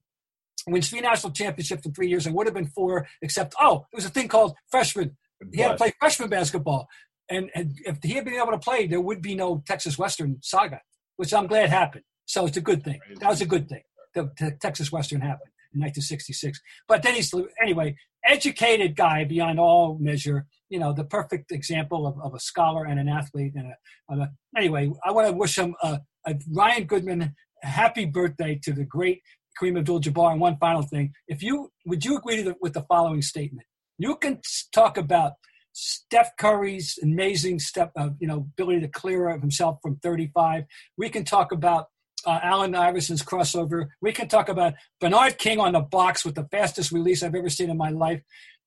wins 0.68 0.90
three 0.90 1.02
national 1.02 1.32
championships 1.32 1.86
in 1.86 1.94
three 1.94 2.10
years, 2.10 2.26
and 2.26 2.36
would 2.36 2.48
have 2.48 2.54
been 2.54 2.68
four, 2.68 3.08
except 3.22 3.56
oh, 3.62 3.86
there 3.92 3.98
was 3.98 4.06
a 4.06 4.10
thing 4.10 4.28
called 4.28 4.56
freshman 4.70 5.16
he 5.52 5.62
had 5.62 5.70
to 5.70 5.78
play 5.78 5.94
freshman 6.00 6.30
basketball. 6.30 6.88
And, 7.30 7.50
and 7.56 7.78
if 7.86 7.98
he 8.02 8.14
had 8.14 8.26
been 8.26 8.36
able 8.36 8.52
to 8.52 8.58
play, 8.58 8.88
there 8.88 9.02
would 9.02 9.22
be 9.22 9.36
no 9.36 9.64
Texas 9.66 9.98
Western 9.98 10.38
saga, 10.42 10.82
which 11.18 11.34
I'm 11.34 11.48
glad 11.48 11.70
happened. 11.70 12.04
So 12.26 12.46
it's 12.46 12.58
a 12.58 12.62
good 12.62 12.84
thing. 12.84 13.00
That 13.20 13.30
was 13.30 13.42
a 13.42 13.46
good 13.46 13.70
thing. 13.70 13.82
The, 14.18 14.32
the 14.40 14.58
Texas 14.60 14.92
Western 14.92 15.22
happened 15.22 15.52
in 15.74 15.82
1966. 15.82 16.60
But 16.88 17.04
then 17.04 17.16
he's, 17.16 17.34
anyway, 17.62 17.96
educated 18.26 18.96
guy 18.96 19.24
beyond 19.24 19.60
all 19.60 19.98
measure, 20.00 20.46
you 20.70 20.80
know, 20.80 20.94
the 20.94 21.04
perfect 21.04 21.52
example 21.52 22.08
of, 22.08 22.20
of 22.20 22.34
a 22.34 22.40
scholar 22.40 22.86
and 22.86 23.00
an 23.00 23.08
athlete. 23.08 23.54
And 23.56 23.74
a, 24.10 24.24
a, 24.24 24.32
anyway, 24.58 24.92
I 25.06 25.12
want 25.12 25.28
to 25.28 25.34
wish 25.34 25.58
him 25.58 25.76
a, 25.84 26.02
a 26.26 26.36
Ryan 26.52 26.86
Goodman 26.86 27.36
happy 27.62 28.06
birthday 28.06 28.60
to 28.64 28.74
the 28.74 28.86
great 28.86 29.22
Kareem 29.60 29.78
Abdul-Jabbar. 29.78 30.32
And 30.32 30.42
one 30.42 30.58
final 30.58 30.84
thing, 30.84 31.14
if 31.28 31.42
you 31.42 31.72
would 31.86 32.06
you 32.06 32.18
agree 32.18 32.42
the, 32.42 32.56
with 32.62 32.74
the 32.74 32.84
following 32.84 33.22
statement? 33.22 33.68
You 33.98 34.16
can 34.16 34.42
talk 34.74 34.98
about 34.98 35.34
Steph 35.74 36.32
Curry's 36.38 36.98
amazing 37.02 37.60
step 37.60 37.92
you 38.20 38.28
know 38.28 38.48
ability 38.58 38.82
to 38.82 38.88
clear 38.88 39.30
himself 39.38 39.80
from 39.82 39.98
35. 39.98 40.66
We 40.98 41.10
can 41.10 41.24
talk 41.24 41.52
about 41.52 41.88
uh, 42.28 42.40
Allen 42.44 42.76
Iverson's 42.76 43.24
crossover. 43.24 43.88
We 44.02 44.12
can 44.12 44.28
talk 44.28 44.50
about 44.50 44.74
Bernard 45.00 45.38
King 45.38 45.60
on 45.60 45.72
the 45.72 45.80
box 45.80 46.26
with 46.26 46.36
the 46.36 46.44
fastest 46.52 46.92
release 46.92 47.24
I've 47.24 47.34
ever 47.34 47.50
seen 47.50 47.70
in 47.70 47.78
my 47.78 47.90
life. 47.90 48.22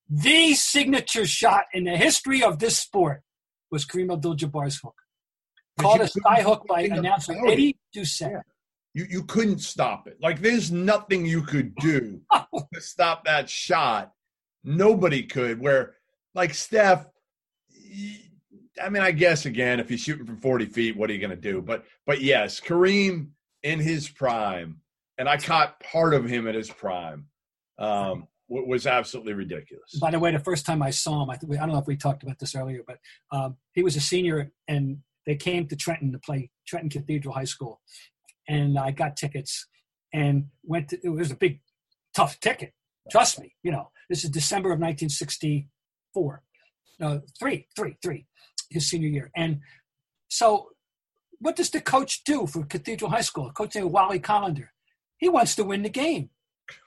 The 0.08 0.54
signature 0.54 1.26
shot 1.26 1.64
in 1.74 1.84
the 1.84 1.96
history 1.96 2.42
of 2.42 2.58
this 2.58 2.78
sport 2.78 3.22
was 3.70 3.84
Kareem 3.84 4.12
Abdul-Jabbar's 4.12 4.80
hook, 4.80 4.96
But 5.76 5.82
called 5.82 6.00
a 6.00 6.08
sky 6.08 6.42
hook 6.42 6.66
by 6.66 6.82
announcer. 6.82 7.36
Eddie 7.46 7.78
Doucette. 7.94 8.42
You 8.92 9.06
you 9.08 9.22
couldn't 9.22 9.61
stop 9.61 10.08
it. 10.08 10.16
Like 10.20 10.40
there's 10.40 10.72
nothing 10.72 11.24
you 11.24 11.42
could 11.42 11.74
do 11.80 12.22
to 12.32 12.80
stop 12.80 13.24
that 13.26 13.48
shot. 13.48 14.12
Nobody 14.64 15.22
could. 15.22 15.61
Where 15.61 15.94
like 16.34 16.54
Steph, 16.54 17.06
I 18.82 18.88
mean, 18.88 19.02
I 19.02 19.12
guess 19.12 19.46
again, 19.46 19.78
if 19.78 19.88
he's 19.88 20.00
shooting 20.00 20.26
from 20.26 20.38
40 20.38 20.64
feet, 20.66 20.96
what 20.96 21.08
are 21.08 21.12
you 21.12 21.20
going 21.20 21.30
to 21.30 21.36
do? 21.36 21.62
But 21.62 21.84
but 22.04 22.20
yes, 22.20 22.58
Kareem 22.58 23.28
in 23.62 23.80
his 23.80 24.08
prime, 24.08 24.80
and 25.18 25.28
I 25.28 25.36
caught 25.36 25.80
part 25.80 26.14
of 26.14 26.24
him 26.24 26.48
at 26.48 26.54
his 26.54 26.70
prime, 26.70 27.26
um, 27.78 28.26
wa- 28.48 28.62
was 28.62 28.86
absolutely 28.86 29.34
ridiculous. 29.34 29.98
By 30.00 30.11
the 30.11 30.18
way, 30.18 30.32
the 30.32 30.38
first 30.38 30.66
time 30.66 30.82
I 30.82 30.90
saw 30.90 31.22
him, 31.22 31.30
I, 31.30 31.36
th- 31.36 31.52
I 31.52 31.66
don't 31.66 31.72
know 31.72 31.78
if 31.78 31.86
we 31.86 31.96
talked 31.96 32.22
about 32.22 32.38
this 32.38 32.54
earlier, 32.54 32.82
but 32.86 32.98
um, 33.32 33.56
he 33.72 33.82
was 33.82 33.96
a 33.96 34.00
senior, 34.00 34.50
and 34.68 34.98
they 35.26 35.36
came 35.36 35.66
to 35.68 35.76
Trenton 35.76 36.12
to 36.12 36.18
play 36.18 36.50
Trenton 36.66 36.90
Cathedral 36.90 37.34
High 37.34 37.44
School, 37.44 37.80
and 38.48 38.78
I 38.78 38.90
got 38.90 39.16
tickets 39.16 39.66
and 40.12 40.46
went. 40.64 40.88
To, 40.88 40.98
it 41.02 41.11
was 41.11 41.30
a 41.30 41.36
big, 41.36 41.61
tough 42.14 42.40
ticket. 42.40 42.72
Trust 43.11 43.40
me, 43.40 43.54
you 43.62 43.72
know. 43.72 43.90
This 44.08 44.24
is 44.24 44.30
December 44.30 44.70
of 44.70 44.80
1964, 44.80 46.42
no, 46.98 47.22
three, 47.38 47.68
three, 47.76 47.96
three, 48.02 48.26
his 48.70 48.88
senior 48.88 49.08
year, 49.08 49.30
and 49.36 49.61
so. 50.28 50.70
What 51.41 51.57
does 51.57 51.70
the 51.70 51.80
coach 51.80 52.22
do 52.24 52.47
for 52.47 52.64
Cathedral 52.64 53.11
High 53.11 53.22
School? 53.22 53.51
Coach 53.53 53.74
named 53.74 53.91
Wally 53.93 54.20
Collender. 54.20 54.68
He 55.18 55.28
wants 55.28 55.55
to 55.57 55.64
win 55.64 55.82
the 55.82 55.88
game. 55.91 56.30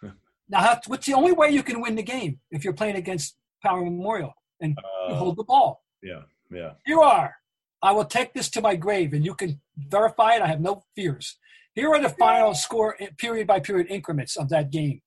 Now, 0.50 0.78
what's 0.88 1.08
the 1.08 1.14
only 1.14 1.32
way 1.32 1.50
you 1.50 1.64
can 1.64 1.82
win 1.82 1.96
the 1.96 2.04
game 2.04 2.40
if 2.52 2.64
you're 2.64 2.74
playing 2.74 2.98
against 2.98 3.38
Power 3.64 3.82
Memorial 3.84 4.34
and 4.60 4.78
you 5.08 5.16
Uh, 5.16 5.18
hold 5.18 5.38
the 5.38 5.44
ball? 5.46 5.82
yeah, 6.04 6.24
yeah. 6.52 6.72
You 6.86 7.02
are. 7.02 7.38
I 7.82 7.92
will 7.94 8.06
take 8.06 8.34
this 8.34 8.50
to 8.52 8.62
my 8.62 8.76
grave, 8.76 9.14
and 9.14 9.26
you 9.26 9.36
can 9.36 9.62
verify 9.78 10.36
it. 10.36 10.42
I 10.42 10.48
have 10.48 10.60
no 10.62 10.84
fears. 10.96 11.38
Here 11.74 11.90
are 11.94 12.00
the 12.00 12.10
final 12.10 12.54
score, 12.54 12.98
eh, 13.00 13.08
period 13.18 13.48
by 13.48 13.62
period 13.62 13.88
increments 13.90 14.36
of 14.36 14.50
that 14.50 14.70
game: 14.70 15.02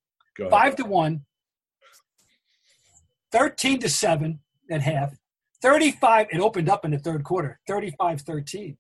five 0.51 0.75
to 0.77 0.85
one, 0.85 1.27
13 3.31 3.79
to 3.81 3.89
seven 3.89 4.41
at 4.71 4.81
half, 4.83 5.17
35. 5.63 6.29
It 6.33 6.41
opened 6.41 6.69
up 6.69 6.85
in 6.85 6.91
the 6.93 6.99
third 6.99 7.23
quarter, 7.25 7.61
35-13. 7.69 8.77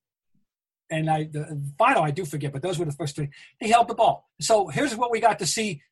And 0.90 1.10
I, 1.10 1.24
the 1.24 1.60
final, 1.78 2.02
I 2.02 2.10
do 2.12 2.24
forget, 2.24 2.52
but 2.52 2.62
those 2.62 2.78
were 2.78 2.84
the 2.84 2.92
first 2.92 3.16
three. 3.16 3.28
He 3.58 3.70
held 3.70 3.88
the 3.88 3.94
ball. 3.94 4.28
So 4.40 4.68
here's 4.68 4.94
what 4.94 5.10
we 5.10 5.20
got 5.20 5.38
to 5.40 5.46
see. 5.46 5.82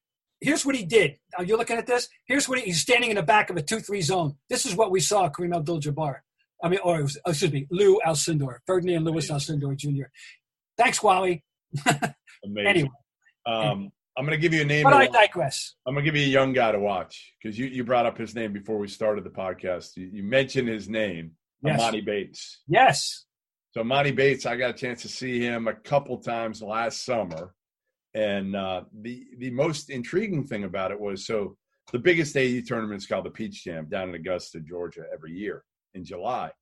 Here's 0.40 0.64
what 0.64 0.76
he 0.76 0.84
did. 0.84 1.18
Are 1.38 1.44
you 1.44 1.56
looking 1.56 1.76
at 1.78 1.86
this? 1.86 2.08
Here's 2.26 2.48
what 2.48 2.58
he, 2.58 2.66
he's 2.66 2.80
standing 2.80 3.10
in 3.10 3.16
the 3.16 3.22
back 3.22 3.50
of 3.50 3.56
a 3.56 3.62
two-three 3.62 4.02
zone. 4.02 4.36
This 4.48 4.66
is 4.66 4.74
what 4.76 4.90
we 4.90 5.00
saw 5.00 5.28
Kareem 5.30 5.56
Abdul-Jabbar. 5.56 6.16
I 6.62 6.68
mean, 6.68 6.80
or 6.84 7.02
was, 7.02 7.18
excuse 7.26 7.52
me, 7.52 7.66
Lou 7.70 7.98
Alcindor, 8.06 8.58
Ferdinand 8.66 9.04
Lewis 9.04 9.30
Alcindor 9.30 9.76
Jr. 9.76 10.04
Thanks, 10.78 11.02
Wally. 11.02 11.44
Amazing. 12.44 12.66
Anyway, 12.66 12.88
Um, 13.46 13.90
I'm 14.16 14.24
going 14.24 14.36
to 14.38 14.40
give 14.40 14.54
you 14.54 14.62
a 14.62 14.64
name. 14.64 14.84
but 14.84 14.92
I 14.92 15.06
digress. 15.08 15.74
I'm 15.86 15.94
going 15.94 16.04
to 16.04 16.10
give 16.10 16.16
you 16.20 16.26
a 16.26 16.30
young 16.30 16.52
guy 16.52 16.70
to 16.72 16.78
watch 16.78 17.32
because 17.42 17.58
you, 17.58 17.66
you 17.66 17.82
brought 17.84 18.06
up 18.06 18.16
his 18.16 18.34
name 18.34 18.52
before 18.52 18.78
we 18.78 18.86
started 18.88 19.24
the 19.24 19.30
podcast. 19.30 19.96
You, 19.96 20.08
you 20.12 20.22
mentioned 20.22 20.68
his 20.68 20.88
name, 20.88 21.32
Yes. 21.62 21.80
Emoni 21.82 22.04
Bates. 22.04 22.60
Yes. 22.68 23.24
So 23.74 23.82
Emoni 23.82 24.14
Bates, 24.14 24.46
I 24.46 24.54
got 24.54 24.70
a 24.70 24.78
chance 24.78 25.02
to 25.02 25.08
see 25.08 25.40
him 25.40 25.66
a 25.66 25.74
couple 25.74 26.16
times 26.18 26.62
last 26.62 27.04
summer, 27.04 27.54
and 28.14 28.54
uh, 28.54 28.82
the 29.02 29.26
the 29.38 29.50
most 29.50 29.90
intriguing 29.90 30.46
thing 30.46 30.62
about 30.62 30.92
it 30.92 31.00
was 31.00 31.26
so 31.26 31.56
the 31.90 31.98
biggest 31.98 32.36
AU 32.36 32.60
tournament 32.64 33.02
is 33.02 33.06
called 33.08 33.24
the 33.24 33.30
Peach 33.30 33.64
Jam 33.64 33.88
down 33.90 34.10
in 34.10 34.14
Augusta, 34.14 34.60
Georgia, 34.60 35.02
every 35.12 35.32
year 35.32 35.64
in 35.94 36.04
July, 36.04 36.52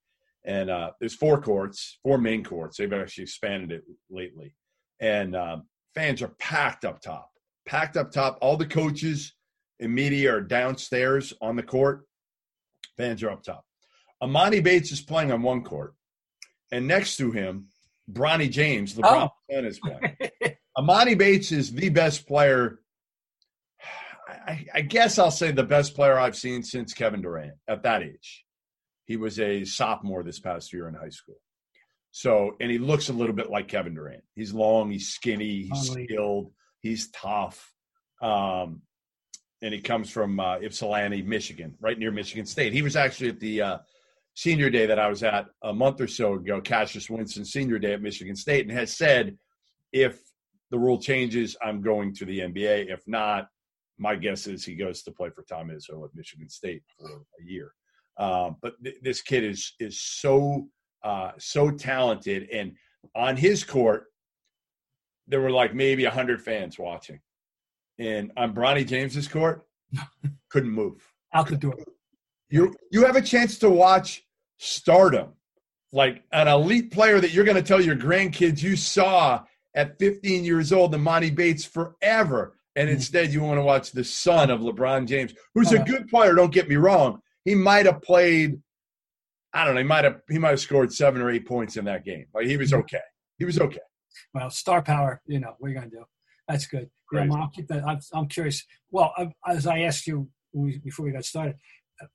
and 0.43 0.71
uh, 0.71 0.89
there's 0.99 1.13
four 1.13 1.39
courts, 1.39 1.99
four 2.01 2.17
main 2.17 2.43
courts. 2.43 2.77
They've 2.77 2.91
actually 2.91 3.25
expanded 3.25 3.71
it 3.71 3.83
lately, 4.09 4.55
and 4.99 5.35
uh, 5.35 5.57
fans 5.93 6.23
are 6.23 6.33
packed 6.39 6.83
up 6.83 6.99
top, 6.99 7.29
packed 7.67 7.95
up 7.95 8.09
top. 8.09 8.39
All 8.41 8.57
the 8.57 8.65
coaches 8.65 9.35
and 9.79 9.93
media 9.93 10.33
are 10.33 10.41
downstairs 10.41 11.31
on 11.43 11.57
the 11.57 11.61
court. 11.61 12.07
Fans 12.97 13.21
are 13.21 13.29
up 13.29 13.43
top. 13.43 13.63
Emoni 14.23 14.63
Bates 14.63 14.91
is 14.91 15.01
playing 15.01 15.31
on 15.31 15.43
one 15.43 15.63
court 15.63 15.93
and 16.73 16.87
next 16.87 17.17
to 17.17 17.31
him, 17.31 17.67
Bronny 18.11 18.49
James, 18.49 18.95
LeBron's 18.95 19.31
son, 19.51 19.65
is 19.65 19.79
playing. 19.79 20.17
Emoni 20.77 21.17
Bates 21.17 21.51
is 21.51 21.71
the 21.71 21.89
best 21.89 22.27
player. 22.27 22.79
I, 24.27 24.65
I 24.73 24.81
guess 24.81 25.19
I'll 25.19 25.31
say 25.31 25.51
the 25.51 25.63
best 25.63 25.95
player 25.95 26.17
I've 26.17 26.35
seen 26.35 26.63
since 26.63 26.93
Kevin 26.93 27.21
Durant 27.21 27.53
at 27.67 27.83
that 27.83 28.01
age. 28.01 28.43
He 29.05 29.17
was 29.17 29.39
a 29.39 29.65
sophomore 29.65 30.23
this 30.23 30.39
past 30.39 30.73
year 30.73 30.87
in 30.87 30.95
high 30.95 31.09
school. 31.09 31.35
So, 32.11 32.55
and 32.59 32.71
he 32.71 32.79
looks 32.79 33.09
a 33.09 33.13
little 33.13 33.35
bit 33.35 33.49
like 33.49 33.67
Kevin 33.67 33.93
Durant. 33.93 34.23
He's 34.35 34.53
long, 34.53 34.91
he's 34.91 35.09
skinny, 35.09 35.63
he's 35.63 35.89
Unbelievable. 35.89 36.05
skilled, 36.05 36.51
he's 36.81 37.11
tough. 37.11 37.71
Um, 38.21 38.81
and 39.61 39.73
he 39.73 39.79
comes 39.79 40.09
from 40.09 40.39
uh, 40.39 40.57
Ypsilanti, 40.57 41.21
Michigan, 41.21 41.75
right 41.79 41.97
near 41.97 42.11
Michigan 42.11 42.45
State. 42.45 42.73
He 42.73 42.81
was 42.81 42.95
actually 42.95 43.29
at 43.29 43.39
the 43.39 43.61
uh, 43.61 43.77
senior 44.35 44.69
day 44.69 44.85
that 44.85 44.99
I 44.99 45.07
was 45.07 45.23
at 45.23 45.45
a 45.63 45.73
month 45.73 46.01
or 46.01 46.07
so 46.07 46.33
ago, 46.33 46.59
Cassius 46.61 47.09
Winston 47.09 47.45
senior 47.45 47.79
day 47.79 47.93
at 47.93 48.01
Michigan 48.01 48.35
State, 48.35 48.67
and 48.67 48.77
has 48.77 48.95
said 48.95 49.37
if 49.91 50.19
the 50.71 50.79
rule 50.79 50.99
changes, 50.99 51.55
I'm 51.63 51.81
going 51.81 52.13
to 52.15 52.25
the 52.25 52.39
NBA. 52.39 52.91
If 52.91 53.01
not, 53.07 53.47
my 53.99 54.15
guess 54.15 54.47
is 54.47 54.65
he 54.65 54.75
goes 54.75 55.03
to 55.03 55.11
play 55.11 55.29
for 55.29 55.43
Tom 55.43 55.69
Izzo 55.69 56.03
at 56.03 56.15
Michigan 56.15 56.49
State 56.49 56.81
for 56.97 57.07
a 57.39 57.43
year. 57.45 57.73
Um, 58.17 58.57
but 58.61 58.73
th- 58.83 58.97
this 59.01 59.21
kid 59.21 59.43
is 59.43 59.73
is 59.79 60.01
so 60.01 60.67
uh, 61.03 61.31
so 61.37 61.71
talented, 61.71 62.49
and 62.51 62.73
on 63.15 63.35
his 63.35 63.63
court, 63.63 64.05
there 65.27 65.41
were 65.41 65.51
like 65.51 65.73
maybe 65.73 66.05
hundred 66.05 66.41
fans 66.41 66.77
watching, 66.79 67.19
and 67.99 68.31
on 68.37 68.53
Bronny 68.53 68.85
James's 68.85 69.27
court, 69.27 69.65
couldn't 70.49 70.71
move. 70.71 71.03
Out 71.33 71.47
the 71.47 71.57
door. 71.57 71.75
You 72.53 72.71
you 72.91 73.03
have 73.05 73.15
a 73.15 73.21
chance 73.21 73.57
to 73.59 73.69
watch 73.69 74.23
stardom, 74.59 75.29
like 75.91 76.21
an 76.31 76.47
elite 76.47 76.91
player 76.91 77.19
that 77.19 77.31
you're 77.33 77.45
going 77.45 77.57
to 77.57 77.63
tell 77.63 77.81
your 77.81 77.95
grandkids 77.95 78.61
you 78.61 78.75
saw 78.75 79.43
at 79.73 79.97
15 79.97 80.45
years 80.45 80.71
old, 80.71 80.91
the 80.91 80.99
Monty 80.99 81.31
Bates 81.31 81.65
forever. 81.65 82.55
And 82.75 82.87
Mm-hmm. 82.87 82.95
instead, 82.95 83.33
you 83.33 83.41
want 83.41 83.57
to 83.57 83.63
watch 83.63 83.91
the 83.91 84.03
son 84.03 84.51
of 84.51 84.59
LeBron 84.61 85.07
James, 85.07 85.33
who's 85.55 85.71
a 85.73 85.81
Uh, 85.81 85.83
good 85.83 86.07
player. 86.09 86.33
Don't 86.35 86.53
get 86.53 86.69
me 86.69 86.75
wrong. 86.75 87.21
He 87.43 87.55
might 87.55 87.85
have 87.87 88.01
played. 88.03 88.61
I 89.51 89.65
don't 89.65 89.73
know. 89.75 89.81
He 89.81 89.87
might 89.87 90.03
have. 90.03 90.21
He 90.29 90.37
might 90.39 90.49
have 90.51 90.59
scored 90.59 90.93
seven 90.93 91.21
or 91.23 91.29
eight 91.31 91.47
points 91.47 91.75
in 91.77 91.85
that 91.85 92.05
game. 92.05 92.25
Like 92.35 92.45
he 92.45 92.57
was 92.57 92.69
Mm-hmm. 92.71 92.81
okay. 92.81 93.01
He 93.39 93.45
was 93.45 93.59
okay. 93.59 93.79
Well, 94.33 94.51
star 94.51 94.83
power, 94.83 95.21
you 95.25 95.39
know, 95.39 95.55
what 95.57 95.67
are 95.67 95.71
you 95.71 95.77
going 95.79 95.89
to 95.89 95.95
do? 95.97 96.03
That's 96.47 96.67
good. 96.67 96.89
Yeah, 97.11 97.27
I'll 97.33 97.49
keep 97.49 97.67
that. 97.69 97.83
I'm, 97.87 97.99
I'm 98.13 98.27
curious. 98.27 98.63
Well, 98.91 99.11
I, 99.17 99.31
as 99.47 99.65
I 99.65 99.79
asked 99.81 100.05
you 100.05 100.29
we- 100.53 100.77
before 100.79 101.05
we 101.05 101.11
got 101.11 101.25
started, 101.25 101.55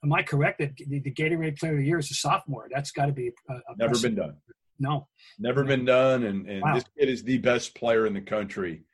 am 0.05 0.13
I 0.13 0.23
correct 0.23 0.59
that 0.61 0.77
the, 0.77 1.01
the 1.01 1.13
Gatorade 1.13 1.59
Player 1.59 1.73
of 1.73 1.79
the 1.79 1.85
Year 1.85 1.99
is 1.99 2.11
a 2.11 2.15
sophomore? 2.15 2.69
That's 2.73 2.91
got 2.91 3.07
to 3.07 3.13
be 3.13 3.29
a, 3.49 3.53
a 3.55 3.61
Never 3.79 3.99
been 3.99 4.15
done. 4.15 4.37
No. 4.79 5.09
Never 5.39 5.65
been 5.65 5.85
done. 5.85 6.25
And, 6.25 6.49
and 6.49 6.63
Wow. 6.63 6.75
this 6.75 6.85
kid 6.99 7.09
is 7.09 7.23
the 7.25 7.39
best 7.39 7.75
player 7.75 8.07
in 8.07 8.15
the 8.15 8.21
country 8.21 8.85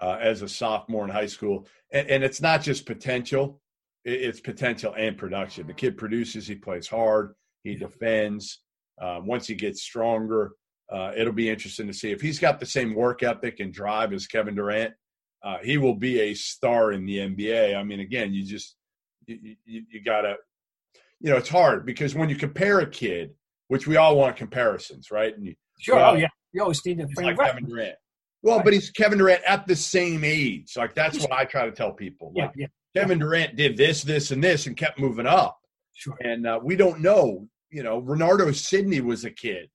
uh, 0.00 0.18
as 0.20 0.42
a 0.42 0.48
sophomore 0.48 1.04
in 1.04 1.10
high 1.10 1.26
school. 1.26 1.66
And, 1.92 2.08
and 2.08 2.24
it's 2.24 2.40
not 2.40 2.62
just 2.62 2.86
potential, 2.86 3.60
it- 4.04 4.22
it's 4.22 4.40
potential 4.40 4.94
and 4.96 5.16
production. 5.18 5.66
The 5.66 5.74
kid 5.74 5.96
produces, 5.98 6.46
he 6.46 6.54
plays 6.54 6.88
hard, 6.88 7.34
he 7.62 7.74
defends. 7.76 8.60
Uh, 9.00 9.20
once 9.24 9.46
he 9.46 9.54
gets 9.54 9.82
stronger, 9.82 10.52
uh, 10.92 11.12
it'll 11.16 11.32
be 11.32 11.50
interesting 11.50 11.86
to 11.88 11.92
see 11.92 12.10
if 12.12 12.20
he's 12.20 12.38
got 12.38 12.60
the 12.60 12.66
same 12.66 12.94
work 12.94 13.22
ethic 13.22 13.60
and 13.60 13.72
drive 13.72 14.12
as 14.12 14.26
Kevin 14.26 14.54
Durant. 14.54 14.94
Uh, 15.42 15.58
he 15.62 15.76
will 15.78 15.94
be 15.94 16.20
a 16.20 16.34
star 16.34 16.92
in 16.92 17.04
the 17.04 17.18
NBA. 17.18 17.76
I 17.76 17.82
mean, 17.82 18.00
again, 18.00 18.32
you 18.32 18.44
just 18.44 18.76
you, 19.26 19.56
you, 19.64 19.82
you 19.90 20.02
gotta, 20.04 20.34
you 21.20 21.30
know, 21.30 21.36
it's 21.36 21.48
hard 21.48 21.86
because 21.86 22.14
when 22.14 22.28
you 22.28 22.36
compare 22.36 22.80
a 22.80 22.86
kid, 22.90 23.30
which 23.68 23.86
we 23.86 23.96
all 23.96 24.16
want 24.16 24.36
comparisons, 24.36 25.10
right? 25.10 25.34
And 25.36 25.46
you, 25.46 25.54
Sure. 25.80 25.96
Well, 25.96 26.12
oh, 26.12 26.14
yeah. 26.16 26.28
You 26.52 26.62
always 26.62 26.84
need 26.86 26.98
to 26.98 27.08
frame 27.14 27.26
like 27.28 27.38
reference. 27.38 27.60
Kevin 27.66 27.68
Durant. 27.70 27.94
Well, 28.42 28.56
Right. 28.56 28.64
but 28.64 28.72
he's 28.74 28.90
Kevin 28.90 29.18
Durant 29.18 29.42
at 29.44 29.66
the 29.66 29.74
same 29.74 30.22
age. 30.22 30.72
Like 30.76 30.94
that's 30.94 31.18
what 31.18 31.32
I 31.32 31.44
try 31.44 31.64
to 31.66 31.72
tell 31.72 31.92
people. 31.92 32.32
Yeah, 32.36 32.44
Like 32.46 32.52
yeah, 32.56 32.66
Kevin 32.94 33.18
Durant 33.18 33.56
did 33.56 33.76
this, 33.76 34.02
this, 34.02 34.30
and 34.30 34.42
this, 34.44 34.66
and 34.66 34.76
kept 34.76 34.98
moving 35.00 35.26
up. 35.26 35.58
sure. 35.94 36.16
And 36.20 36.46
uh, 36.46 36.60
we 36.62 36.76
don't 36.76 37.00
know. 37.00 37.48
You 37.70 37.82
know, 37.82 38.00
Renardo 38.00 38.54
Sidney 38.54 39.00
was 39.00 39.24
a 39.24 39.30
kid 39.30 39.68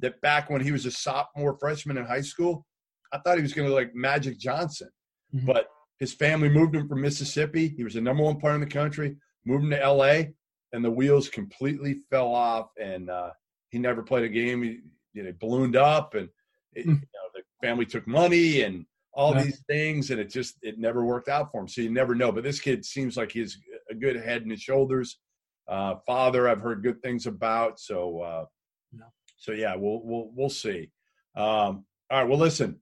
that 0.00 0.20
back 0.22 0.50
when 0.50 0.60
he 0.60 0.72
was 0.72 0.86
a 0.86 0.90
sophomore 0.90 1.56
freshman 1.60 1.98
in 1.98 2.04
high 2.04 2.20
school, 2.22 2.66
I 3.12 3.18
thought 3.18 3.36
he 3.36 3.42
was 3.42 3.52
going 3.52 3.68
to 3.68 3.74
like 3.74 3.94
Magic 3.94 4.38
Johnson, 4.40 4.88
Mhm. 5.32 5.46
but 5.46 5.66
his 5.98 6.12
family 6.12 6.48
moved 6.48 6.74
him 6.74 6.88
from 6.88 7.00
Mississippi. 7.00 7.68
He 7.68 7.84
was 7.84 7.94
the 7.94 8.00
number 8.00 8.22
one 8.22 8.36
player 8.40 8.54
in 8.54 8.60
the 8.60 8.66
country. 8.66 9.16
Moved 9.44 9.64
him 9.64 9.70
to 9.70 9.82
L.A. 9.82 10.34
and 10.72 10.84
the 10.84 10.90
wheels 10.90 11.28
completely 11.28 12.00
fell 12.10 12.34
off, 12.34 12.70
and 12.80 13.08
uh, 13.10 13.30
he 13.70 13.78
never 13.78 14.02
played 14.02 14.24
a 14.24 14.28
game. 14.28 14.62
He 14.62 14.80
you 15.12 15.22
know, 15.22 15.32
ballooned 15.38 15.76
up, 15.76 16.14
and 16.14 16.28
it, 16.74 16.84
Hmm. 16.84 16.90
you 16.90 16.94
know, 16.96 17.28
the 17.34 17.42
family 17.66 17.86
took 17.86 18.06
money 18.08 18.62
and 18.62 18.84
all 19.12 19.32
Yeah. 19.34 19.44
these 19.44 19.62
things, 19.68 20.10
and 20.10 20.18
it 20.20 20.28
just 20.30 20.56
it 20.62 20.78
never 20.78 21.04
worked 21.04 21.28
out 21.28 21.52
for 21.52 21.60
him. 21.60 21.68
So 21.68 21.80
you 21.82 21.90
never 21.90 22.14
know. 22.16 22.32
But 22.32 22.42
this 22.42 22.60
kid 22.60 22.84
seems 22.84 23.16
like 23.16 23.30
he's 23.30 23.56
a 23.88 23.94
good 23.94 24.16
head 24.16 24.42
and 24.42 24.50
his 24.50 24.60
shoulders. 24.60 25.20
Uh, 25.68 25.96
father, 26.04 26.48
I've 26.48 26.60
heard 26.60 26.82
good 26.82 27.00
things 27.00 27.26
about. 27.26 27.78
So, 27.78 28.20
uh, 28.20 28.46
Yeah. 28.92 29.04
so 29.36 29.52
yeah, 29.52 29.76
we'll 29.76 30.00
we'll 30.02 30.30
we'll 30.34 30.50
see. 30.50 30.90
Um, 31.36 31.86
all 32.10 32.18
right. 32.20 32.28
Well, 32.28 32.38
listen. 32.38 32.80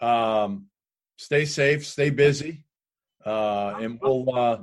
Um, 0.00 0.66
stay 1.18 1.44
safe. 1.44 1.86
Stay 1.86 2.08
busy. 2.08 2.64
Uh, 3.26 3.74
and 3.80 3.98
we'll 4.00 4.34
uh, 4.34 4.58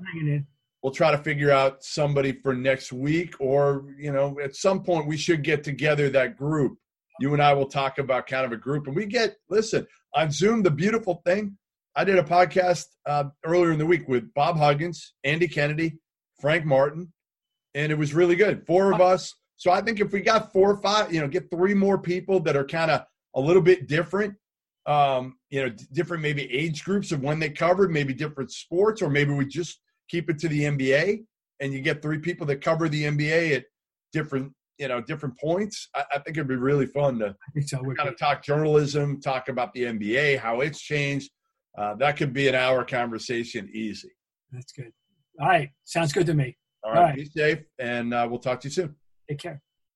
we'll 0.81 0.93
try 0.93 1.11
to 1.11 1.17
figure 1.19 1.51
out 1.51 1.83
somebody 1.83 2.31
for 2.31 2.55
next 2.55 2.91
week, 2.91 3.35
or 3.39 3.85
you 3.99 4.11
know, 4.11 4.39
at 4.43 4.55
some 4.55 4.81
point 4.81 5.05
we 5.05 5.17
should 5.17 5.43
get 5.43 5.63
together 5.63 6.09
that 6.09 6.35
group. 6.35 6.77
You 7.19 7.33
and 7.33 7.41
I 7.41 7.53
will 7.53 7.67
talk 7.67 7.99
about 7.99 8.27
kind 8.27 8.45
of 8.45 8.51
a 8.51 8.57
group, 8.57 8.87
and 8.87 8.95
we 8.95 9.05
get 9.05 9.35
listen 9.49 9.85
on 10.15 10.31
Zoom. 10.31 10.63
The 10.63 10.71
beautiful 10.71 11.21
thing, 11.25 11.57
I 11.95 12.03
did 12.05 12.17
a 12.17 12.23
podcast 12.23 12.85
uh, 13.05 13.25
earlier 13.45 13.71
in 13.71 13.77
the 13.77 13.85
week 13.85 14.07
with 14.07 14.33
Bob 14.33 14.57
Huggins, 14.57 15.13
Andy 15.23 15.47
Kennedy, 15.47 15.99
Frank 16.39 16.65
Martin, 16.65 17.13
and 17.75 17.91
it 17.91 17.97
was 17.97 18.13
really 18.13 18.35
good. 18.35 18.65
Four 18.65 18.93
of 18.93 19.01
us. 19.01 19.33
So 19.57 19.71
I 19.71 19.81
think 19.81 19.99
if 19.99 20.11
we 20.11 20.21
got 20.21 20.51
four 20.51 20.71
or 20.71 20.77
five, 20.77 21.13
you 21.13 21.21
know, 21.21 21.27
get 21.27 21.49
three 21.49 21.73
more 21.73 21.97
people 21.97 22.39
that 22.41 22.57
are 22.57 22.65
kind 22.65 22.91
of 22.91 23.05
a 23.35 23.39
little 23.39 23.61
bit 23.61 23.87
different, 23.87 24.35
um, 24.85 25.37
you 25.49 25.61
know, 25.61 25.69
d- 25.69 25.85
different 25.93 26.21
maybe 26.21 26.51
age 26.53 26.83
groups 26.83 27.11
of 27.11 27.21
when 27.21 27.39
they 27.39 27.49
covered, 27.49 27.91
maybe 27.91 28.13
different 28.13 28.51
sports, 28.51 29.01
or 29.01 29.09
maybe 29.09 29.33
we 29.33 29.45
just 29.45 29.79
keep 30.09 30.29
it 30.29 30.37
to 30.39 30.47
the 30.47 30.61
NBA 30.63 31.23
and 31.59 31.73
you 31.73 31.81
get 31.81 32.01
three 32.01 32.19
people 32.19 32.45
that 32.47 32.61
cover 32.61 32.87
the 32.89 33.03
NBA 33.03 33.55
at 33.55 33.65
different, 34.11 34.51
you 34.77 34.87
know, 34.87 35.01
different 35.01 35.37
points. 35.39 35.89
I, 35.95 36.03
I 36.13 36.19
think 36.19 36.37
it'd 36.37 36.47
be 36.47 36.55
really 36.55 36.85
fun 36.85 37.19
to 37.19 37.35
so. 37.65 37.81
Kind 37.97 38.09
of 38.09 38.17
talk 38.17 38.43
journalism, 38.43 39.21
talk 39.21 39.49
about 39.49 39.73
the 39.73 39.83
NBA, 39.83 40.39
how 40.39 40.61
it's 40.61 40.81
changed. 40.81 41.31
Uh, 41.77 41.95
that 41.95 42.17
could 42.17 42.33
be 42.33 42.47
an 42.47 42.55
hour 42.55 42.85
conversation 42.85 43.69
easy. 43.73 44.11
That's 44.51 44.71
good. 44.71 44.91
All 45.39 45.47
right. 45.47 45.69
Sounds 45.83 46.13
good 46.13 46.25
to 46.27 46.33
me. 46.33 46.55
All 46.83 46.91
All 46.91 46.97
right, 46.97 47.05
right. 47.09 47.15
be 47.15 47.25
safe, 47.25 47.59
and 47.79 48.13
uh, 48.13 48.27
we'll 48.29 48.39
talk 48.39 48.59
to 48.61 48.67
you 48.67 48.71
soon. 48.71 48.95
Take 49.27 49.39
care. 49.39 49.64